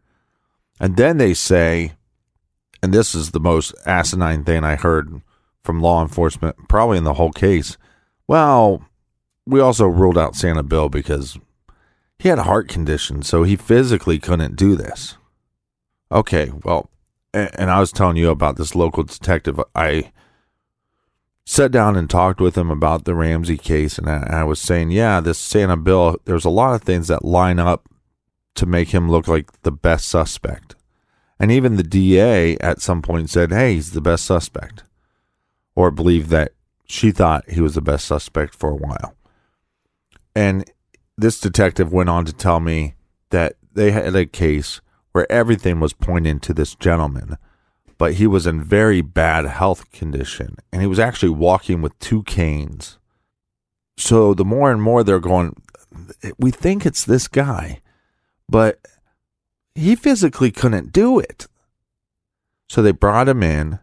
And 0.79 0.97
then 0.97 1.17
they 1.17 1.33
say, 1.33 1.93
and 2.81 2.93
this 2.93 3.13
is 3.13 3.31
the 3.31 3.39
most 3.39 3.73
asinine 3.85 4.43
thing 4.43 4.63
I 4.63 4.75
heard 4.75 5.21
from 5.63 5.81
law 5.81 6.01
enforcement, 6.01 6.55
probably 6.69 6.97
in 6.97 7.03
the 7.03 7.15
whole 7.15 7.31
case. 7.31 7.77
Well, 8.27 8.85
we 9.45 9.59
also 9.59 9.85
ruled 9.85 10.17
out 10.17 10.35
Santa 10.35 10.63
Bill 10.63 10.89
because 10.89 11.37
he 12.17 12.29
had 12.29 12.39
a 12.39 12.43
heart 12.43 12.67
condition, 12.67 13.23
so 13.23 13.43
he 13.43 13.55
physically 13.55 14.19
couldn't 14.19 14.55
do 14.55 14.75
this. 14.75 15.17
Okay, 16.11 16.51
well, 16.63 16.89
and 17.33 17.69
I 17.69 17.79
was 17.79 17.91
telling 17.91 18.17
you 18.17 18.29
about 18.29 18.55
this 18.55 18.75
local 18.75 19.03
detective. 19.03 19.59
I 19.75 20.11
sat 21.49 21.71
down 21.71 21.95
and 21.95 22.07
talked 22.07 22.39
with 22.39 22.55
him 22.55 22.69
about 22.69 23.05
the 23.05 23.15
Ramsey 23.15 23.57
case, 23.57 23.97
and 23.97 24.07
I, 24.07 24.43
was 24.43 24.61
saying, 24.61 24.91
yeah, 24.91 25.19
this 25.19 25.39
Santa 25.39 25.77
Bill, 25.77 26.17
there's 26.25 26.45
a 26.45 26.49
lot 26.49 26.75
of 26.75 26.83
things 26.83 27.07
that 27.07 27.25
line 27.25 27.57
up 27.57 27.89
to 28.53 28.67
make 28.67 28.89
him 28.89 29.09
look 29.09 29.27
like 29.27 29.59
the 29.63 29.71
best 29.71 30.07
suspect. 30.07 30.75
And 31.39 31.51
even 31.51 31.75
the 31.75 31.81
DA 31.81 32.55
at 32.59 32.81
some 32.81 33.01
point 33.01 33.31
said, 33.31 33.49
hey, 33.49 33.73
he's 33.73 33.93
the 33.93 33.99
best 33.99 34.25
suspect, 34.25 34.83
or 35.73 35.89
believed 35.89 36.29
that 36.29 36.51
she 36.85 37.09
thought 37.09 37.49
he 37.49 37.61
was 37.61 37.73
the 37.73 37.81
best 37.81 38.05
suspect 38.05 38.53
for 38.53 38.69
a 38.69 38.75
while. 38.75 39.15
And 40.35 40.69
this 41.17 41.39
detective 41.39 41.91
went 41.91 42.09
on 42.09 42.25
to 42.25 42.33
tell 42.33 42.59
me 42.59 42.93
that 43.31 43.55
they 43.73 43.89
had 43.89 44.15
a 44.15 44.27
case 44.27 44.81
where 45.13 45.29
everything 45.31 45.79
was 45.79 45.93
pointing 45.93 46.41
to 46.41 46.53
this 46.53 46.75
gentleman, 46.75 47.37
but 47.99 48.13
he 48.13 48.25
was 48.25 48.47
in 48.47 48.63
very 48.63 49.01
bad 49.01 49.45
health 49.45 49.91
condition 49.91 50.55
and 50.73 50.81
he 50.81 50.87
was 50.87 50.97
actually 50.97 51.29
walking 51.29 51.83
with 51.83 51.99
two 51.99 52.23
canes. 52.23 52.97
So 53.97 54.33
the 54.33 54.45
more 54.45 54.71
and 54.71 54.81
more 54.81 55.03
they're 55.03 55.19
going, 55.19 55.61
we 56.39 56.49
think 56.49 56.85
it's 56.85 57.05
this 57.05 57.27
guy, 57.27 57.81
but 58.47 58.79
he 59.75 59.95
physically 59.95 60.49
couldn't 60.49 60.91
do 60.91 61.19
it. 61.19 61.45
So 62.69 62.81
they 62.81 62.91
brought 62.91 63.29
him 63.29 63.43
in, 63.43 63.79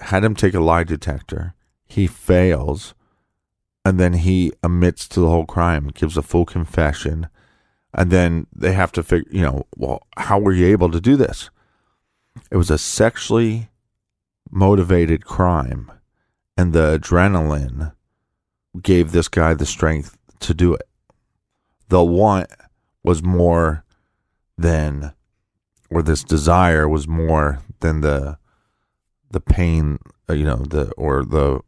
had 0.00 0.22
him 0.22 0.36
take 0.36 0.54
a 0.54 0.60
lie 0.60 0.84
detector. 0.84 1.54
He 1.86 2.06
fails, 2.06 2.94
and 3.84 3.98
then 3.98 4.12
he 4.12 4.52
admits 4.62 5.08
to 5.08 5.20
the 5.20 5.28
whole 5.28 5.46
crime, 5.46 5.88
gives 5.88 6.16
a 6.16 6.22
full 6.22 6.44
confession 6.44 7.28
and 7.92 8.10
then 8.10 8.46
they 8.54 8.72
have 8.72 8.92
to 8.92 9.02
figure, 9.02 9.30
you 9.32 9.42
know, 9.42 9.66
well, 9.76 10.06
how 10.16 10.38
were 10.38 10.52
you 10.52 10.66
able 10.66 10.90
to 10.90 11.00
do 11.00 11.16
this? 11.16 11.50
It 12.50 12.56
was 12.56 12.70
a 12.70 12.78
sexually 12.78 13.68
motivated 14.50 15.24
crime, 15.24 15.90
and 16.56 16.72
the 16.72 16.98
adrenaline 16.98 17.92
gave 18.82 19.12
this 19.12 19.28
guy 19.28 19.54
the 19.54 19.66
strength 19.66 20.16
to 20.40 20.54
do 20.54 20.74
it. 20.74 20.88
The 21.88 22.04
want 22.04 22.48
was 23.02 23.22
more 23.22 23.84
than, 24.56 25.12
or 25.90 26.02
this 26.02 26.22
desire 26.22 26.88
was 26.88 27.08
more 27.08 27.60
than 27.80 28.00
the 28.00 28.38
the 29.32 29.40
pain, 29.40 29.98
uh, 30.28 30.32
you 30.32 30.44
know, 30.44 30.56
the 30.56 30.90
or 30.92 31.24
the 31.24 31.60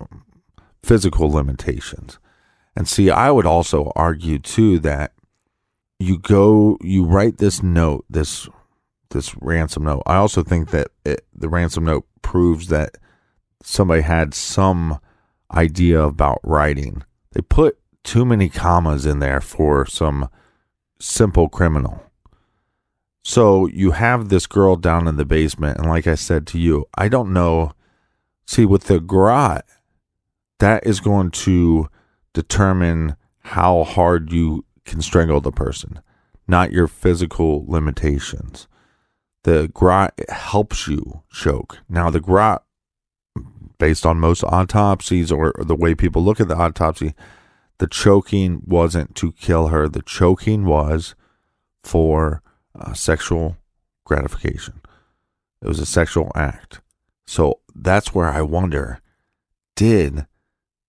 physical 0.83 1.31
limitations. 1.31 2.19
And 2.75 2.89
see, 2.89 3.11
I 3.11 3.31
would 3.31 3.47
also 3.47 3.93
argue 3.95 4.39
too 4.39 4.79
that 4.81 5.13
you 5.99 6.19
go 6.19 6.79
you 6.81 7.05
write 7.05 7.39
this 7.39 7.63
note 7.63 8.05
this 8.11 8.49
this 9.13 9.35
ransom 9.41 9.85
note. 9.85 10.03
I 10.07 10.17
also 10.17 10.43
think 10.43 10.71
that 10.71 10.89
it, 11.05 11.27
the 11.35 11.49
ransom 11.49 11.85
note 11.85 12.07
proves 12.21 12.69
that 12.69 12.99
somebody 13.63 14.03
had 14.03 14.35
some 14.35 14.99
idea 15.53 16.03
about 16.03 16.41
writing. 16.43 17.05
They 17.33 17.41
put 17.41 17.79
too 18.03 18.25
many 18.25 18.49
commas 18.49 19.07
in 19.07 19.21
there 19.21 19.41
for 19.41 19.87
some 19.87 20.29
simple 20.99 21.49
criminal. 21.49 22.03
So 23.25 23.67
you 23.67 23.93
have 23.93 24.29
this 24.29 24.47
girl 24.47 24.77
down 24.77 25.07
in 25.07 25.17
the 25.17 25.25
basement 25.25 25.79
and 25.79 25.89
like 25.89 26.09
i 26.09 26.17
said 26.17 26.47
to 26.49 26.59
you 26.59 26.87
i 26.97 27.09
don't 27.09 27.33
know. 27.33 27.73
See 28.47 28.67
with 28.67 28.85
the 28.85 28.99
garrote 28.99 29.63
that 30.59 30.87
is 30.87 31.01
going 31.01 31.31
to 31.31 31.89
determine 32.33 33.17
how 33.41 33.85
hard 33.85 34.33
you 34.33 34.65
can 34.85 35.03
strangle 35.03 35.41
the 35.41 35.53
person, 35.53 36.01
not 36.47 36.73
your 36.73 36.87
physical 36.87 37.65
limitations. 37.67 38.69
The 39.45 39.71
garrote 39.75 40.13
helps 40.29 40.87
you 40.87 41.23
choke. 41.31 41.79
Now, 41.89 42.11
the 42.11 42.21
garrote, 42.21 42.63
based 43.79 44.07
on 44.07 44.21
most 44.21 44.45
autopsies 44.45 45.33
or 45.33 45.53
the 45.59 45.75
way 45.75 45.95
people 45.95 46.23
look 46.23 46.41
at 46.41 46.49
the 46.49 46.57
autopsy, 46.57 47.15
the 47.79 47.89
choking 47.89 48.63
wasn't 48.65 49.17
to 49.17 49.33
kill 49.33 49.69
her. 49.69 49.89
The 49.89 50.03
choking 50.03 50.65
was 50.65 51.15
for 51.83 52.43
uh, 52.79 52.93
sexual 52.93 53.57
gratification. 54.05 54.81
It 55.61 55.69
was 55.69 55.81
a 55.81 55.87
sexual 55.87 56.31
act. 56.35 56.81
So 57.27 57.61
that's 57.75 58.15
where 58.15 58.29
I 58.29 58.43
wonder 58.43 59.01
did 59.75 60.27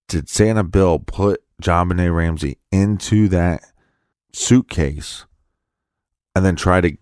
did 0.08 0.28
Santa 0.28 0.62
Bill 0.62 0.98
put 0.98 1.42
JonBenét 1.62 2.14
Ramsey 2.14 2.58
into 2.70 3.28
that 3.28 3.62
suitcase 4.32 5.24
and 6.34 6.44
then 6.44 6.56
try 6.56 6.80
to 6.80 6.96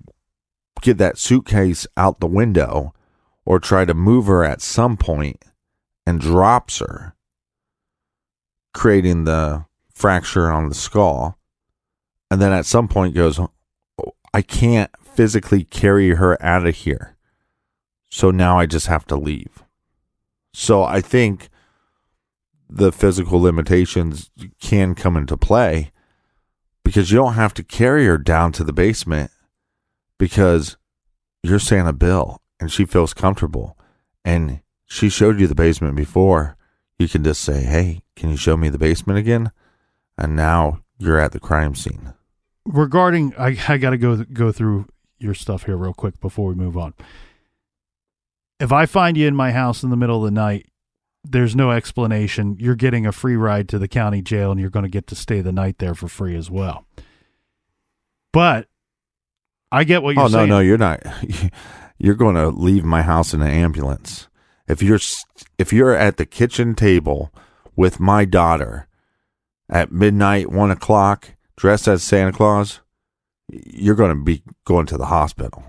get 0.83 0.99
that 0.99 1.19
suitcase 1.19 1.87
out 1.97 2.21
the 2.21 2.27
window 2.27 2.93
or 3.45 3.59
try 3.59 3.85
to 3.85 3.95
move 3.95 4.27
her 4.27 4.45
at 4.45 4.61
some 4.61 4.97
point 4.97 5.43
and 6.07 6.21
drops 6.21 6.81
her, 6.81 7.15
creating 8.75 9.25
the 9.25 9.65
fracture 9.93 10.51
on 10.51 10.69
the 10.69 10.75
skull. 10.75 11.39
And 12.31 12.41
then 12.41 12.53
at 12.53 12.67
some 12.67 12.89
point 12.89 13.15
goes, 13.15 13.39
oh, 13.39 13.51
I 14.35 14.43
can't 14.43 14.91
physically 15.03 15.65
carry 15.65 16.11
her 16.11 16.41
out 16.43 16.67
of 16.67 16.75
here. 16.75 17.17
So 18.11 18.31
now 18.31 18.59
I 18.59 18.67
just 18.67 18.87
have 18.87 19.07
to 19.07 19.17
leave. 19.17 19.65
So 20.55 20.85
I 20.85 21.01
think 21.01 21.49
the 22.69 22.93
physical 22.93 23.41
limitations 23.41 24.31
can 24.61 24.95
come 24.95 25.17
into 25.17 25.37
play 25.37 25.93
because 26.85 27.11
you 27.11 27.19
don't 27.19 27.35
have 27.35 27.55
to 27.55 27.65
carry 27.65 28.07
her 28.07 28.19
down 28.19 28.53
to 28.53 28.65
the 28.65 28.73
basement 28.73 29.31
because 30.19 30.77
you're 31.43 31.59
Santa 31.59 31.93
Bill 31.93 32.41
and 32.61 32.71
she 32.71 32.85
feels 32.85 33.15
comfortable 33.15 33.77
and 34.25 34.61
she 34.87 35.09
showed 35.09 35.41
you 35.41 35.47
the 35.47 35.55
basement 35.55 35.97
before. 35.97 36.57
You 36.99 37.09
can 37.09 37.25
just 37.25 37.43
say, 37.43 37.65
"Hey, 37.65 38.03
can 38.15 38.31
you 38.31 38.37
show 38.37 38.57
me 38.57 38.69
the 38.69 38.79
basement 38.79 39.19
again?" 39.19 39.51
And 40.17 40.37
now 40.37 40.81
you're 40.99 41.19
at 41.19 41.33
the 41.33 41.41
crime 41.41 41.75
scene. 41.75 42.15
Regarding, 42.65 43.35
I 43.37 43.59
I 43.69 43.79
got 43.79 43.91
to 43.91 43.99
go 43.99 44.23
go 44.25 44.53
through 44.53 44.87
your 45.19 45.35
stuff 45.35 45.65
here 45.65 45.77
real 45.77 45.95
quick 45.95 46.21
before 46.21 46.49
we 46.49 46.55
move 46.55 46.77
on. 46.77 46.95
If 48.61 48.71
I 48.71 48.87
find 48.87 49.17
you 49.17 49.27
in 49.27 49.35
my 49.35 49.51
house 49.51 49.83
in 49.83 49.91
the 49.91 49.97
middle 49.97 50.19
of 50.19 50.25
the 50.25 50.31
night, 50.31 50.67
there's 51.25 51.57
no 51.57 51.71
explanation. 51.71 52.57
You're 52.59 52.77
getting 52.77 53.07
a 53.07 53.13
free 53.13 53.37
ride 53.37 53.69
to 53.71 53.79
the 53.79 53.89
county 53.89 54.23
jail 54.23 54.51
and 54.51 54.61
you're 54.61 54.71
going 54.71 54.85
to 54.85 54.91
get 54.91 55.07
to 55.09 55.15
stay 55.15 55.41
the 55.41 55.53
night 55.53 55.79
there 55.79 55.95
for 55.95 56.09
free 56.09 56.37
as 56.37 56.51
well. 56.51 56.87
But 58.33 58.69
I 59.73 59.85
get 59.85 60.03
what 60.03 60.15
you're 60.15 60.29
saying. 60.29 60.35
oh, 60.35 60.39
saying. 60.39 60.49
no, 60.51 60.57
no, 60.57 60.61
you're 60.61 60.79
not. 60.79 61.03
You're 61.99 62.15
going 62.17 62.35
to 62.35 62.49
leave 62.49 62.83
my 62.83 63.03
house 63.03 63.33
in 63.33 63.43
an 63.43 63.49
ambulance. 63.49 64.27
If 64.67 64.83
you're 64.83 64.99
if 65.57 65.73
you're 65.73 65.95
at 65.95 66.17
the 66.17 66.27
kitchen 66.27 66.75
table 66.75 67.33
with 67.77 68.01
my 68.01 68.25
daughter 68.25 68.89
at 69.69 69.93
midnight, 69.93 70.51
one 70.51 70.73
o'clock, 70.73 71.35
dressed 71.57 71.87
as 71.87 72.03
Santa 72.03 72.33
Claus, 72.33 72.81
you're 73.49 73.95
going 73.95 74.11
to 74.11 74.21
be 74.21 74.43
going 74.65 74.87
to 74.87 74.97
the 74.97 75.07
hospital. 75.07 75.63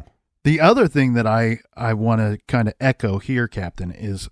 The 0.44 0.60
other 0.60 0.88
thing 0.88 1.14
that 1.14 1.28
I 1.28 1.60
I 1.78 1.94
want 1.94 2.22
to 2.22 2.40
kind 2.48 2.68
of 2.68 2.74
echo 2.80 3.20
here, 3.20 3.48
Captain, 3.48 3.92
is 3.92 4.28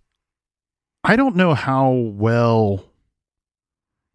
I 1.04 1.16
don't 1.16 1.36
know 1.36 1.54
how 1.54 1.92
well 1.92 2.86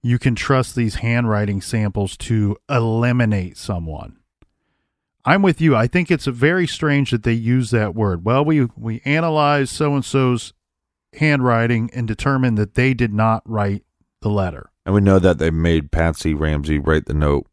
you 0.03 0.19
can 0.19 0.35
trust 0.35 0.75
these 0.75 0.97
handwriting 0.97 1.61
samples 1.61 2.17
to 2.17 2.57
eliminate 2.69 3.57
someone. 3.57 4.19
I'm 5.27 5.43
with 5.43 5.61
you. 5.61 5.75
I 5.75 5.89
think 5.89 6.11
it's 6.11 6.27
very 6.27 6.69
strange 6.69 7.11
that 7.11 7.25
they 7.25 7.33
use 7.33 7.73
that 7.73 7.97
word. 7.97 8.25
Well, 8.25 8.45
we 8.45 8.69
we 8.77 9.03
analyzed 9.05 9.73
so 9.73 9.95
and 9.95 10.05
so's 10.05 10.53
handwriting 11.15 11.91
and 11.93 12.07
determined 12.07 12.57
that 12.59 12.77
they 12.77 12.95
did 12.95 13.13
not 13.13 13.43
write 13.45 13.83
the 14.23 14.31
letter. 14.31 14.71
And 14.85 14.95
we 14.95 15.01
know 15.01 15.19
that 15.19 15.39
they 15.39 15.51
made 15.51 15.91
Patsy 15.91 16.33
Ramsey 16.33 16.79
write 16.79 17.07
the 17.07 17.15
note 17.15 17.47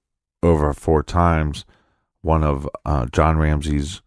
over 0.44 0.72
four 0.74 1.02
times. 1.02 1.66
One 2.22 2.44
of 2.44 2.70
uh, 2.86 3.08
John 3.12 3.38
Ramsey's 3.38 4.02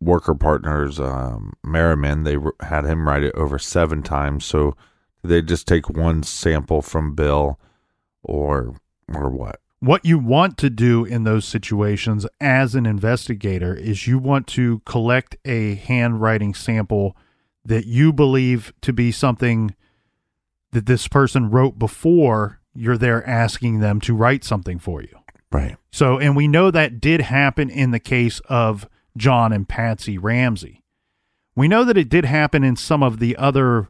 worker 0.00 0.34
partners, 0.34 0.98
um, 0.98 1.52
Merriman, 1.62 2.24
they 2.24 2.38
had 2.60 2.86
him 2.86 3.06
write 3.06 3.24
it 3.24 3.34
over 3.34 3.58
seven 3.58 4.02
times. 4.02 4.44
So 4.46 4.74
they 5.22 5.42
just 5.42 5.68
take 5.68 5.90
one 5.90 6.22
sample 6.22 6.80
from 6.80 7.14
Bill, 7.14 7.60
or 8.22 8.76
or 9.12 9.28
what? 9.28 9.60
What 9.80 10.04
you 10.04 10.18
want 10.18 10.56
to 10.58 10.70
do 10.70 11.04
in 11.04 11.24
those 11.24 11.44
situations 11.44 12.26
as 12.40 12.74
an 12.74 12.86
investigator 12.86 13.74
is 13.74 14.06
you 14.06 14.18
want 14.18 14.46
to 14.48 14.80
collect 14.86 15.36
a 15.44 15.74
handwriting 15.74 16.54
sample 16.54 17.16
that 17.64 17.86
you 17.86 18.12
believe 18.12 18.72
to 18.82 18.92
be 18.92 19.12
something 19.12 19.74
that 20.72 20.86
this 20.86 21.06
person 21.08 21.50
wrote 21.50 21.78
before 21.78 22.60
you're 22.74 22.98
there 22.98 23.26
asking 23.28 23.80
them 23.80 24.00
to 24.00 24.14
write 24.14 24.44
something 24.44 24.78
for 24.78 25.02
you. 25.02 25.16
Right. 25.52 25.76
So, 25.92 26.18
and 26.18 26.34
we 26.34 26.48
know 26.48 26.70
that 26.70 27.00
did 27.00 27.20
happen 27.20 27.70
in 27.70 27.92
the 27.92 28.00
case 28.00 28.40
of 28.48 28.88
John 29.16 29.52
and 29.52 29.68
Patsy 29.68 30.18
Ramsey. 30.18 30.82
We 31.54 31.68
know 31.68 31.84
that 31.84 31.96
it 31.96 32.08
did 32.08 32.24
happen 32.24 32.64
in 32.64 32.74
some 32.74 33.02
of 33.02 33.20
the 33.20 33.36
other 33.36 33.88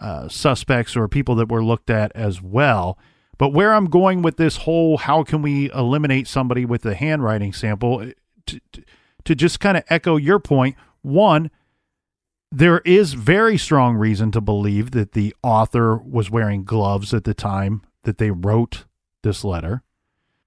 uh, 0.00 0.28
suspects 0.28 0.96
or 0.96 1.06
people 1.06 1.36
that 1.36 1.48
were 1.48 1.62
looked 1.62 1.90
at 1.90 2.10
as 2.16 2.42
well. 2.42 2.98
But 3.38 3.50
where 3.50 3.74
I'm 3.74 3.86
going 3.86 4.22
with 4.22 4.36
this 4.36 4.58
whole 4.58 4.96
how 4.98 5.24
can 5.24 5.42
we 5.42 5.70
eliminate 5.72 6.28
somebody 6.28 6.64
with 6.64 6.84
a 6.86 6.94
handwriting 6.94 7.52
sample, 7.52 8.00
eh, 8.00 8.12
to, 8.46 8.60
to, 8.72 8.82
to 9.24 9.34
just 9.34 9.60
kind 9.60 9.76
of 9.76 9.84
echo 9.88 10.16
your 10.16 10.38
point, 10.38 10.76
one, 11.02 11.50
there 12.52 12.78
is 12.80 13.14
very 13.14 13.58
strong 13.58 13.96
reason 13.96 14.30
to 14.30 14.40
believe 14.40 14.92
that 14.92 15.12
the 15.12 15.34
author 15.42 15.96
was 15.96 16.30
wearing 16.30 16.64
gloves 16.64 17.12
at 17.12 17.24
the 17.24 17.34
time 17.34 17.82
that 18.04 18.18
they 18.18 18.30
wrote 18.30 18.84
this 19.22 19.42
letter. 19.42 19.82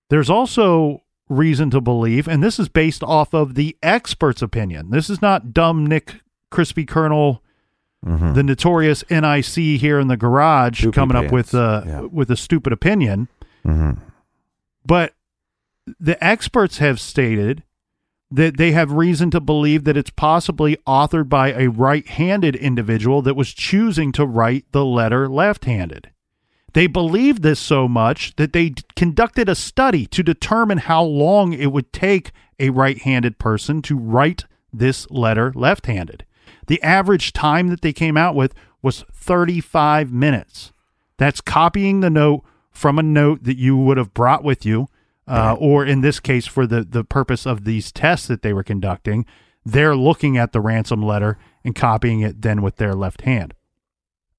There's 0.10 0.30
also 0.30 1.04
reason 1.28 1.70
to 1.72 1.82
believe, 1.82 2.28
and 2.28 2.42
this 2.42 2.60
is 2.60 2.70
based 2.70 3.04
off 3.04 3.34
of 3.34 3.56
the 3.56 3.76
expert's 3.84 4.42
opinion. 4.42 4.92
This 4.92 5.10
is 5.10 5.22
not 5.22 5.54
dumb 5.54 5.86
Nick 5.86 6.22
Crispy 6.50 6.86
Colonel, 6.86 7.44
Mhm. 8.06 8.36
the 8.36 8.44
notorious 8.44 9.04
NIC 9.10 9.78
here 9.80 10.00
in 10.00 10.08
the 10.08 10.18
garage, 10.18 10.84
Poopy 10.84 10.94
coming 10.96 11.18
up 11.18 11.32
with 11.32 11.54
uh, 11.56 11.84
Yeah. 11.86 12.02
with 12.02 12.30
a 12.30 12.38
stupid 12.38 12.72
opinion. 12.72 13.28
Mhm. 13.66 13.98
But 14.86 15.14
the 16.00 16.22
experts 16.24 16.78
have 16.78 17.00
stated 17.00 17.64
that 18.30 18.58
they 18.58 18.72
have 18.74 18.92
reason 18.92 19.32
to 19.32 19.40
believe 19.40 19.84
that 19.86 19.98
it's 19.98 20.10
possibly 20.10 20.78
authored 20.86 21.30
by 21.30 21.54
a 21.54 21.68
right 21.70 22.06
handed 22.08 22.56
individual 22.56 23.22
that 23.22 23.36
was 23.38 23.54
choosing 23.54 24.12
to 24.12 24.26
write 24.26 24.66
the 24.74 24.86
letter 24.86 25.28
left 25.30 25.66
handed. 25.66 26.10
They 26.74 26.88
believed 26.88 27.42
this 27.42 27.60
so 27.60 27.88
much 27.88 28.36
that 28.36 28.52
they 28.54 28.70
d- 28.70 28.84
conducted 28.96 29.48
a 29.50 29.56
study 29.56 30.06
to 30.08 30.22
determine 30.22 30.78
how 30.80 31.04
long 31.04 31.54
it 31.54 31.72
would 31.72 31.92
take 31.94 32.32
a 32.60 32.70
right 32.70 33.00
handed 33.02 33.40
person 33.40 33.82
to 33.84 33.98
write 33.98 34.46
this 34.74 35.10
letter 35.10 35.52
left 35.56 35.86
handed. 35.88 36.26
The 36.68 36.82
average 36.84 37.34
time 37.34 37.70
that 37.70 37.82
they 37.82 37.94
came 37.94 38.18
out 38.18 38.36
with 38.36 38.54
was 38.82 39.04
35 39.14 40.12
minutes. 40.12 40.72
That's 41.18 41.42
copying 41.42 42.02
the 42.02 42.10
note 42.10 42.44
from 42.72 43.00
a 43.00 43.04
note 43.04 43.44
that 43.44 43.58
you 43.58 43.76
would 43.76 43.98
have 43.98 44.14
brought 44.14 44.44
with 44.44 44.66
you, 44.66 44.88
uh, 45.28 45.56
or 45.60 45.84
in 45.84 46.02
this 46.02 46.20
case, 46.20 46.46
for 46.46 46.68
the, 46.68 46.84
the 46.84 47.04
purpose 47.04 47.46
of 47.46 47.64
these 47.64 47.92
tests 47.92 48.28
that 48.28 48.44
they 48.44 48.54
were 48.54 48.64
conducting, 48.64 49.26
they're 49.66 49.96
looking 49.96 50.38
at 50.38 50.54
the 50.54 50.62
ransom 50.62 51.02
letter 51.02 51.38
and 51.66 51.76
copying 51.76 52.22
it 52.22 52.42
then 52.42 52.62
with 52.62 52.78
their 52.78 52.94
left 52.94 53.22
hand. 53.22 53.54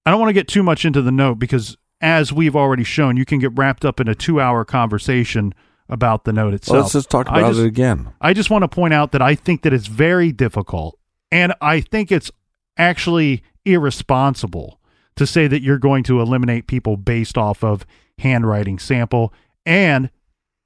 I 0.07 0.11
don't 0.11 0.20
want 0.20 0.31
to 0.31 0.35
get 0.35 0.49
too 0.49 0.62
much 0.62 0.85
into 0.85 1.03
the 1.03 1.11
note 1.11 1.39
because, 1.39 1.76
as 2.01 2.33
we've 2.33 2.57
already 2.57 2.85
shown, 2.85 3.16
you 3.16 3.26
can 3.26 3.39
get 3.39 3.53
wrapped 3.55 3.85
up 3.85 4.01
in 4.01 4.09
a 4.09 4.14
two 4.14 4.41
hour 4.41 4.64
conversation 4.64 5.53
about 5.89 6.24
the 6.24 6.33
note 6.33 6.55
itself. 6.55 6.74
Well, 6.74 6.83
let's 6.83 6.93
just 6.93 7.11
talk 7.11 7.29
about 7.29 7.49
just- 7.49 7.61
it 7.61 7.66
again. 7.66 8.11
I 8.20 8.33
just 8.33 8.51
want 8.51 8.62
to 8.62 8.68
point 8.68 8.95
out 8.95 9.12
that 9.12 9.20
I 9.20 9.35
think 9.35 9.62
that 9.62 9.72
it's 9.72 9.87
very 9.87 10.33
difficult 10.33 10.97
and 11.31 11.55
I 11.61 11.81
think 11.81 12.11
it's 12.11 12.31
actually 12.76 13.43
irresponsible 13.64 14.81
to 15.16 15.26
say 15.26 15.47
that 15.47 15.62
you're 15.62 15.79
going 15.79 16.05
to 16.05 16.20
eliminate 16.20 16.66
people 16.66 16.97
based 16.97 17.37
off 17.37 17.64
of 17.64 17.85
handwriting 18.18 18.79
sample 18.79 19.33
and 19.66 20.11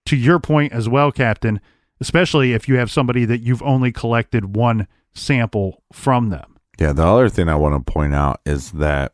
to 0.07 0.17
your 0.17 0.39
point 0.39 0.73
as 0.73 0.89
well 0.89 1.13
captain 1.13 1.61
especially 2.01 2.53
if 2.53 2.69
you 2.69 2.77
have 2.77 2.91
somebody 2.91 3.25
that 3.25 3.41
you've 3.41 3.63
only 3.63 3.93
collected 3.93 4.57
one 4.57 4.87
sample 5.15 5.83
from 5.93 6.31
them 6.31 6.59
Yeah, 6.79 6.93
the 6.93 7.05
other 7.07 7.29
thing 7.29 7.49
I 7.49 7.55
want 7.55 7.87
to 7.87 7.93
point 7.93 8.15
out 8.15 8.41
is 8.45 8.73
that 8.73 9.13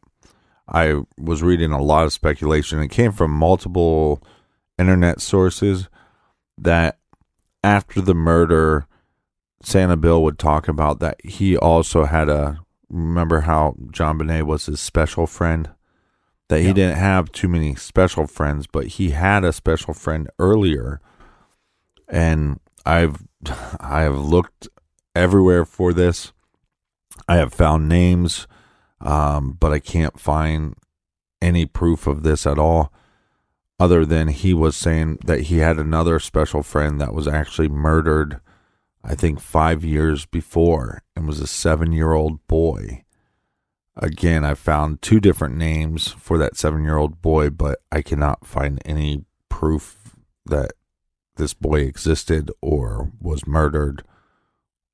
I 0.69 1.01
was 1.19 1.43
reading 1.43 1.73
a 1.73 1.83
lot 1.83 2.05
of 2.05 2.13
speculation. 2.13 2.81
It 2.81 2.89
came 2.89 3.13
from 3.13 3.31
multiple 3.31 4.23
internet 4.79 5.21
sources 5.21 5.89
that 6.59 6.99
after 7.65 8.01
the 8.01 8.15
murder, 8.15 8.87
Santa 9.63 9.97
Bill 9.97 10.23
would 10.23 10.39
talk 10.39 10.69
about 10.69 11.01
that 11.01 11.21
he 11.25 11.57
also 11.57 12.05
had 12.05 12.29
a. 12.29 12.61
Remember 12.91 13.41
how 13.43 13.75
JonBenét 13.91 14.45
was 14.45 14.67
his 14.67 14.81
special 14.81 15.27
friend? 15.27 15.71
That 16.49 16.61
he 16.61 16.69
Yeah. 16.69 16.73
didn't 16.75 16.97
have 16.99 17.31
too 17.33 17.49
many 17.49 17.75
special 17.75 18.27
friends, 18.27 18.67
but 18.67 18.87
he 18.87 19.11
had 19.11 19.45
a 19.45 19.53
special 19.53 19.93
friend 19.93 20.29
earlier. 20.39 21.01
And 22.09 22.61
I've 22.87 23.23
I 23.81 24.03
have 24.03 24.17
looked 24.19 24.69
everywhere 25.15 25.65
for 25.65 25.93
this. 25.93 26.33
I 27.29 27.37
have 27.37 27.53
found 27.53 27.89
names, 27.89 28.47
um, 29.01 29.57
but 29.61 29.73
I 29.73 29.81
can't 29.81 30.19
find 30.19 30.75
any 31.43 31.67
proof 31.67 32.07
of 32.07 32.23
this 32.23 32.47
at 32.47 32.59
all, 32.59 32.93
other 33.79 34.07
than 34.07 34.29
he 34.29 34.55
was 34.55 34.77
saying 34.77 35.19
that 35.27 35.43
he 35.43 35.59
had 35.59 35.79
another 35.79 36.19
special 36.19 36.63
friend 36.63 37.01
that 37.01 37.13
was 37.15 37.29
actually 37.29 37.69
murdered, 37.69 38.41
I 39.03 39.15
think 39.15 39.41
five 39.41 39.85
years 39.85 40.27
before, 40.27 41.03
and 41.15 41.27
was 41.27 41.41
a 41.41 41.47
seven 41.47 41.93
year 41.93 42.13
old 42.13 42.47
boy. 42.47 43.05
Again, 43.97 44.45
I 44.45 44.55
found 44.55 45.03
two 45.03 45.19
different 45.19 45.57
names 45.57 46.09
for 46.09 46.39
that 46.39 46.57
seven 46.57 46.85
year 46.85 46.97
old 46.97 47.21
boy, 47.21 47.51
but 47.51 47.81
I 47.91 48.03
cannot 48.03 48.47
find 48.47 48.81
any 48.85 49.25
proof 49.49 50.17
that 50.47 50.73
this 51.37 51.55
boy 51.55 51.81
existed 51.81 52.51
or 52.61 53.11
was 53.21 53.47
murdered 53.47 54.05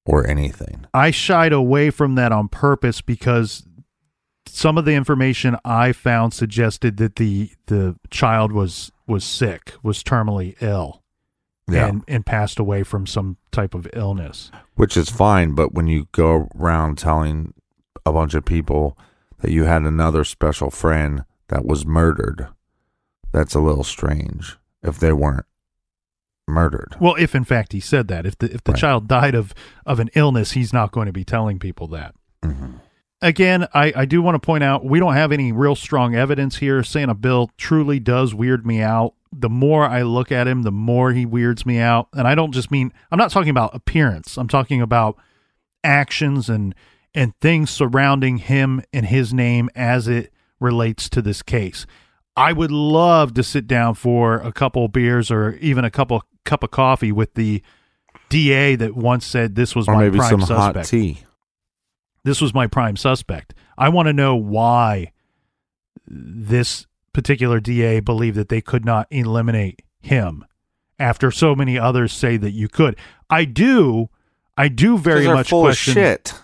or 0.07 0.27
anything. 0.27 0.87
I 0.93 1.11
shied 1.11 1.53
away 1.53 1.91
from 1.91 2.15
that 2.15 2.33
on 2.33 2.49
purpose 2.49 3.01
because 3.01 3.67
some 4.47 4.79
of 4.79 4.85
the 4.85 4.95
information 4.95 5.57
I 5.65 5.93
found 5.93 6.33
suggested 6.33 6.99
that 6.99 7.17
the 7.17 7.51
the 7.67 7.97
child 8.11 8.53
was 8.53 8.93
was 9.07 9.25
sick, 9.25 9.75
was 9.83 10.03
terminally 10.03 10.57
ill, 10.61 11.03
Yeah. 11.67 11.87
and 11.87 12.05
and 12.07 12.27
passed 12.27 12.59
away 12.59 12.83
from 12.83 13.07
some 13.07 13.39
type 13.51 13.75
of 13.75 13.89
illness. 13.95 14.51
which 14.75 14.97
is 14.97 15.09
fine. 15.09 15.53
But 15.55 15.73
when 15.73 15.87
you 15.87 16.09
go 16.13 16.49
around 16.59 16.99
telling 16.99 17.55
a 18.05 18.13
bunch 18.13 18.35
of 18.35 18.45
people 18.45 18.99
that 19.41 19.51
you 19.51 19.65
had 19.65 19.83
another 19.83 20.25
special 20.25 20.71
friend 20.71 21.25
that 21.49 21.65
was 21.65 21.87
murdered, 21.87 22.49
that's 23.33 23.55
a 23.55 23.61
little 23.61 23.85
strange. 23.85 24.59
If 24.83 24.99
they 25.01 25.13
weren't 25.13 25.47
murdered, 26.47 26.97
Well, 27.01 27.15
if 27.19 27.35
in 27.35 27.45
fact 27.45 27.73
he 27.73 27.81
said 27.81 28.09
that, 28.09 28.27
if 28.27 28.37
the 28.39 28.53
if 28.53 28.63
the 28.65 28.73
Right. 28.73 28.81
child 28.81 29.09
died 29.09 29.35
of 29.35 29.55
of 29.87 29.99
an 30.01 30.11
illness, 30.15 30.53
he's 30.53 30.73
not 30.73 30.93
going 30.93 31.07
to 31.07 31.13
be 31.13 31.25
telling 31.25 31.59
people 31.59 31.87
that. 31.89 32.15
Mhm. 32.43 32.81
Again, 33.23 33.67
I, 33.73 33.91
I 33.97 34.05
do 34.05 34.21
want 34.21 34.35
to 34.35 34.39
point 34.39 34.63
out 34.65 34.85
we 34.85 34.99
don't 35.01 35.15
have 35.15 35.33
any 35.33 35.51
real 35.53 35.75
strong 35.75 36.15
evidence 36.15 36.57
here. 36.59 36.83
Santa 36.83 37.15
Bill 37.15 37.51
truly 37.57 37.99
does 37.99 38.35
weird 38.35 38.67
me 38.67 38.83
out. 38.83 39.15
The 39.41 39.49
more 39.49 39.85
I 39.85 40.03
look 40.03 40.31
at 40.31 40.47
him, 40.47 40.63
the 40.63 40.73
more 40.73 41.13
he 41.13 41.27
weirds 41.27 41.67
me 41.67 41.79
out. 41.79 42.09
And 42.13 42.27
I 42.27 42.35
don't 42.35 42.53
just 42.53 42.71
mean 42.71 42.93
I'm 43.11 43.19
not 43.19 43.31
talking 43.31 43.51
about 43.51 43.75
appearance. 43.75 44.37
I'm 44.37 44.49
talking 44.49 44.81
about 44.81 45.17
actions 45.83 46.49
and 46.49 46.75
and 47.15 47.33
things 47.41 47.71
surrounding 47.71 48.39
him 48.39 48.83
and 48.93 49.07
his 49.07 49.33
name 49.33 49.71
as 49.75 50.09
it 50.09 50.33
relates 50.59 51.09
to 51.11 51.23
this 51.23 51.43
case. 51.43 51.87
I 52.37 52.53
would 52.53 52.73
love 52.73 53.35
to 53.35 53.45
sit 53.45 53.67
down 53.69 53.95
for 53.95 54.37
a 54.37 54.53
couple 54.53 54.89
beers 54.89 55.31
or 55.31 55.55
even 55.61 55.85
a 55.85 55.91
couple 55.91 56.23
cup 56.45 56.63
of 56.63 56.71
coffee 56.71 57.13
with 57.13 57.35
the 57.35 57.63
DA 58.29 58.75
that 58.77 58.97
once 58.97 59.25
said 59.25 59.55
this 59.55 59.77
was 59.77 59.87
or 59.89 59.95
my 59.95 60.05
maybe 60.05 60.19
prime 60.19 60.31
some 60.31 60.41
suspect 60.41 60.77
hot 60.77 60.85
tea. 60.87 61.21
this 62.25 62.41
was 62.41 62.53
my 62.53 62.67
prime 62.67 62.97
suspect. 62.97 63.55
I 63.79 63.89
want 63.91 64.07
to 64.09 64.13
know 64.13 64.35
why 64.35 65.13
this 66.07 66.87
particular 67.15 67.61
DA 67.61 68.01
believed 68.01 68.37
that 68.37 68.51
they 68.51 68.61
could 68.61 68.85
not 68.85 69.07
eliminate 69.11 69.81
him 70.01 70.45
after 70.99 71.31
so 71.31 71.55
many 71.55 71.79
others 71.79 72.13
say 72.13 72.37
that 72.37 72.51
you 72.51 72.69
could. 72.69 72.97
I 73.31 73.47
do, 73.47 74.11
I 74.59 74.69
do 74.69 74.99
very 74.99 75.27
much 75.27 75.49
full 75.49 75.63
question. 75.63 75.93
of 75.93 75.95
shit. 75.95 76.35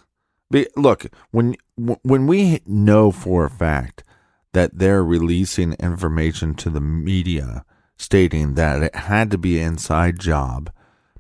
Be, 0.50 0.66
look, 0.76 1.06
when 1.30 1.56
when 1.76 2.26
we 2.26 2.60
know 2.66 3.12
for 3.12 3.44
a 3.44 3.50
fact 3.50 4.02
that 4.52 4.78
they're 4.78 5.04
releasing 5.04 5.74
information 5.74 6.54
to 6.54 6.70
the 6.70 6.80
media 6.80 7.64
stating 7.96 8.54
that 8.54 8.82
it 8.82 8.94
had 8.94 9.30
to 9.30 9.38
be 9.38 9.60
an 9.60 9.68
inside 9.68 10.18
job 10.18 10.72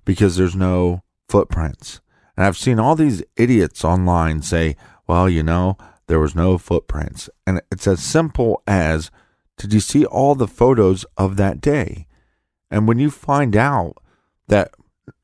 because 0.04 0.36
there's 0.36 0.56
no 0.56 1.02
footprints. 1.28 2.00
And 2.36 2.46
I've 2.46 2.56
seen 2.56 2.80
all 2.80 2.96
these 2.96 3.22
idiots 3.36 3.84
online 3.84 4.42
say, 4.42 4.76
well, 5.06 5.28
you 5.28 5.42
know, 5.42 5.76
there 6.06 6.18
was 6.18 6.34
no 6.34 6.58
footprints. 6.58 7.28
And 7.46 7.60
it's 7.70 7.86
as 7.86 8.02
simple 8.02 8.62
as 8.66 9.10
did 9.60 9.74
you 9.74 9.80
see 9.80 10.06
all 10.06 10.34
the 10.34 10.48
photos 10.48 11.04
of 11.18 11.36
that 11.36 11.60
day? 11.60 12.06
And 12.70 12.88
when 12.88 12.98
you 12.98 13.10
find 13.10 13.54
out 13.54 13.96
that 14.48 14.72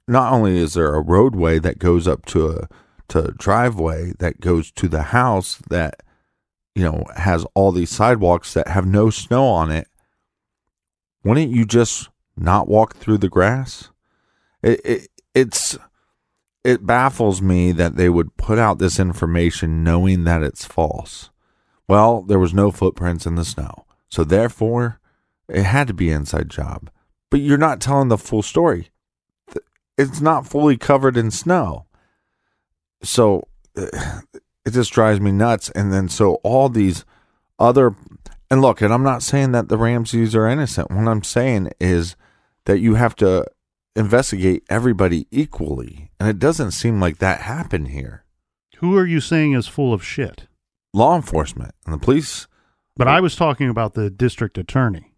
not 0.07 0.31
only 0.31 0.59
is 0.59 0.75
there 0.75 0.95
a 0.95 1.01
roadway 1.01 1.59
that 1.59 1.79
goes 1.79 2.07
up 2.07 2.27
to 2.27 2.51
a 2.51 2.69
to 3.09 3.25
a 3.27 3.33
driveway 3.33 4.13
that 4.19 4.41
goes 4.41 4.71
to 4.73 4.89
the 4.89 5.05
house 5.05 5.57
that 5.71 6.03
you 6.75 6.85
know 6.85 7.05
has 7.17 7.47
all 7.55 7.73
these 7.73 7.89
sidewalks 7.91 8.53
that 8.53 8.69
have 8.69 8.85
no 8.85 9.09
snow 9.09 9.47
on 9.47 9.71
it, 9.71 9.89
wouldn't 11.25 11.51
you 11.51 11.65
just 11.65 12.11
not 12.37 12.69
walk 12.69 12.97
through 12.97 13.19
the 13.19 13.31
grass? 13.31 13.91
It, 14.63 14.81
it 14.85 15.09
it's 15.35 15.79
it 16.63 16.85
baffles 16.85 17.41
me 17.41 17.73
that 17.73 17.97
they 17.97 18.11
would 18.11 18.37
put 18.37 18.59
out 18.59 18.79
this 18.79 19.01
information 19.01 19.83
knowing 19.83 20.25
that 20.25 20.43
it's 20.43 20.67
false. 20.67 21.31
Well, 21.89 22.21
there 22.21 22.41
was 22.41 22.53
no 22.53 22.71
footprints 22.71 23.25
in 23.25 23.37
the 23.37 23.45
snow. 23.45 23.86
So 24.09 24.25
therefore, 24.25 25.01
it 25.49 25.63
had 25.63 25.87
to 25.89 25.95
be 25.95 26.11
an 26.11 26.23
inside 26.23 26.49
job. 26.49 26.91
But 27.31 27.41
you're 27.41 27.59
not 27.59 27.81
telling 27.81 28.09
the 28.09 28.19
full 28.19 28.43
story. 28.43 28.91
It's 29.99 30.21
not 30.21 30.47
fully 30.47 30.77
covered 30.77 31.17
in 31.17 31.31
snow. 31.31 31.87
So 33.03 33.49
uh, 33.77 34.21
it 34.65 34.73
just 34.73 34.93
drives 34.93 35.21
me 35.21 35.33
nuts. 35.33 35.71
And 35.71 35.93
then 35.93 36.09
so 36.09 36.35
all 36.43 36.69
these 36.69 37.05
other 37.59 37.95
and 38.51 38.63
look, 38.63 38.81
and 38.81 38.93
I'm 38.93 39.03
not 39.03 39.23
saying 39.23 39.53
that 39.53 39.69
the 39.69 39.79
Ramseys 39.79 40.35
are 40.35 40.47
innocent. 40.47 40.91
What 40.91 41.09
I'm 41.09 41.25
saying 41.25 41.71
is 41.81 42.17
that 42.65 42.79
you 42.79 42.95
have 42.95 43.17
to 43.17 43.47
investigate 43.97 44.63
everybody 44.69 45.27
equally. 45.31 46.11
And 46.21 46.29
it 46.29 46.39
doesn't 46.39 46.71
seem 46.73 47.01
like 47.01 47.19
that 47.19 47.41
happened 47.41 47.89
here. 47.89 48.25
Who 48.79 48.97
are 48.97 49.07
you 49.07 49.21
saying 49.21 49.55
is 49.55 49.67
full 49.67 49.93
of 49.93 50.05
shit? 50.05 50.47
Law 50.93 51.17
enforcement 51.17 51.75
and 51.85 51.95
the 51.95 51.99
police 51.99 52.47
But 52.97 53.09
I 53.09 53.21
was 53.21 53.37
talking 53.37 53.69
about 53.69 53.95
the 53.95 54.09
district 54.11 54.57
attorney. 54.57 55.13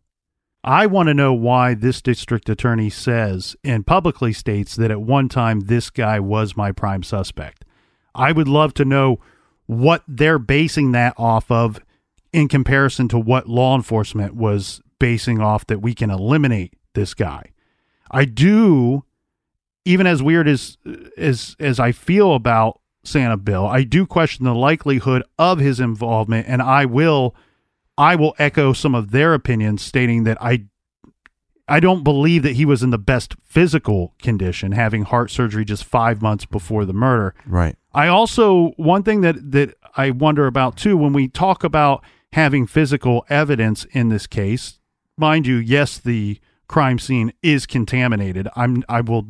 I 0.64 0.86
want 0.86 1.06
to 1.08 1.14
know 1.14 1.32
why 1.32 1.74
this 1.74 2.02
district 2.02 2.48
attorney 2.48 2.90
says 2.90 3.56
and 3.62 3.86
publicly 3.86 4.32
states 4.32 4.74
that 4.76 4.90
at 4.90 5.00
one 5.00 5.28
time 5.28 5.60
this 5.60 5.88
guy 5.88 6.18
was 6.18 6.56
my 6.56 6.72
prime 6.72 7.04
suspect. 7.04 7.64
I 8.14 8.32
would 8.32 8.48
love 8.48 8.74
to 8.74 8.84
know 8.84 9.20
what 9.66 10.02
they're 10.08 10.40
basing 10.40 10.92
that 10.92 11.14
off 11.16 11.50
of 11.50 11.80
in 12.32 12.48
comparison 12.48 13.06
to 13.08 13.18
what 13.18 13.48
law 13.48 13.76
enforcement 13.76 14.34
was 14.34 14.82
basing 14.98 15.40
off 15.40 15.66
that 15.68 15.80
we 15.80 15.94
can 15.94 16.10
eliminate 16.10 16.74
this 16.94 17.14
guy. 17.14 17.52
I 18.10 18.24
do 18.24 19.04
even 19.84 20.06
as 20.06 20.22
weird 20.22 20.48
as 20.48 20.76
as 21.16 21.54
as 21.60 21.78
I 21.78 21.92
feel 21.92 22.34
about 22.34 22.80
Santa 23.04 23.36
Bill, 23.36 23.66
I 23.66 23.84
do 23.84 24.04
question 24.06 24.44
the 24.44 24.54
likelihood 24.54 25.22
of 25.38 25.60
his 25.60 25.80
involvement 25.80 26.46
and 26.48 26.60
I 26.60 26.84
will 26.84 27.34
I 27.98 28.14
will 28.14 28.34
echo 28.38 28.72
some 28.72 28.94
of 28.94 29.10
their 29.10 29.34
opinions 29.34 29.82
stating 29.82 30.24
that 30.24 30.38
I 30.40 30.64
I 31.70 31.80
don't 31.80 32.02
believe 32.02 32.42
that 32.44 32.54
he 32.54 32.64
was 32.64 32.82
in 32.82 32.88
the 32.90 32.98
best 32.98 33.34
physical 33.44 34.14
condition 34.22 34.72
having 34.72 35.02
heart 35.02 35.30
surgery 35.30 35.66
just 35.66 35.84
5 35.84 36.22
months 36.22 36.46
before 36.46 36.86
the 36.86 36.94
murder. 36.94 37.34
Right. 37.46 37.76
I 37.92 38.08
also 38.08 38.68
one 38.76 39.02
thing 39.02 39.20
that 39.22 39.50
that 39.52 39.74
I 39.96 40.10
wonder 40.12 40.46
about 40.46 40.76
too 40.76 40.96
when 40.96 41.12
we 41.12 41.28
talk 41.28 41.64
about 41.64 42.02
having 42.32 42.66
physical 42.66 43.26
evidence 43.28 43.84
in 43.92 44.08
this 44.08 44.26
case, 44.26 44.78
mind 45.18 45.46
you, 45.46 45.56
yes, 45.56 45.98
the 45.98 46.38
crime 46.68 46.98
scene 46.98 47.32
is 47.42 47.66
contaminated. 47.66 48.48
I'm 48.56 48.84
I 48.88 49.00
will 49.00 49.26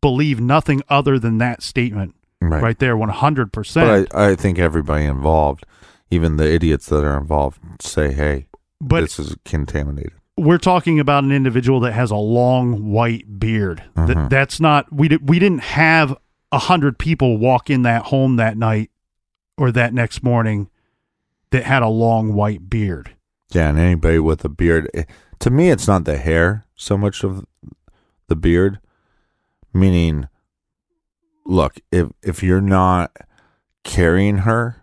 believe 0.00 0.40
nothing 0.40 0.82
other 0.88 1.18
than 1.18 1.38
that 1.38 1.62
statement 1.62 2.14
Right. 2.42 2.62
right, 2.62 2.78
there, 2.78 2.96
one 2.96 3.10
hundred 3.10 3.52
percent. 3.52 4.14
I 4.14 4.34
think 4.34 4.58
everybody 4.58 5.04
involved, 5.04 5.66
even 6.10 6.36
the 6.36 6.50
idiots 6.50 6.86
that 6.86 7.04
are 7.04 7.16
involved, 7.18 7.58
say, 7.80 8.12
hey, 8.12 8.46
But 8.80 9.02
this 9.02 9.18
is 9.18 9.36
contaminated. 9.44 10.12
we're 10.36 10.58
talking 10.58 10.98
about 10.98 11.24
an 11.24 11.32
individual 11.32 11.80
that 11.80 11.92
has 11.92 12.10
a 12.10 12.16
long 12.16 12.90
white 12.90 13.38
beard. 13.38 13.82
Mhm. 13.96 14.06
That 14.06 14.30
that's 14.30 14.60
not 14.60 14.92
we 14.92 15.08
did 15.08 15.28
we 15.28 15.38
didn't 15.38 15.62
have 15.62 16.16
a 16.52 16.58
hundred 16.58 16.98
people 16.98 17.38
walk 17.38 17.70
in 17.70 17.82
that 17.82 18.06
home 18.06 18.36
that 18.36 18.56
night 18.56 18.90
or 19.56 19.70
that 19.72 19.92
next 19.94 20.22
morning 20.22 20.68
that 21.50 21.64
had 21.64 21.82
a 21.82 21.88
long 21.88 22.32
white 22.34 22.68
beard. 22.70 23.14
Yeah, 23.52 23.68
and 23.68 23.78
anybody 23.78 24.18
with 24.18 24.44
a 24.44 24.48
beard, 24.48 24.88
eh, 24.94 25.04
to 25.40 25.50
me, 25.50 25.70
it's 25.70 25.86
not 25.88 26.04
the 26.04 26.16
hair 26.16 26.64
so 26.74 26.96
much 26.96 27.22
of 27.24 27.44
the 28.28 28.36
beard. 28.36 28.78
Meaning, 29.74 30.28
look, 31.44 31.80
if 31.92 32.08
if 32.22 32.42
you're 32.42 32.60
not 32.60 33.14
carrying 33.84 34.38
her, 34.38 34.79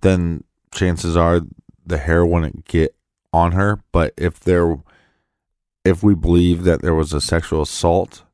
then 0.00 0.44
chances 0.72 1.16
are 1.16 1.40
the 1.84 1.98
hair 1.98 2.24
wouldn't 2.24 2.64
get 2.64 2.94
on 3.32 3.52
her. 3.52 3.80
But 3.92 4.14
if 4.16 4.40
there, 4.40 4.76
if 5.84 6.02
we 6.02 6.14
believe 6.14 6.64
that 6.64 6.82
there 6.82 6.94
was 6.94 7.12
a 7.12 7.20
sexual 7.20 7.62
assault, 7.62 8.24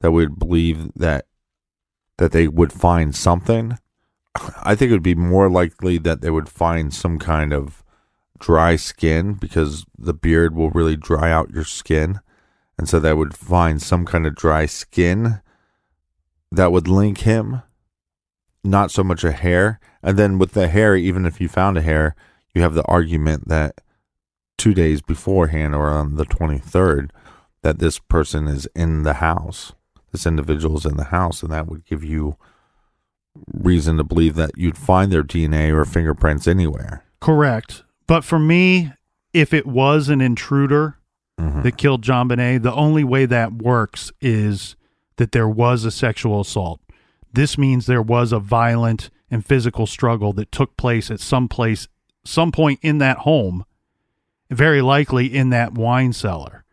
that 0.00 0.12
we'd 0.12 0.38
believe 0.38 0.92
that 0.94 1.26
that 2.18 2.32
they 2.32 2.48
would 2.48 2.72
find 2.72 3.14
something. 3.14 3.78
I 4.62 4.74
think 4.74 4.90
it 4.90 4.94
would 4.94 5.02
be 5.02 5.14
more 5.14 5.48
likely 5.48 5.98
that 5.98 6.20
they 6.20 6.30
would 6.30 6.48
find 6.48 6.92
some 6.92 7.18
kind 7.18 7.52
of 7.52 7.82
dry 8.38 8.76
skin 8.76 9.34
because 9.34 9.84
the 9.96 10.14
beard 10.14 10.54
will 10.54 10.70
really 10.70 10.96
dry 10.96 11.30
out 11.30 11.50
your 11.50 11.64
skin. 11.64 12.20
And 12.76 12.88
so 12.88 13.00
they 13.00 13.14
would 13.14 13.36
find 13.36 13.82
some 13.82 14.04
kind 14.04 14.26
of 14.26 14.36
dry 14.36 14.66
skin 14.66 15.40
that 16.52 16.70
would 16.70 16.86
link 16.86 17.18
him, 17.18 17.62
not 18.62 18.90
so 18.90 19.02
much 19.02 19.24
a 19.24 19.32
hair. 19.32 19.80
And 20.02 20.18
then 20.18 20.38
with 20.38 20.52
the 20.52 20.68
hair, 20.68 20.96
even 20.96 21.26
if 21.26 21.40
you 21.40 21.48
found 21.48 21.76
a 21.76 21.82
hair, 21.82 22.14
you 22.54 22.62
have 22.62 22.74
the 22.74 22.84
argument 22.84 23.48
that 23.48 23.80
two 24.56 24.74
days 24.74 25.02
beforehand 25.02 25.74
or 25.74 25.88
on 25.88 26.16
the 26.16 26.24
23rd, 26.24 27.10
that 27.62 27.78
this 27.78 27.98
person 27.98 28.46
is 28.46 28.66
in 28.74 29.02
the 29.02 29.14
house. 29.14 29.72
This 30.12 30.26
individual 30.26 30.78
is 30.78 30.86
in 30.86 30.96
the 30.96 31.04
house, 31.04 31.42
and 31.42 31.52
that 31.52 31.66
would 31.66 31.84
give 31.84 32.02
you 32.02 32.36
reason 33.52 33.96
to 33.98 34.04
believe 34.04 34.34
that 34.36 34.50
you'd 34.56 34.78
find 34.78 35.12
their 35.12 35.22
DNA 35.22 35.72
or 35.72 35.84
fingerprints 35.84 36.48
anywhere. 36.48 37.04
Correct. 37.20 37.84
But 38.06 38.24
for 38.24 38.38
me, 38.38 38.92
if 39.32 39.52
it 39.52 39.66
was 39.66 40.08
an 40.08 40.20
intruder 40.20 40.96
Mhm. 41.38 41.62
that 41.62 41.76
killed 41.76 42.02
JonBenét, 42.02 42.62
the 42.62 42.74
only 42.74 43.04
way 43.04 43.26
that 43.26 43.52
works 43.52 44.10
is 44.20 44.76
that 45.16 45.32
there 45.32 45.48
was 45.48 45.84
a 45.84 45.90
sexual 45.90 46.40
assault. 46.40 46.80
This 47.32 47.58
means 47.58 47.86
there 47.86 48.02
was 48.02 48.32
a 48.32 48.40
violent 48.40 49.10
and 49.30 49.44
physical 49.44 49.86
struggle 49.86 50.32
that 50.34 50.52
took 50.52 50.76
place 50.76 51.10
at 51.10 51.20
some 51.20 51.48
place, 51.48 51.88
some 52.24 52.52
point 52.52 52.80
in 52.82 52.98
that 52.98 53.18
home, 53.18 53.64
very 54.50 54.80
likely 54.82 55.26
in 55.34 55.50
that 55.50 55.74
wine 55.74 56.12
cellar. 56.12 56.64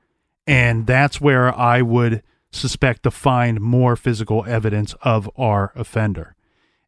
And 0.47 0.87
that's 0.87 1.19
where 1.19 1.53
I 1.53 1.81
would 1.81 2.23
suspect 2.51 3.03
to 3.03 3.11
find 3.11 3.59
more 3.59 3.95
physical 3.95 4.45
evidence 4.45 4.93
of 5.01 5.29
our 5.35 5.73
offender. 5.75 6.35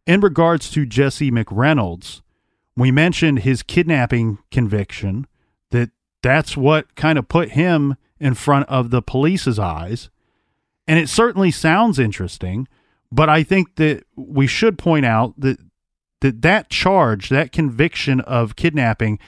In 0.06 0.22
regards 0.22 0.70
to 0.72 0.86
Jesse 0.86 1.32
McReynolds, 1.32 2.22
we 2.76 2.92
mentioned 2.92 3.40
his 3.40 3.64
kidnapping 3.64 4.38
conviction 4.52 5.28
that 5.72 5.90
that's 6.22 6.56
what 6.56 6.96
kind 6.96 7.20
of 7.20 7.28
put 7.28 7.52
him 7.52 7.98
in 8.20 8.34
front 8.34 8.70
of 8.70 8.90
the 8.90 9.02
police's 9.02 9.60
eyes 9.60 10.10
and 10.88 10.98
it 10.98 11.10
certainly 11.10 11.52
sounds 11.52 12.00
interesting 12.00 12.68
but 13.12 13.30
i 13.30 13.44
think 13.44 13.76
that 13.76 14.04
we 14.16 14.48
should 14.48 14.78
point 14.78 15.06
out 15.06 15.34
that 15.38 15.58
that 16.22 16.42
that 16.42 16.70
charge 16.70 17.30
that 17.30 17.52
conviction 17.52 18.22
of 18.22 18.56
kidnapping 18.56 19.20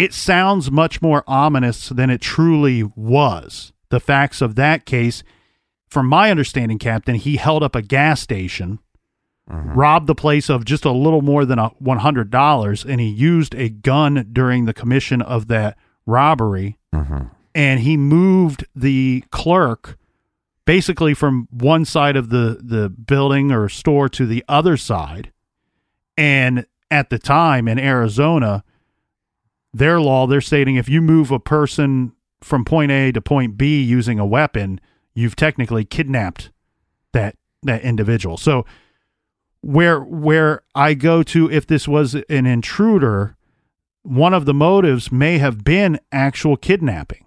it 0.00 0.14
sounds 0.14 0.70
much 0.70 1.02
more 1.02 1.22
ominous 1.26 1.90
than 1.90 2.08
it 2.08 2.22
truly 2.22 2.82
was. 2.82 3.74
The 3.90 4.00
facts 4.00 4.40
of 4.40 4.54
that 4.54 4.86
case 4.86 5.22
from 5.90 6.06
my 6.06 6.30
understanding 6.30 6.78
captain 6.78 7.16
he 7.16 7.36
held 7.36 7.62
up 7.62 7.74
a 7.74 7.82
gas 7.82 8.22
station 8.22 8.78
mm-hmm. 9.46 9.74
robbed 9.74 10.06
the 10.06 10.14
place 10.14 10.48
of 10.48 10.64
just 10.64 10.86
a 10.86 10.90
little 10.90 11.20
more 11.20 11.44
than 11.44 11.58
a 11.58 11.72
$100 11.82 12.84
and 12.88 13.00
he 13.00 13.08
used 13.08 13.54
a 13.56 13.68
gun 13.68 14.26
during 14.32 14.64
the 14.64 14.72
commission 14.72 15.20
of 15.20 15.48
that 15.48 15.76
robbery. 16.06 16.78
Mm-hmm. 16.94 17.26
And 17.54 17.80
he 17.80 17.98
moved 17.98 18.64
the 18.74 19.22
clerk 19.30 19.98
basically 20.64 21.14
from 21.14 21.48
one 21.50 21.84
side 21.84 22.16
of 22.16 22.30
the 22.30 22.60
the 22.62 22.88
building 22.88 23.50
or 23.50 23.68
store 23.68 24.08
to 24.08 24.26
the 24.26 24.44
other 24.48 24.76
side 24.76 25.32
and 26.16 26.66
at 26.90 27.10
the 27.10 27.18
time 27.18 27.66
in 27.68 27.78
Arizona 27.78 28.64
their 29.72 30.00
law 30.00 30.26
they're 30.26 30.40
stating 30.40 30.76
if 30.76 30.88
you 30.88 31.00
move 31.00 31.30
a 31.30 31.40
person 31.40 32.12
from 32.40 32.64
point 32.64 32.90
A 32.90 33.12
to 33.12 33.20
point 33.20 33.56
B 33.56 33.82
using 33.82 34.18
a 34.18 34.26
weapon 34.26 34.80
you've 35.14 35.36
technically 35.36 35.84
kidnapped 35.84 36.50
that 37.12 37.36
that 37.62 37.82
individual 37.82 38.36
so 38.36 38.64
where 39.62 40.00
where 40.00 40.62
I 40.74 40.94
go 40.94 41.22
to 41.24 41.50
if 41.50 41.66
this 41.66 41.86
was 41.86 42.14
an 42.14 42.46
intruder, 42.46 43.36
one 44.02 44.34
of 44.34 44.46
the 44.46 44.54
motives 44.54 45.12
may 45.12 45.38
have 45.38 45.64
been 45.64 46.00
actual 46.10 46.56
kidnapping. 46.56 47.24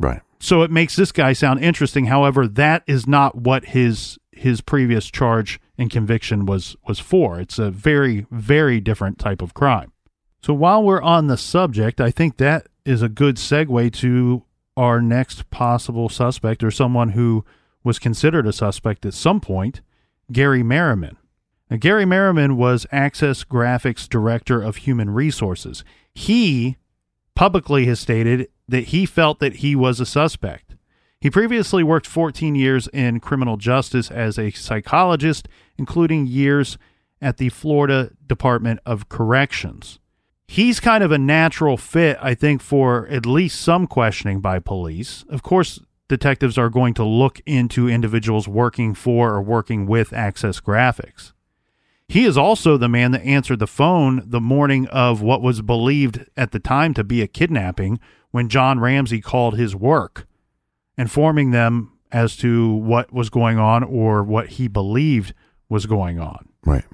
Right. 0.00 0.22
So 0.40 0.62
it 0.62 0.70
makes 0.70 0.96
this 0.96 1.12
guy 1.12 1.32
sound 1.32 1.62
interesting. 1.62 2.06
However, 2.06 2.46
that 2.46 2.82
is 2.86 3.06
not 3.06 3.36
what 3.36 3.66
his 3.66 4.18
his 4.32 4.60
previous 4.60 5.10
charge 5.10 5.60
and 5.76 5.90
conviction 5.90 6.46
was 6.46 6.76
was 6.86 7.00
for. 7.00 7.40
It's 7.40 7.58
a 7.58 7.70
very 7.70 8.26
very 8.30 8.80
different 8.80 9.18
type 9.18 9.42
of 9.42 9.54
crime. 9.54 9.92
So 10.42 10.54
while 10.54 10.82
we're 10.82 11.02
on 11.02 11.26
the 11.26 11.36
subject, 11.36 12.00
I 12.00 12.10
think 12.10 12.36
that 12.36 12.68
is 12.84 13.02
a 13.02 13.08
good 13.08 13.36
segue 13.36 13.92
to 13.94 14.44
our 14.76 15.02
next 15.02 15.50
possible 15.50 16.08
suspect 16.08 16.62
or 16.62 16.70
someone 16.70 17.10
who 17.10 17.44
was 17.82 17.98
considered 17.98 18.46
a 18.46 18.52
suspect 18.52 19.04
at 19.04 19.14
some 19.14 19.40
point, 19.40 19.80
Gary 20.30 20.62
Merriman. 20.62 21.16
Now, 21.70 21.76
Gary 21.76 22.04
Merriman 22.04 22.56
was 22.56 22.86
Access 22.92 23.44
Graphics 23.44 24.08
Director 24.08 24.62
of 24.62 24.76
Human 24.76 25.10
Resources. 25.10 25.84
He 26.14 26.76
publicly 27.38 27.86
has 27.86 28.00
stated 28.00 28.48
that 28.66 28.86
he 28.86 29.06
felt 29.06 29.38
that 29.38 29.58
he 29.58 29.76
was 29.76 30.00
a 30.00 30.04
suspect. 30.04 30.74
He 31.20 31.30
previously 31.30 31.84
worked 31.84 32.04
14 32.04 32.56
years 32.56 32.88
in 32.88 33.20
criminal 33.20 33.56
justice 33.56 34.10
as 34.10 34.40
a 34.40 34.50
psychologist, 34.50 35.46
including 35.78 36.26
years 36.26 36.78
at 37.22 37.36
the 37.36 37.48
Florida 37.50 38.10
Department 38.26 38.80
of 38.84 39.08
Corrections. 39.08 40.00
He's 40.48 40.80
kind 40.80 41.04
of 41.04 41.12
a 41.12 41.18
natural 41.18 41.76
fit, 41.76 42.18
I 42.20 42.34
think, 42.34 42.60
for 42.60 43.06
at 43.06 43.24
least 43.24 43.60
some 43.60 43.86
questioning 43.86 44.40
by 44.40 44.58
police. 44.58 45.24
Of 45.28 45.44
course, 45.44 45.78
detectives 46.08 46.58
are 46.58 46.70
going 46.70 46.94
to 46.94 47.04
look 47.04 47.40
into 47.46 47.88
individuals 47.88 48.48
working 48.48 48.94
for 48.94 49.34
or 49.34 49.42
working 49.42 49.86
with 49.86 50.12
Access 50.12 50.58
Graphics. 50.58 51.34
He 52.08 52.24
is 52.24 52.38
also 52.38 52.78
the 52.78 52.88
man 52.88 53.10
that 53.12 53.22
answered 53.22 53.58
the 53.58 53.66
phone 53.66 54.22
the 54.24 54.40
morning 54.40 54.86
of 54.88 55.20
what 55.20 55.42
was 55.42 55.60
believed 55.60 56.24
at 56.36 56.52
the 56.52 56.58
time 56.58 56.94
to 56.94 57.04
be 57.04 57.20
a 57.20 57.26
kidnapping 57.26 58.00
when 58.30 58.48
John 58.48 58.80
Ramsey 58.80 59.20
called 59.20 59.58
his 59.58 59.76
work, 59.76 60.26
informing 60.96 61.50
them 61.50 61.92
as 62.10 62.34
to 62.38 62.72
what 62.72 63.12
was 63.12 63.28
going 63.28 63.58
on 63.58 63.84
or 63.84 64.22
what 64.22 64.48
he 64.50 64.68
believed 64.68 65.34
was 65.68 65.84
going 65.84 66.18
on. 66.18 66.48
Right. 66.64 66.84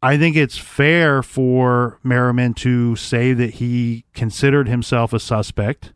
I 0.00 0.16
think 0.16 0.36
it's 0.36 0.58
fair 0.58 1.22
for 1.22 2.00
Merriman 2.02 2.54
to 2.54 2.96
say 2.96 3.34
that 3.34 3.54
he 3.54 4.04
considered 4.14 4.68
himself 4.68 5.12
a 5.12 5.20
suspect, 5.20 5.92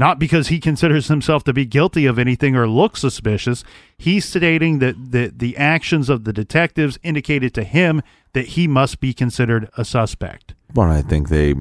not 0.00 0.18
because 0.18 0.48
he 0.48 0.58
considers 0.58 1.08
himself 1.08 1.44
to 1.44 1.52
be 1.52 1.66
guilty 1.66 2.06
of 2.06 2.18
anything 2.18 2.56
or 2.56 2.66
looks 2.66 3.02
suspicious. 3.02 3.62
He's 3.98 4.24
stating 4.24 4.78
that 4.78 5.12
the, 5.12 5.30
the 5.36 5.58
actions 5.58 6.08
of 6.08 6.24
the 6.24 6.32
detectives 6.32 6.98
indicated 7.02 7.52
to 7.54 7.64
him 7.64 8.00
that 8.32 8.46
he 8.46 8.66
must 8.66 8.98
be 8.98 9.12
considered 9.12 9.68
a 9.76 9.84
suspect. 9.84 10.54
Well, 10.74 10.90
I 10.90 11.02
think 11.02 11.28
they 11.28 11.54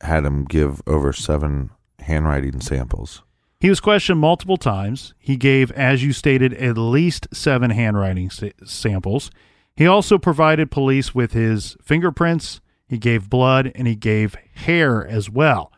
had 0.00 0.24
him 0.24 0.44
give 0.44 0.82
over 0.88 1.12
seven 1.12 1.70
handwriting 2.00 2.60
samples. 2.60 3.22
He 3.60 3.70
was 3.70 3.78
questioned 3.78 4.18
multiple 4.18 4.56
times. 4.56 5.14
He 5.16 5.36
gave, 5.36 5.70
as 5.70 6.02
you 6.02 6.12
stated, 6.12 6.52
at 6.54 6.76
least 6.76 7.28
seven 7.32 7.70
handwriting 7.70 8.28
sa- 8.28 8.48
samples. 8.64 9.30
He 9.76 9.86
also 9.86 10.18
provided 10.18 10.72
police 10.72 11.14
with 11.14 11.32
his 11.32 11.76
fingerprints, 11.80 12.60
he 12.88 12.98
gave 12.98 13.30
blood, 13.30 13.70
and 13.76 13.86
he 13.86 13.94
gave 13.94 14.34
hair 14.54 15.06
as 15.06 15.30
well. 15.30 15.70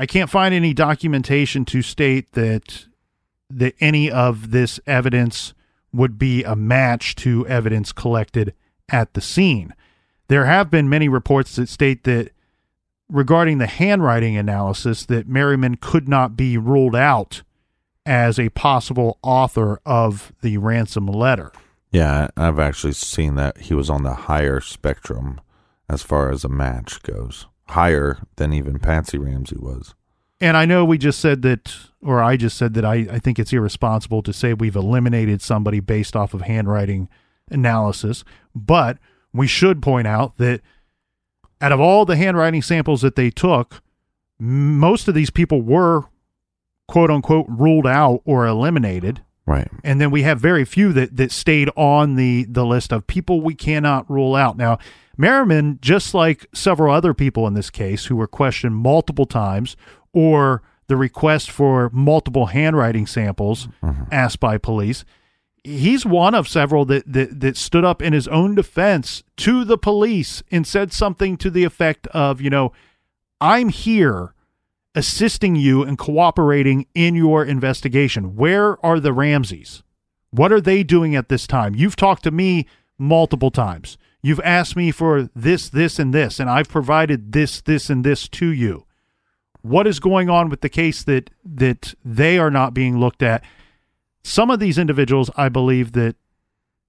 I 0.00 0.06
can't 0.06 0.30
find 0.30 0.54
any 0.54 0.72
documentation 0.72 1.66
to 1.66 1.82
state 1.82 2.32
that 2.32 2.86
that 3.50 3.74
any 3.80 4.10
of 4.10 4.50
this 4.50 4.80
evidence 4.86 5.52
would 5.92 6.18
be 6.18 6.42
a 6.42 6.56
match 6.56 7.14
to 7.16 7.46
evidence 7.46 7.92
collected 7.92 8.54
at 8.88 9.12
the 9.12 9.20
scene. 9.20 9.74
There 10.28 10.46
have 10.46 10.70
been 10.70 10.88
many 10.88 11.08
reports 11.10 11.56
that 11.56 11.68
state 11.68 12.04
that 12.04 12.30
regarding 13.10 13.58
the 13.58 13.66
handwriting 13.66 14.38
analysis 14.38 15.04
that 15.04 15.28
Merriman 15.28 15.76
could 15.76 16.08
not 16.08 16.34
be 16.34 16.56
ruled 16.56 16.96
out 16.96 17.42
as 18.06 18.38
a 18.38 18.48
possible 18.50 19.18
author 19.22 19.82
of 19.84 20.32
the 20.40 20.56
ransom 20.56 21.08
letter. 21.08 21.52
Yeah, 21.90 22.28
I've 22.38 22.58
actually 22.58 22.94
seen 22.94 23.34
that 23.34 23.58
he 23.58 23.74
was 23.74 23.90
on 23.90 24.04
the 24.04 24.14
higher 24.14 24.60
spectrum 24.60 25.42
as 25.90 26.02
far 26.02 26.30
as 26.30 26.42
a 26.42 26.48
match 26.48 27.02
goes. 27.02 27.46
Higher 27.70 28.18
than 28.36 28.52
even 28.52 28.78
Patsy 28.78 29.18
Ramsey 29.18 29.56
was. 29.58 29.94
And 30.40 30.56
I 30.56 30.64
know 30.64 30.84
we 30.84 30.96
just 30.98 31.20
said 31.20 31.42
that, 31.42 31.74
or 32.02 32.22
I 32.22 32.36
just 32.36 32.56
said 32.56 32.74
that 32.74 32.84
I, 32.84 33.06
I 33.10 33.18
think 33.18 33.38
it's 33.38 33.52
irresponsible 33.52 34.22
to 34.22 34.32
say 34.32 34.54
we've 34.54 34.76
eliminated 34.76 35.42
somebody 35.42 35.80
based 35.80 36.16
off 36.16 36.32
of 36.32 36.42
handwriting 36.42 37.08
analysis, 37.50 38.24
but 38.54 38.98
we 39.32 39.46
should 39.46 39.82
point 39.82 40.06
out 40.06 40.38
that 40.38 40.62
out 41.60 41.72
of 41.72 41.80
all 41.80 42.06
the 42.06 42.16
handwriting 42.16 42.62
samples 42.62 43.02
that 43.02 43.16
they 43.16 43.30
took, 43.30 43.82
most 44.38 45.08
of 45.08 45.14
these 45.14 45.30
people 45.30 45.60
were 45.60 46.04
quote 46.88 47.10
unquote 47.10 47.46
ruled 47.48 47.86
out 47.86 48.22
or 48.24 48.46
eliminated. 48.46 49.22
Right. 49.46 49.68
And 49.84 50.00
then 50.00 50.10
we 50.10 50.22
have 50.22 50.40
very 50.40 50.64
few 50.64 50.92
that, 50.94 51.16
that 51.16 51.32
stayed 51.32 51.70
on 51.76 52.16
the, 52.16 52.46
the 52.48 52.64
list 52.64 52.92
of 52.92 53.06
people 53.06 53.40
we 53.40 53.54
cannot 53.54 54.10
rule 54.10 54.34
out. 54.34 54.56
Now, 54.56 54.78
Merriman, 55.20 55.78
just 55.82 56.14
like 56.14 56.46
several 56.54 56.94
other 56.94 57.12
people 57.12 57.46
in 57.46 57.54
this 57.54 57.68
case 57.70 58.06
who 58.06 58.16
were 58.16 58.26
questioned 58.26 58.76
multiple 58.76 59.26
times 59.26 59.76
or 60.14 60.62
the 60.86 60.96
request 60.96 61.50
for 61.50 61.90
multiple 61.92 62.46
handwriting 62.46 63.06
samples 63.06 63.68
mm-hmm. 63.82 64.04
asked 64.10 64.40
by 64.40 64.56
police, 64.56 65.04
he's 65.62 66.06
one 66.06 66.34
of 66.34 66.48
several 66.48 66.86
that, 66.86 67.04
that 67.06 67.40
that 67.40 67.56
stood 67.56 67.84
up 67.84 68.00
in 68.00 68.12
his 68.12 68.26
own 68.28 68.54
defense 68.54 69.22
to 69.36 69.64
the 69.64 69.78
police 69.78 70.42
and 70.50 70.66
said 70.66 70.92
something 70.92 71.36
to 71.36 71.50
the 71.50 71.64
effect 71.64 72.06
of, 72.08 72.40
you 72.40 72.50
know, 72.50 72.72
I'm 73.40 73.68
here 73.68 74.34
assisting 74.94 75.54
you 75.54 75.82
and 75.82 75.98
cooperating 75.98 76.86
in 76.94 77.14
your 77.14 77.44
investigation. 77.44 78.36
Where 78.36 78.84
are 78.84 78.98
the 78.98 79.12
Ramseys? 79.12 79.82
What 80.30 80.50
are 80.50 80.60
they 80.60 80.82
doing 80.82 81.14
at 81.14 81.28
this 81.28 81.46
time? 81.46 81.74
You've 81.74 81.96
talked 81.96 82.24
to 82.24 82.30
me 82.30 82.66
multiple 82.98 83.50
times. 83.50 83.98
You've 84.22 84.40
asked 84.40 84.76
me 84.76 84.90
for 84.90 85.30
this, 85.34 85.68
this, 85.68 85.98
and 85.98 86.12
this, 86.12 86.38
and 86.38 86.50
I've 86.50 86.68
provided 86.68 87.32
this, 87.32 87.60
this, 87.60 87.88
and 87.88 88.04
this 88.04 88.28
to 88.28 88.46
you. 88.48 88.86
What 89.62 89.86
is 89.86 90.00
going 90.00 90.30
on 90.30 90.48
with 90.48 90.60
the 90.60 90.68
case 90.68 91.02
that 91.04 91.30
that 91.44 91.94
they 92.04 92.38
are 92.38 92.50
not 92.50 92.74
being 92.74 92.98
looked 92.98 93.22
at? 93.22 93.44
Some 94.22 94.50
of 94.50 94.60
these 94.60 94.78
individuals, 94.78 95.30
I 95.36 95.48
believe 95.48 95.92
that 95.92 96.16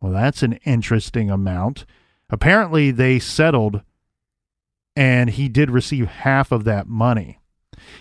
well 0.00 0.12
that's 0.12 0.42
an 0.42 0.54
interesting 0.64 1.30
amount 1.30 1.84
apparently 2.30 2.90
they 2.90 3.18
settled 3.18 3.82
and 4.96 5.30
he 5.30 5.48
did 5.48 5.70
receive 5.70 6.06
half 6.06 6.52
of 6.52 6.64
that 6.64 6.86
money 6.86 7.38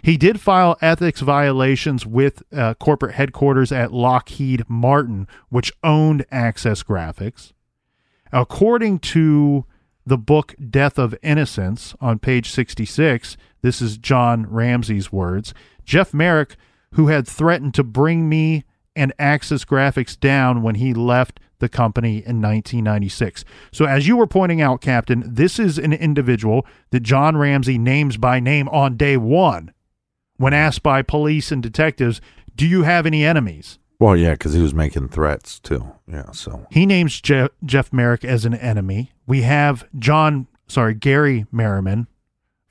he 0.02 0.18
did 0.18 0.42
file 0.42 0.78
ethics 0.82 1.22
violations 1.22 2.06
with 2.06 2.44
uh, 2.52 2.74
corporate 2.76 3.16
headquarters 3.16 3.72
at 3.72 3.94
Lockheed 3.94 4.64
Martin, 4.68 5.26
which 5.48 5.72
owned 5.84 6.26
Access 6.32 6.84
Graphics. 6.84 7.54
According 8.32 9.00
to 9.00 9.66
the 10.10 10.18
book 10.18 10.56
Death 10.70 10.98
of 10.98 11.16
Innocence 11.22 11.96
on 12.02 12.20
page 12.20 12.50
66. 12.52 13.38
This 13.62 13.82
is 13.82 13.98
John 13.98 14.48
Ramsey's 14.50 15.12
words. 15.12 15.54
Jeff 15.86 16.14
Merrick, 16.14 16.56
who 16.94 17.08
had 17.08 17.28
threatened 17.28 17.76
to 17.76 17.84
bring 17.84 18.28
me 18.28 18.64
and 18.96 19.14
Access 19.20 19.64
Graphics 19.64 20.20
down 20.20 20.64
when 20.64 20.76
he 20.76 20.94
left 20.94 21.40
the 21.60 21.70
company 21.70 22.18
in 22.18 22.42
1996. 22.42 23.46
So, 23.72 23.86
as 23.86 24.08
you 24.08 24.18
were 24.18 24.28
pointing 24.28 24.62
out, 24.62 24.82
Captain, 24.82 25.24
this 25.26 25.60
is 25.60 25.78
an 25.78 25.94
individual 25.94 26.66
that 26.90 27.02
John 27.02 27.38
Ramsey 27.38 27.78
names 27.78 28.18
by 28.18 28.40
name 28.40 28.68
on 28.70 28.98
day 28.98 29.18
one 29.18 29.74
when 30.38 30.54
asked 30.54 30.82
by 30.82 31.02
police 31.02 31.52
and 31.52 31.62
detectives, 31.62 32.22
Do 32.56 32.66
you 32.66 32.84
have 32.84 33.06
any 33.06 33.24
enemies? 33.24 33.78
Well, 34.00 34.16
yeah, 34.16 34.32
because 34.32 34.54
he 34.54 34.62
was 34.62 34.74
making 34.74 35.10
threats 35.10 35.60
too. 35.60 35.92
Yeah, 36.08 36.32
so 36.32 36.66
He 36.72 36.86
names 36.86 37.20
Je- 37.20 37.50
Jeff 37.66 37.92
Merrick 37.92 38.24
as 38.24 38.46
an 38.46 38.56
enemy. 38.56 39.12
We 39.28 39.42
have 39.42 39.86
John, 40.00 40.48
sorry, 40.68 40.96
Gary 40.96 41.46
Merriman. 41.52 42.08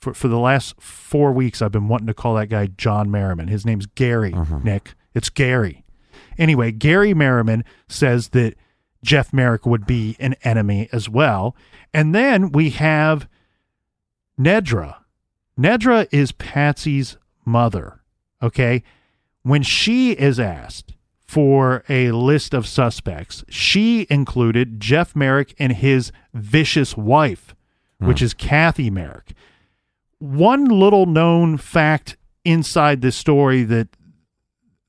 For, 0.01 0.15
for 0.15 0.29
the 0.29 0.39
last 0.39 0.81
four 0.81 1.33
weeks, 1.33 1.61
I've 1.61 1.73
been 1.73 1.89
wanting 1.89 2.07
to 2.07 2.15
call 2.15 2.37
that 2.37 2.47
guy 2.47 2.69
John 2.69 3.11
Merriman. 3.11 3.49
His 3.49 3.67
name's 3.67 3.87
Gary, 3.87 4.31
mm-hmm. 4.33 4.65
Nick. 4.65 4.95
It's 5.13 5.29
Gary. 5.29 5.85
Anyway, 6.39 6.71
Gary 6.71 7.13
Merriman 7.15 7.65
says 7.89 8.29
that 8.29 8.55
Jeff 9.03 9.33
Merrick 9.33 9.65
would 9.67 9.87
be 9.87 10.17
an 10.19 10.35
enemy 10.45 10.89
as 10.93 11.09
well. 11.09 11.55
And 11.95 12.15
then 12.15 12.53
we 12.53 12.71
have 12.71 13.29
Nedra. 14.39 14.97
Nedra 15.59 16.09
is 16.11 16.33
Patsy's 16.33 17.17
mother. 17.45 18.01
Okay. 18.43 18.83
When 19.43 19.63
she 19.63 20.13
is 20.13 20.39
asked 20.39 20.95
for 21.25 21.85
a 21.89 22.11
list 22.13 22.55
of 22.55 22.67
suspects, 22.67 23.45
she 23.49 24.07
included 24.11 24.81
Jeff 24.81 25.15
Merrick 25.15 25.55
and 25.59 25.73
his 25.73 26.13
vicious 26.35 26.97
wife, 26.97 27.55
hmm. 28.01 28.07
which 28.07 28.23
is 28.23 28.35
Kathy 28.35 28.91
Merrick. 28.91 29.35
One 30.19 30.65
little 30.65 31.07
known 31.07 31.57
fact 31.57 32.17
inside 32.45 33.01
this 33.01 33.17
story 33.17 33.63
that 33.65 33.89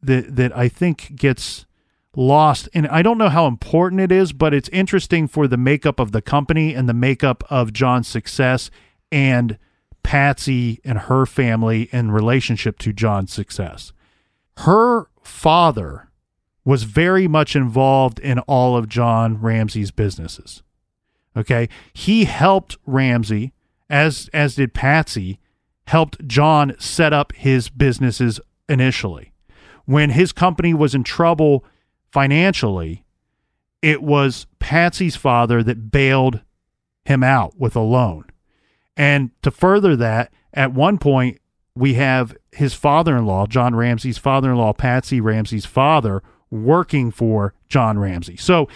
that 0.02 0.36
that 0.36 0.57
I 0.57 0.69
think 0.69 1.15
gets 1.15 1.65
lost 2.19 2.67
and 2.73 2.85
I 2.87 3.01
don't 3.01 3.17
know 3.17 3.29
how 3.29 3.47
important 3.47 4.01
it 4.01 4.11
is, 4.11 4.33
but 4.33 4.53
it's 4.53 4.69
interesting 4.69 5.27
for 5.27 5.47
the 5.47 5.57
makeup 5.57 5.99
of 5.99 6.11
the 6.11 6.21
company 6.21 6.75
and 6.75 6.87
the 6.87 6.93
makeup 6.93 7.43
of 7.49 7.73
John's 7.73 8.07
success 8.07 8.69
and 9.11 9.57
Patsy 10.03 10.81
and 10.83 10.97
her 10.97 11.25
family 11.25 11.89
in 11.91 12.11
relationship 12.11 12.77
to 12.79 12.93
John's 12.93 13.33
success. 13.33 13.93
Her 14.57 15.09
father 15.23 16.09
was 16.65 16.83
very 16.83 17.27
much 17.27 17.55
involved 17.55 18.19
in 18.19 18.39
all 18.39 18.75
of 18.75 18.89
John 18.89 19.41
Ramsey's 19.41 19.91
businesses. 19.91 20.61
Okay? 21.37 21.69
He 21.93 22.25
helped 22.25 22.77
Ramsey 22.85 23.53
as 23.89 24.29
as 24.33 24.55
did 24.55 24.73
Patsy 24.73 25.39
helped 25.87 26.27
John 26.27 26.75
set 26.77 27.13
up 27.13 27.33
his 27.33 27.69
businesses 27.69 28.39
initially. 28.67 29.31
When 29.85 30.11
his 30.11 30.31
company 30.31 30.73
was 30.73 30.93
in 30.93 31.03
trouble 31.03 31.65
financially, 32.11 33.06
it 33.81 34.02
was 34.03 34.48
Patsy's 34.60 35.15
father 35.15 35.64
that 35.64 35.91
bailed 35.91 36.41
him 37.06 37.23
out 37.23 37.57
with 37.57 37.76
a 37.76 37.81
loan. 37.81 38.26
And 38.98 39.31
to 39.41 39.52
further 39.52 39.95
that, 39.95 40.31
at 40.53 40.73
one 40.73 40.98
point, 40.98 41.40
we 41.76 41.94
have 41.94 42.36
his 42.52 42.73
father 42.73 43.15
in 43.15 43.26
law, 43.26 43.45
John 43.45 43.76
Ramsey's 43.76 44.18
father 44.18 44.52
in 44.52 44.57
law, 44.57 44.73
Patsy 44.73 45.22
Ramsey's 45.22 45.65
father, 45.65 46.22
working 46.52 47.11
for 47.11 47.53
John 47.69 47.98
Ramsey. 47.98 48.36
So, 48.36 48.68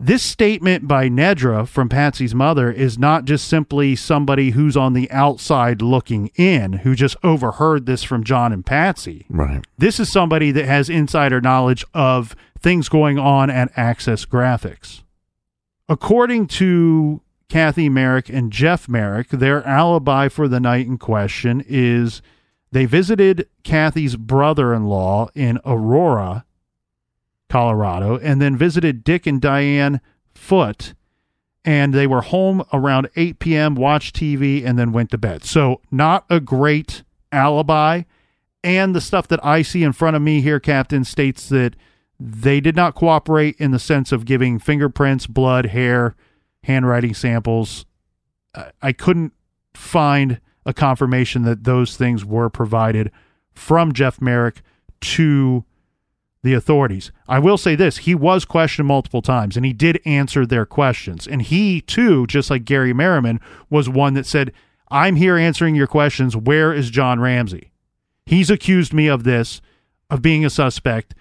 this 0.00 0.22
statement 0.22 0.86
by 0.86 1.08
Nedra 1.08 1.66
from 1.66 1.88
Patsy's 1.88 2.34
mother 2.34 2.70
is 2.70 2.98
not 2.98 3.24
just 3.24 3.48
simply 3.48 3.96
somebody 3.96 4.50
who's 4.50 4.76
on 4.76 4.92
the 4.92 5.10
outside 5.10 5.82
looking 5.82 6.30
in, 6.36 6.74
who 6.74 6.94
just 6.94 7.16
overheard 7.24 7.86
this 7.86 8.04
from 8.04 8.22
John 8.22 8.52
and 8.52 8.64
Patsy. 8.64 9.26
right. 9.28 9.66
This 9.76 9.98
is 9.98 10.10
somebody 10.10 10.52
that 10.52 10.66
has 10.66 10.88
insider 10.88 11.40
knowledge 11.40 11.84
of 11.94 12.36
things 12.60 12.88
going 12.88 13.18
on 13.18 13.50
at 13.50 13.72
Access 13.76 14.24
Graphics. 14.24 15.02
According 15.88 16.46
to 16.48 17.20
Kathy 17.48 17.88
Merrick 17.88 18.28
and 18.28 18.52
Jeff 18.52 18.88
Merrick, 18.88 19.30
their 19.30 19.66
alibi 19.66 20.28
for 20.28 20.48
the 20.48 20.60
night 20.60 20.86
in 20.86 20.98
question 20.98 21.64
is 21.66 22.22
they 22.70 22.84
visited 22.84 23.48
Kathy's 23.64 24.16
brother 24.16 24.74
in 24.74 24.84
law 24.84 25.28
in 25.34 25.58
Aurora, 25.64 26.44
Colorado, 27.48 28.18
and 28.18 28.40
then 28.40 28.56
visited 28.56 29.04
Dick 29.04 29.26
and 29.26 29.40
Diane 29.40 30.00
Foote. 30.34 30.94
And 31.64 31.92
they 31.92 32.06
were 32.06 32.22
home 32.22 32.62
around 32.72 33.10
8 33.16 33.38
p.m., 33.38 33.74
watched 33.74 34.16
TV, 34.16 34.64
and 34.64 34.78
then 34.78 34.92
went 34.92 35.10
to 35.10 35.18
bed. 35.18 35.44
So, 35.44 35.80
not 35.90 36.24
a 36.30 36.40
great 36.40 37.02
alibi. 37.32 38.02
And 38.64 38.94
the 38.94 39.00
stuff 39.00 39.28
that 39.28 39.44
I 39.44 39.62
see 39.62 39.82
in 39.82 39.92
front 39.92 40.16
of 40.16 40.22
me 40.22 40.40
here, 40.40 40.60
Captain, 40.60 41.04
states 41.04 41.48
that 41.50 41.76
they 42.18 42.60
did 42.60 42.74
not 42.74 42.94
cooperate 42.94 43.56
in 43.58 43.70
the 43.70 43.78
sense 43.78 44.12
of 44.12 44.24
giving 44.24 44.58
fingerprints, 44.58 45.26
blood, 45.26 45.66
hair, 45.66 46.16
handwriting 46.64 47.14
samples. 47.14 47.86
I 48.82 48.92
couldn't 48.92 49.32
find 49.74 50.40
a 50.66 50.74
confirmation 50.74 51.42
that 51.42 51.64
those 51.64 51.96
things 51.96 52.24
were 52.24 52.50
provided 52.50 53.12
from 53.52 53.92
Jeff 53.92 54.20
Merrick 54.20 54.62
to 55.00 55.64
the 56.42 56.54
authorities. 56.54 57.10
I 57.26 57.38
will 57.38 57.58
say 57.58 57.74
this 57.74 57.98
he 57.98 58.14
was 58.14 58.44
questioned 58.44 58.88
multiple 58.88 59.22
times 59.22 59.56
and 59.56 59.66
he 59.66 59.72
did 59.72 60.00
answer 60.04 60.46
their 60.46 60.66
questions. 60.66 61.26
And 61.26 61.42
he, 61.42 61.80
too, 61.80 62.26
just 62.26 62.50
like 62.50 62.64
Gary 62.64 62.92
Merriman, 62.92 63.40
was 63.70 63.88
one 63.88 64.14
that 64.14 64.26
said, 64.26 64.52
I'm 64.90 65.16
here 65.16 65.36
answering 65.36 65.74
your 65.74 65.86
questions. 65.86 66.36
Where 66.36 66.72
is 66.72 66.90
John 66.90 67.20
Ramsey? 67.20 67.72
He's 68.24 68.50
accused 68.50 68.92
me 68.92 69.06
of 69.08 69.24
this, 69.24 69.60
of 70.10 70.22
being 70.22 70.44
a 70.44 70.50
suspect. 70.50 71.14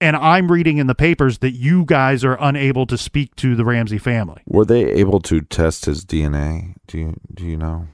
And 0.00 0.14
I'm 0.16 0.50
reading 0.52 0.76
in 0.78 0.88
the 0.88 0.94
papers 0.94 1.38
that 1.38 1.52
you 1.52 1.84
guys 1.84 2.24
are 2.24 2.36
unable 2.40 2.86
to 2.86 2.98
speak 2.98 3.34
to 3.36 3.54
the 3.56 3.64
Ramsey 3.64 3.98
family. 3.98 4.42
Were 4.46 4.64
they 4.64 4.84
able 4.84 5.20
to 5.20 5.40
test 5.40 5.86
his 5.86 6.04
DNA? 6.04 6.74
Do 6.86 6.98
you 6.98 7.14
do 7.32 7.44
you 7.44 7.56
know, 7.56 7.88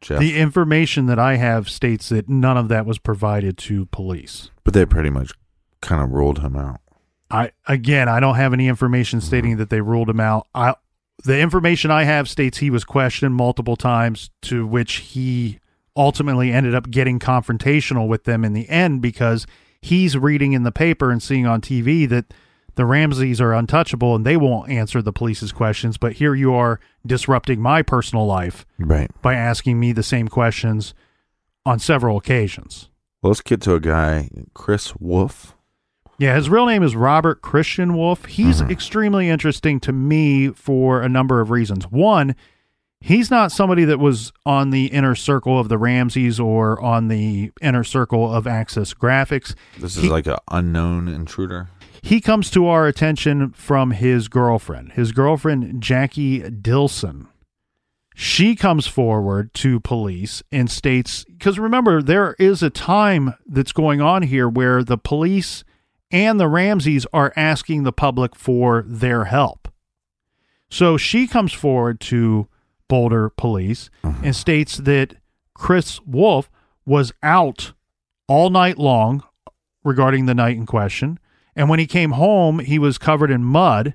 Jeff? 0.00 0.20
The 0.20 0.38
information 0.38 1.04
that 1.06 1.18
I 1.18 1.36
have 1.36 1.68
states 1.68 2.08
that 2.08 2.28
none 2.30 2.56
of 2.56 2.68
that 2.68 2.86
was 2.86 2.98
provided 2.98 3.58
to 3.58 3.84
police. 3.86 4.50
but 4.64 4.72
they 4.72 4.86
pretty 4.86 5.10
much 5.10 5.32
kind 5.84 6.02
of 6.02 6.10
ruled 6.10 6.40
him 6.40 6.56
out. 6.56 6.80
I 7.30 7.52
again, 7.66 8.08
I 8.08 8.20
don't 8.20 8.36
have 8.36 8.52
any 8.52 8.68
information 8.68 9.18
mm-hmm. 9.18 9.26
stating 9.26 9.56
that 9.58 9.70
they 9.70 9.80
ruled 9.80 10.08
him 10.10 10.20
out. 10.20 10.48
I 10.54 10.74
the 11.24 11.38
information 11.38 11.90
I 11.90 12.04
have 12.04 12.28
states 12.28 12.58
he 12.58 12.70
was 12.70 12.84
questioned 12.84 13.34
multiple 13.34 13.76
times, 13.76 14.30
to 14.42 14.66
which 14.66 14.96
he 14.96 15.60
ultimately 15.96 16.52
ended 16.52 16.74
up 16.74 16.90
getting 16.90 17.18
confrontational 17.18 18.08
with 18.08 18.24
them 18.24 18.44
in 18.44 18.52
the 18.52 18.68
end 18.68 19.00
because 19.00 19.46
he's 19.80 20.16
reading 20.18 20.52
in 20.52 20.64
the 20.64 20.72
paper 20.72 21.10
and 21.10 21.22
seeing 21.22 21.46
on 21.46 21.60
TV 21.60 22.08
that 22.08 22.34
the 22.74 22.84
Ramseys 22.84 23.40
are 23.40 23.52
untouchable 23.54 24.16
and 24.16 24.26
they 24.26 24.36
won't 24.36 24.70
answer 24.70 25.00
the 25.00 25.12
police's 25.12 25.52
questions. 25.52 25.96
But 25.96 26.14
here 26.14 26.34
you 26.34 26.52
are 26.54 26.80
disrupting 27.06 27.60
my 27.60 27.82
personal 27.82 28.26
life 28.26 28.66
Right. 28.78 29.10
by 29.22 29.34
asking 29.34 29.78
me 29.78 29.92
the 29.92 30.02
same 30.02 30.26
questions 30.26 30.94
on 31.64 31.78
several 31.78 32.16
occasions. 32.16 32.88
Well, 33.22 33.30
let's 33.30 33.40
get 33.40 33.60
to 33.62 33.74
a 33.74 33.80
guy, 33.80 34.28
Chris 34.52 34.94
Wolf. 34.96 35.53
Yeah, 36.18 36.36
his 36.36 36.48
real 36.48 36.66
name 36.66 36.82
is 36.82 36.94
Robert 36.94 37.42
Christian 37.42 37.96
Wolf. 37.96 38.24
He's 38.26 38.60
mm-hmm. 38.60 38.70
extremely 38.70 39.28
interesting 39.28 39.80
to 39.80 39.92
me 39.92 40.48
for 40.48 41.02
a 41.02 41.08
number 41.08 41.40
of 41.40 41.50
reasons. 41.50 41.86
One, 41.88 42.36
he's 43.00 43.30
not 43.30 43.50
somebody 43.50 43.84
that 43.84 43.98
was 43.98 44.32
on 44.46 44.70
the 44.70 44.86
inner 44.86 45.16
circle 45.16 45.58
of 45.58 45.68
the 45.68 45.76
Ramseys 45.76 46.38
or 46.38 46.80
on 46.80 47.08
the 47.08 47.50
inner 47.60 47.82
circle 47.82 48.32
of 48.32 48.46
Access 48.46 48.94
Graphics. 48.94 49.54
This 49.78 49.96
is 49.96 50.04
He- 50.04 50.08
like 50.08 50.26
an 50.26 50.36
unknown 50.50 51.08
intruder. 51.08 51.68
He 52.00 52.20
comes 52.20 52.50
to 52.50 52.66
our 52.66 52.86
attention 52.86 53.50
from 53.52 53.92
his 53.92 54.28
girlfriend, 54.28 54.92
his 54.92 55.10
girlfriend, 55.10 55.82
Jackie 55.82 56.42
Dilson. 56.42 57.28
She 58.14 58.54
comes 58.54 58.86
forward 58.86 59.52
to 59.54 59.80
police 59.80 60.42
and 60.52 60.70
states, 60.70 61.24
because 61.24 61.58
remember, 61.58 62.02
there 62.02 62.36
is 62.38 62.62
a 62.62 62.68
time 62.70 63.34
that's 63.46 63.72
going 63.72 64.00
on 64.02 64.22
here 64.22 64.48
where 64.48 64.84
the 64.84 64.98
police 64.98 65.64
and 66.14 66.38
the 66.38 66.46
Ramseys 66.46 67.06
are 67.12 67.32
asking 67.34 67.82
the 67.82 67.92
public 67.92 68.36
for 68.36 68.84
their 68.86 69.24
help. 69.24 69.66
So 70.70 70.96
she 70.96 71.26
comes 71.26 71.52
forward 71.52 71.98
to 72.02 72.46
Boulder 72.86 73.30
police 73.30 73.90
mm-hmm. 74.04 74.24
and 74.24 74.36
states 74.36 74.76
that 74.76 75.16
Chris 75.54 76.00
Wolf 76.02 76.48
was 76.86 77.12
out 77.20 77.72
all 78.28 78.48
night 78.48 78.78
long 78.78 79.24
regarding 79.82 80.26
the 80.26 80.34
night 80.34 80.56
in 80.56 80.66
question. 80.66 81.18
And 81.56 81.68
when 81.68 81.80
he 81.80 81.86
came 81.86 82.12
home, 82.12 82.60
he 82.60 82.78
was 82.78 82.96
covered 82.96 83.32
in 83.32 83.42
mud 83.42 83.94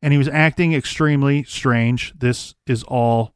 and 0.00 0.12
he 0.12 0.18
was 0.18 0.28
acting 0.28 0.72
extremely 0.72 1.42
strange. 1.42 2.14
This 2.16 2.54
is 2.68 2.84
all 2.84 3.34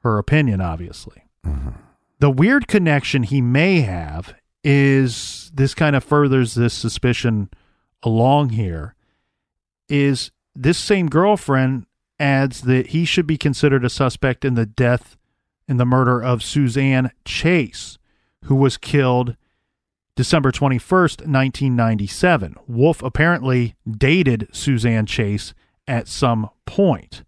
her 0.00 0.18
opinion, 0.18 0.60
obviously. 0.60 1.22
Mm-hmm. 1.46 1.70
The 2.18 2.30
weird 2.30 2.66
connection 2.66 3.22
he 3.22 3.40
may 3.40 3.82
have 3.82 4.34
is 4.64 5.52
this 5.54 5.72
kind 5.72 5.94
of 5.94 6.02
furthers 6.02 6.54
this 6.54 6.74
suspicion 6.74 7.48
along 8.02 8.50
here 8.50 8.94
is 9.88 10.30
this 10.54 10.78
same 10.78 11.08
girlfriend 11.08 11.86
adds 12.18 12.62
that 12.62 12.88
he 12.88 13.04
should 13.04 13.26
be 13.26 13.38
considered 13.38 13.84
a 13.84 13.90
suspect 13.90 14.44
in 14.44 14.54
the 14.54 14.66
death 14.66 15.16
in 15.66 15.76
the 15.76 15.86
murder 15.86 16.22
of 16.22 16.42
Suzanne 16.42 17.10
Chase, 17.24 17.98
who 18.44 18.54
was 18.54 18.76
killed 18.76 19.36
December 20.16 20.52
21st, 20.52 21.26
1997. 21.26 22.56
Wolf 22.66 23.02
apparently 23.02 23.74
dated 23.88 24.48
Suzanne 24.52 25.06
Chase 25.06 25.54
at 25.86 26.08
some 26.08 26.50
point. 26.66 27.22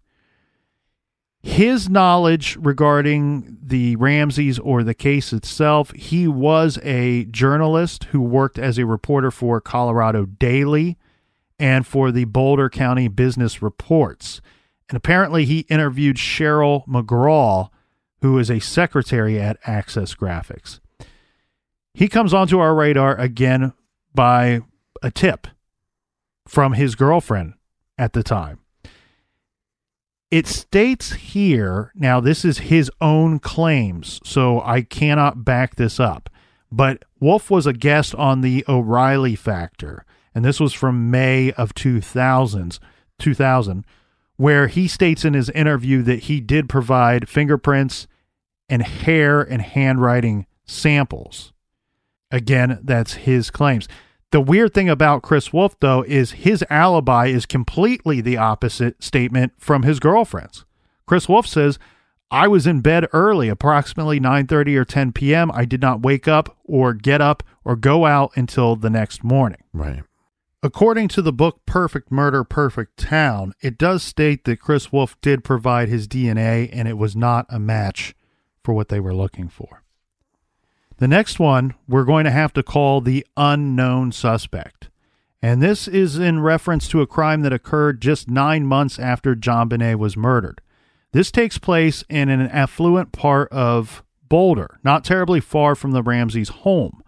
His 1.43 1.89
knowledge 1.89 2.57
regarding 2.59 3.57
the 3.61 3.97
Ramseys 3.97 4.57
or 4.59 4.81
the 4.81 4.93
case 4.93 5.33
itself, 5.33 5.91
he 5.91 6.25
was 6.25 6.79
a 6.83 7.25
journalist 7.25 8.05
who 8.05 8.21
worked 8.21 8.57
as 8.57 8.77
a 8.77 8.85
reporter 8.85 9.29
for 9.29 9.59
Colorado 9.59 10.25
Daily 10.25 10.97
and 11.59 11.85
for 11.85 12.11
the 12.11 12.23
Boulder 12.23 12.69
County 12.69 13.09
Business 13.09 13.61
Reports. 13.61 14.41
And 14.87 14.95
apparently, 14.95 15.43
he 15.43 15.59
interviewed 15.69 16.15
Cheryl 16.15 16.87
McGraw, 16.87 17.69
who 18.21 18.39
is 18.39 18.49
a 18.49 18.59
secretary 18.59 19.39
at 19.39 19.59
Access 19.65 20.15
Graphics. 20.15 20.79
He 21.93 22.07
comes 22.07 22.33
onto 22.33 22.59
our 22.59 22.73
radar 22.73 23.15
again 23.19 23.73
by 24.15 24.61
a 25.01 25.11
tip 25.11 25.47
from 26.47 26.73
his 26.73 26.95
girlfriend 26.95 27.55
at 27.97 28.13
the 28.13 28.23
time. 28.23 28.59
It 30.33 30.47
states 30.47 31.13
here, 31.13 31.91
now 31.93 32.19
this 32.19 32.43
is 32.43 32.57
his 32.57 32.89
own 32.99 33.37
claims, 33.37 34.19
so 34.23 34.61
I 34.61 34.81
cannot 34.81 35.45
back 35.45 35.75
this 35.75 35.99
up. 35.99 36.27
But 36.71 37.05
Wolf 37.19 37.51
was 37.51 37.67
a 37.67 37.71
guest 37.71 38.15
on 38.15 38.41
the 38.41 38.65
O'Reilly 38.67 39.35
Factor, 39.35 40.03
and 40.33 40.43
this 40.43 40.59
was 40.59 40.73
from 40.73 41.11
May 41.11 41.51
of 41.51 41.75
2000s, 41.75 42.79
2000, 43.19 43.85
where 44.35 44.65
he 44.65 44.87
states 44.87 45.23
in 45.23 45.35
his 45.35 45.51
interview 45.51 46.01
that 46.01 46.21
he 46.21 46.41
did 46.41 46.67
provide 46.67 47.29
fingerprints 47.29 48.07
and 48.67 48.81
hair 48.81 49.39
and 49.39 49.61
handwriting 49.61 50.47
samples. 50.65 51.53
Again, 52.31 52.79
that's 52.81 53.13
his 53.13 53.51
claims. 53.51 53.87
The 54.33 54.41
weird 54.41 54.73
thing 54.73 54.89
about 54.89 55.21
Chris 55.21 55.53
Wolf, 55.53 55.79
though, 55.79 56.01
is 56.01 56.31
his 56.31 56.65
alibi 56.67 57.27
is 57.27 57.45
completely 57.45 58.19
the 58.19 58.35
opposite 58.35 59.03
statement 59.03 59.53
from 59.59 59.83
his 59.83 59.99
girlfriend's. 59.99 60.65
Chris 61.05 61.29
Wolf 61.29 61.45
says, 61.45 61.77
I 62.31 62.47
was 62.47 62.65
in 62.65 62.81
bed 62.81 63.07
early, 63.13 63.47
approximately 63.47 64.19
9:30 64.19 64.75
or 64.75 64.85
10 64.85 65.11
p.m. 65.11 65.51
I 65.53 65.65
did 65.65 65.81
not 65.81 66.01
wake 66.01 66.27
up 66.27 66.57
or 66.63 66.95
get 66.95 67.21
up 67.21 67.43
or 67.63 67.75
go 67.75 68.07
out 68.07 68.31
until 68.35 68.75
the 68.75 68.89
next 68.89 69.23
morning. 69.23 69.61
Right. 69.71 70.01
According 70.63 71.09
to 71.09 71.21
the 71.21 71.31
book 71.31 71.59
Perfect 71.67 72.11
Murder, 72.11 72.43
Perfect 72.43 72.97
Town, 72.97 73.53
it 73.61 73.77
does 73.77 74.01
state 74.01 74.45
that 74.45 74.59
Chris 74.59 74.91
Wolf 74.91 75.15
did 75.21 75.43
provide 75.43 75.89
his 75.89 76.07
DNA 76.07 76.71
and 76.73 76.87
it 76.87 76.97
was 76.97 77.15
not 77.15 77.45
a 77.49 77.59
match 77.59 78.15
for 78.63 78.73
what 78.73 78.89
they 78.89 78.99
were 78.99 79.13
looking 79.13 79.47
for. 79.47 79.82
The 81.03 81.09
next 81.09 81.37
one 81.37 81.73
we're 81.85 82.05
going 82.05 82.23
to 82.23 82.31
have 82.31 82.53
to 82.53 82.63
call 82.63 83.01
the 83.01 83.27
unknown 83.35 84.13
suspect. 84.13 84.89
And 85.41 85.61
this 85.61 85.85
is 85.85 86.17
in 86.17 86.39
reference 86.39 86.87
to 86.87 87.01
a 87.01 87.07
crime 87.07 87.41
that 87.41 87.51
occurred 87.51 88.01
just 88.01 88.29
nine 88.29 88.65
months 88.65 88.97
after 88.99 89.35
JonBenét 89.35 89.97
was 89.97 90.15
murdered. 90.15 90.61
This 91.11 91.29
takes 91.29 91.57
place 91.57 92.05
in 92.07 92.29
an 92.29 92.47
affluent 92.47 93.11
part 93.11 93.51
of 93.51 94.01
Boulder, 94.29 94.79
not 94.81 95.03
terribly 95.03 95.41
far 95.41 95.75
from 95.75 95.91
the 95.91 96.01
Ramseys' 96.01 96.47
home. 96.63 97.03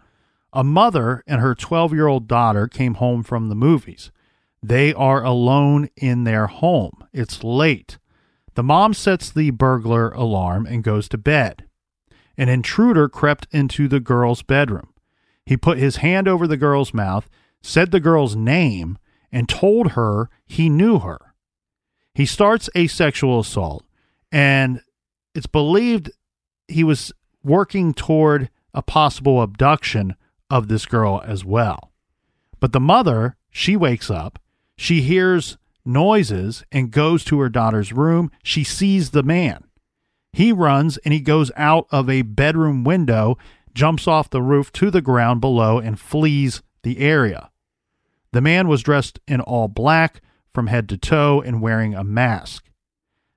A 0.52 0.62
mother 0.62 1.24
and 1.26 1.40
her 1.40 1.54
12 1.54 1.94
year 1.94 2.06
old 2.06 2.28
daughter 2.28 2.68
came 2.68 2.96
home 2.96 3.22
from 3.22 3.48
the 3.48 3.54
movies. 3.54 4.12
They 4.62 4.92
are 4.92 5.24
alone 5.24 5.88
in 5.96 6.24
their 6.24 6.48
home. 6.48 7.02
It's 7.14 7.42
late. 7.42 7.96
The 8.56 8.62
mom 8.62 8.92
sets 8.92 9.30
the 9.30 9.52
burglar 9.52 10.10
alarm 10.10 10.66
and 10.66 10.84
goes 10.84 11.08
to 11.08 11.16
bed 11.16 11.65
an 12.36 12.48
intruder 12.48 13.08
crept 13.08 13.46
into 13.50 13.88
the 13.88 14.00
girl's 14.00 14.42
bedroom. 14.42 14.88
He 15.44 15.56
put 15.56 15.78
his 15.78 15.96
hand 15.96 16.28
over 16.28 16.46
the 16.46 16.56
girl's 16.56 16.92
mouth, 16.92 17.28
said 17.62 17.90
the 17.90 18.00
girl's 18.00 18.36
name, 18.36 18.98
and 19.30 19.48
told 19.48 19.92
her 19.92 20.28
he 20.46 20.68
knew 20.68 20.98
her. 21.00 21.34
He 22.14 22.26
starts 22.26 22.68
a 22.74 22.86
sexual 22.86 23.40
assault, 23.40 23.84
and 24.32 24.80
it's 25.34 25.46
believed 25.46 26.10
he 26.68 26.82
was 26.82 27.12
working 27.44 27.94
toward 27.94 28.50
a 28.74 28.82
possible 28.82 29.42
abduction 29.42 30.16
of 30.50 30.68
this 30.68 30.86
girl 30.86 31.22
as 31.24 31.44
well. 31.44 31.92
But 32.60 32.72
the 32.72 32.80
mother, 32.80 33.36
she 33.50 33.76
wakes 33.76 34.10
up, 34.10 34.38
she 34.76 35.02
hears 35.02 35.56
noises 35.84 36.64
and 36.72 36.90
goes 36.90 37.24
to 37.24 37.40
her 37.40 37.48
daughter's 37.48 37.92
room. 37.92 38.30
She 38.42 38.64
sees 38.64 39.10
the 39.10 39.22
man. 39.22 39.64
He 40.36 40.52
runs 40.52 40.98
and 40.98 41.14
he 41.14 41.20
goes 41.20 41.50
out 41.56 41.86
of 41.90 42.10
a 42.10 42.20
bedroom 42.20 42.84
window, 42.84 43.38
jumps 43.72 44.06
off 44.06 44.28
the 44.28 44.42
roof 44.42 44.70
to 44.72 44.90
the 44.90 45.00
ground 45.00 45.40
below, 45.40 45.78
and 45.78 45.98
flees 45.98 46.62
the 46.82 46.98
area. 46.98 47.50
The 48.32 48.42
man 48.42 48.68
was 48.68 48.82
dressed 48.82 49.18
in 49.26 49.40
all 49.40 49.66
black 49.66 50.20
from 50.52 50.66
head 50.66 50.90
to 50.90 50.98
toe 50.98 51.40
and 51.40 51.62
wearing 51.62 51.94
a 51.94 52.04
mask. 52.04 52.68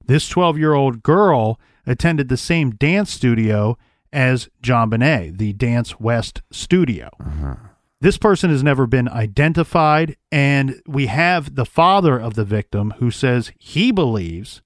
This 0.07 0.27
12 0.27 0.57
year 0.57 0.73
old 0.73 1.01
girl 1.01 1.57
attended 1.87 2.27
the 2.27 2.35
same 2.35 2.71
dance 2.71 3.13
studio 3.13 3.77
as 4.11 4.49
JonBenét, 4.61 5.37
the 5.37 5.53
Dance 5.53 6.01
West 6.01 6.41
studio. 6.51 7.11
Uh-huh. 7.17 7.55
This 8.01 8.17
person 8.17 8.49
has 8.49 8.61
never 8.61 8.85
been 8.85 9.07
identified, 9.07 10.17
and 10.33 10.81
we 10.85 11.05
have 11.05 11.55
the 11.55 11.65
father 11.65 12.19
of 12.19 12.33
the 12.33 12.43
victim 12.43 12.95
who 12.97 13.09
says 13.09 13.53
he 13.57 13.93
believes 13.93 14.61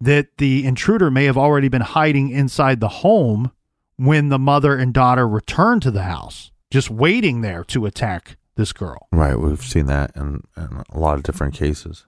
that 0.00 0.38
the 0.38 0.64
intruder 0.64 1.10
may 1.10 1.24
have 1.24 1.38
already 1.38 1.68
been 1.68 1.82
hiding 1.82 2.30
inside 2.30 2.80
the 2.80 2.88
home 2.88 3.50
when 3.96 4.28
the 4.28 4.38
mother 4.38 4.76
and 4.76 4.94
daughter 4.94 5.26
returned 5.26 5.82
to 5.82 5.90
the 5.90 6.04
house, 6.04 6.52
just 6.70 6.90
waiting 6.90 7.40
there 7.40 7.64
to 7.64 7.86
attack 7.86 8.36
this 8.56 8.72
girl. 8.72 9.08
Right. 9.12 9.38
We've 9.38 9.62
seen 9.62 9.86
that 9.86 10.12
in, 10.14 10.42
in 10.56 10.84
a 10.90 10.98
lot 10.98 11.16
of 11.16 11.24
different 11.24 11.54
cases. 11.54 12.06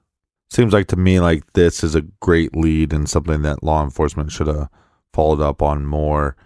Seems 0.50 0.72
like 0.72 0.86
to 0.88 0.96
me 0.96 1.20
like 1.20 1.52
this 1.52 1.84
is 1.84 1.94
a 1.94 2.02
great 2.20 2.56
lead 2.56 2.92
and 2.92 3.08
something 3.08 3.42
that 3.42 3.62
law 3.62 3.82
enforcement 3.82 4.32
should 4.32 4.48
have 4.48 4.68
followed 5.12 5.40
up 5.40 5.62
on 5.62 5.86
more 5.86 6.36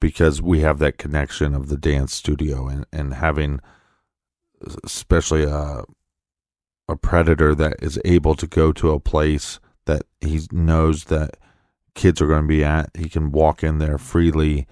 because 0.00 0.42
we 0.42 0.60
have 0.60 0.78
that 0.78 0.98
connection 0.98 1.54
of 1.54 1.68
the 1.68 1.76
dance 1.76 2.14
studio 2.14 2.66
and, 2.66 2.86
and 2.92 3.14
having 3.14 3.60
especially 4.84 5.44
a 5.44 5.82
a 6.88 6.96
predator 6.96 7.54
that 7.54 7.74
is 7.80 7.98
able 8.04 8.34
to 8.34 8.46
go 8.46 8.72
to 8.72 8.90
a 8.90 9.00
place 9.00 9.60
that 9.86 10.02
he 10.20 10.40
knows 10.52 11.04
that 11.04 11.36
kids 11.94 12.20
are 12.20 12.26
going 12.26 12.42
to 12.42 12.48
be 12.48 12.64
at. 12.64 12.90
He 12.96 13.08
can 13.08 13.32
walk 13.32 13.62
in 13.62 13.78
there 13.78 13.98
freely, 13.98 14.66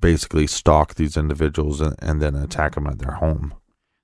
basically 0.00 0.46
stalk 0.46 0.94
these 0.94 1.16
individuals 1.16 1.80
and, 1.80 1.94
and 2.00 2.20
then 2.20 2.34
attack 2.34 2.74
them 2.74 2.86
at 2.86 2.98
their 2.98 3.12
home. 3.12 3.54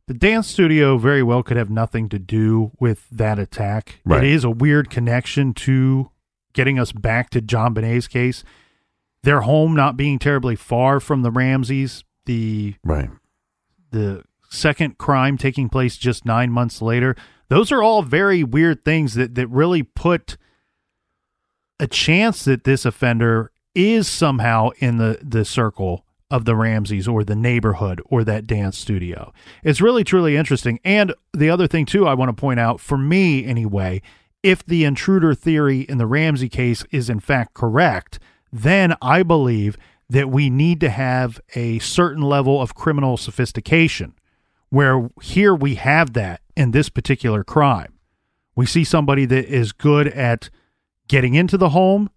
The 0.06 0.14
dance 0.14 0.46
studio 0.46 0.98
very 0.98 1.22
well 1.22 1.42
could 1.42 1.56
have 1.56 1.70
nothing 1.70 2.08
to 2.10 2.18
do 2.18 2.70
with 2.78 3.08
that 3.10 3.38
attack. 3.38 4.00
Right. 4.04 4.22
It 4.22 4.30
is 4.30 4.44
a 4.44 4.50
weird 4.50 4.88
connection 4.88 5.52
to 5.54 6.10
getting 6.52 6.78
us 6.78 6.92
back 6.92 7.30
to 7.30 7.42
JonBenét's 7.42 8.06
case. 8.06 8.44
Their 9.24 9.40
home 9.40 9.74
not 9.74 9.96
being 9.96 10.20
terribly 10.20 10.54
far 10.54 11.00
from 11.00 11.22
the 11.22 11.32
Ramseys, 11.32 12.04
the 12.24 12.76
Right. 12.84 13.10
the 13.90 14.22
second 14.48 14.96
crime 14.96 15.36
taking 15.36 15.68
place 15.68 15.96
just 15.96 16.24
nine 16.24 16.52
months 16.52 16.80
later. 16.80 17.16
Those 17.48 17.70
are 17.72 17.82
all 17.82 18.02
very 18.02 18.42
weird 18.42 18.84
things 18.84 19.14
that, 19.14 19.34
that 19.34 19.48
really 19.48 19.82
put 19.82 20.36
a 21.78 21.86
chance 21.86 22.44
that 22.44 22.64
this 22.64 22.84
offender 22.84 23.52
is 23.74 24.08
somehow 24.08 24.70
in 24.78 24.96
the, 24.96 25.18
the 25.22 25.44
circle 25.44 26.04
of 26.30 26.44
the 26.44 26.56
Ramseys 26.56 27.06
or 27.06 27.22
the 27.22 27.36
neighborhood 27.36 28.00
or 28.06 28.24
that 28.24 28.46
dance 28.46 28.76
studio. 28.76 29.32
It's 29.62 29.80
really, 29.80 30.02
truly 30.02 30.36
interesting. 30.36 30.80
And 30.84 31.14
the 31.32 31.50
other 31.50 31.68
thing, 31.68 31.86
too, 31.86 32.06
I 32.06 32.14
want 32.14 32.30
to 32.30 32.40
point 32.40 32.58
out, 32.58 32.80
for 32.80 32.98
me 32.98 33.44
anyway, 33.44 34.02
if 34.42 34.64
the 34.64 34.84
intruder 34.84 35.34
theory 35.34 35.80
in 35.82 35.98
the 35.98 36.06
Ramsey 36.06 36.48
case 36.48 36.84
is 36.90 37.08
in 37.08 37.20
fact 37.20 37.54
correct, 37.54 38.18
then 38.52 38.94
I 39.00 39.22
believe 39.22 39.76
that 40.08 40.30
we 40.30 40.50
need 40.50 40.80
to 40.80 40.90
have 40.90 41.40
a 41.54 41.78
certain 41.80 42.22
level 42.22 42.60
of 42.60 42.74
criminal 42.74 43.16
sophistication 43.16 44.14
where 44.76 45.08
here 45.22 45.54
we 45.54 45.76
have 45.76 46.12
that 46.12 46.42
in 46.54 46.72
this 46.72 46.90
particular 46.90 47.42
crime. 47.42 47.94
We 48.54 48.66
see 48.66 48.84
somebody 48.84 49.24
that 49.24 49.46
is 49.46 49.72
good 49.72 50.06
at 50.08 50.50
getting 51.08 51.32
into 51.32 51.56
the 51.56 51.70
home. 51.70 52.10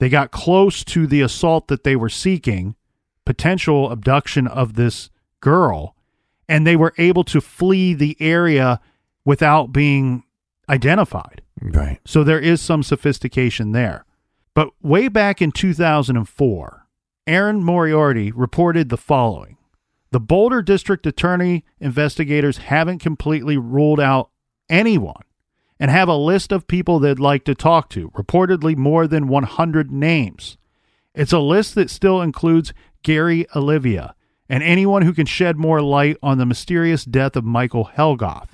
They 0.00 0.10
got 0.10 0.30
close 0.30 0.84
to 0.84 1.06
the 1.06 1.22
assault 1.22 1.68
that 1.68 1.82
they 1.82 1.96
were 1.96 2.10
seeking, 2.10 2.76
potential 3.24 3.90
abduction 3.90 4.46
of 4.46 4.74
this 4.74 5.08
girl, 5.40 5.96
and 6.46 6.66
they 6.66 6.76
were 6.76 6.92
able 6.98 7.24
to 7.24 7.40
flee 7.40 7.94
the 7.94 8.18
area 8.20 8.80
without 9.24 9.72
being 9.72 10.24
identified. 10.68 11.40
Right. 11.62 12.00
So 12.04 12.22
there 12.22 12.38
is 12.38 12.60
some 12.60 12.82
sophistication 12.82 13.72
there. 13.72 14.04
But 14.52 14.68
way 14.82 15.08
back 15.08 15.40
in 15.40 15.52
2004, 15.52 16.86
Erin 17.26 17.64
Moriarty 17.64 18.30
reported 18.30 18.90
the 18.90 18.98
following 18.98 19.56
The 20.14 20.20
Boulder 20.20 20.62
District 20.62 21.04
Attorney 21.08 21.64
investigators 21.80 22.58
haven't 22.58 23.00
completely 23.00 23.56
ruled 23.56 23.98
out 23.98 24.30
anyone, 24.68 25.24
and 25.80 25.90
have 25.90 26.06
a 26.06 26.14
list 26.14 26.52
of 26.52 26.68
people 26.68 27.00
they'd 27.00 27.18
like 27.18 27.42
to 27.46 27.54
talk 27.56 27.90
to, 27.90 28.10
reportedly 28.10 28.76
more 28.76 29.08
than 29.08 29.26
100 29.26 29.90
names. 29.90 30.56
It's 31.16 31.32
a 31.32 31.40
list 31.40 31.74
that 31.74 31.90
still 31.90 32.22
includes 32.22 32.72
Gary 33.02 33.44
Oliva 33.56 34.14
and 34.48 34.62
anyone 34.62 35.02
who 35.02 35.12
can 35.12 35.26
shed 35.26 35.56
more 35.56 35.82
light 35.82 36.16
on 36.22 36.38
the 36.38 36.46
mysterious 36.46 37.04
death 37.04 37.34
of 37.34 37.44
Michael 37.44 37.90
Helgoth. 37.96 38.50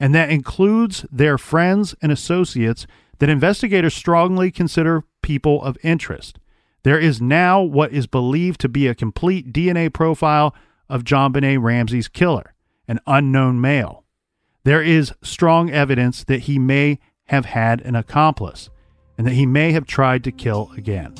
And 0.00 0.12
that 0.12 0.30
includes 0.30 1.06
their 1.12 1.38
friends 1.38 1.94
and 2.02 2.10
associates 2.10 2.84
that 3.20 3.28
investigators 3.28 3.94
strongly 3.94 4.50
consider 4.50 5.04
people 5.22 5.62
of 5.62 5.78
interest. 5.84 6.40
There 6.82 6.98
is 6.98 7.20
now 7.20 7.62
what 7.62 7.92
is 7.92 8.08
believed 8.08 8.60
to 8.62 8.68
be 8.68 8.88
a 8.88 8.94
complete 8.96 9.52
DNA 9.52 9.92
profile 9.92 10.52
of 10.88 11.04
JonBenét 11.04 11.62
Ramsey's 11.62 12.08
killer, 12.08 12.54
an 12.88 13.00
unknown 13.06 13.60
male. 13.60 14.04
There 14.64 14.82
is 14.82 15.12
strong 15.22 15.70
evidence 15.70 16.24
that 16.24 16.40
he 16.40 16.58
may 16.58 16.98
have 17.26 17.44
had 17.44 17.80
an 17.82 17.94
accomplice 17.94 18.70
and 19.16 19.26
that 19.26 19.34
he 19.34 19.46
may 19.46 19.72
have 19.72 19.86
tried 19.86 20.24
to 20.24 20.32
kill 20.32 20.70
again. 20.76 21.14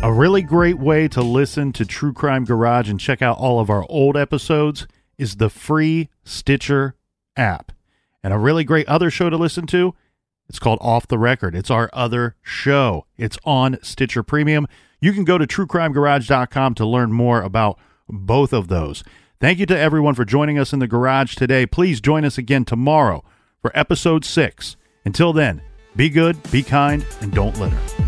A 0.00 0.12
really 0.12 0.42
great 0.42 0.78
way 0.78 1.08
to 1.08 1.20
listen 1.20 1.72
to 1.72 1.84
True 1.84 2.12
Crime 2.12 2.44
Garage 2.44 2.88
and 2.88 3.00
check 3.00 3.20
out 3.20 3.36
all 3.36 3.58
of 3.58 3.68
our 3.68 3.84
old 3.88 4.16
episodes 4.16 4.86
is 5.18 5.36
the 5.36 5.50
free 5.50 6.08
Stitcher 6.24 6.94
app. 7.38 7.72
And 8.22 8.32
a 8.32 8.38
really 8.38 8.64
great 8.64 8.88
other 8.88 9.10
show 9.10 9.30
to 9.30 9.36
listen 9.36 9.66
to, 9.68 9.94
it's 10.48 10.58
called 10.58 10.78
Off 10.80 11.06
the 11.06 11.18
Record. 11.18 11.54
It's 11.54 11.70
our 11.70 11.90
other 11.92 12.36
show. 12.42 13.06
It's 13.16 13.38
on 13.44 13.78
Stitcher 13.82 14.22
Premium. 14.22 14.66
You 15.00 15.12
can 15.12 15.24
go 15.24 15.38
to 15.38 15.46
truecrimegarage.com 15.46 16.74
to 16.74 16.86
learn 16.86 17.12
more 17.12 17.42
about 17.42 17.78
both 18.08 18.52
of 18.52 18.68
those. 18.68 19.04
Thank 19.40 19.58
you 19.58 19.66
to 19.66 19.78
everyone 19.78 20.14
for 20.14 20.24
joining 20.24 20.58
us 20.58 20.72
in 20.72 20.80
the 20.80 20.88
garage 20.88 21.36
today. 21.36 21.66
Please 21.66 22.00
join 22.00 22.24
us 22.24 22.38
again 22.38 22.64
tomorrow 22.64 23.22
for 23.62 23.70
episode 23.74 24.24
6. 24.24 24.76
Until 25.04 25.32
then, 25.32 25.62
be 25.94 26.08
good, 26.08 26.38
be 26.50 26.62
kind, 26.62 27.04
and 27.20 27.32
don't 27.32 27.58
litter. 27.60 28.07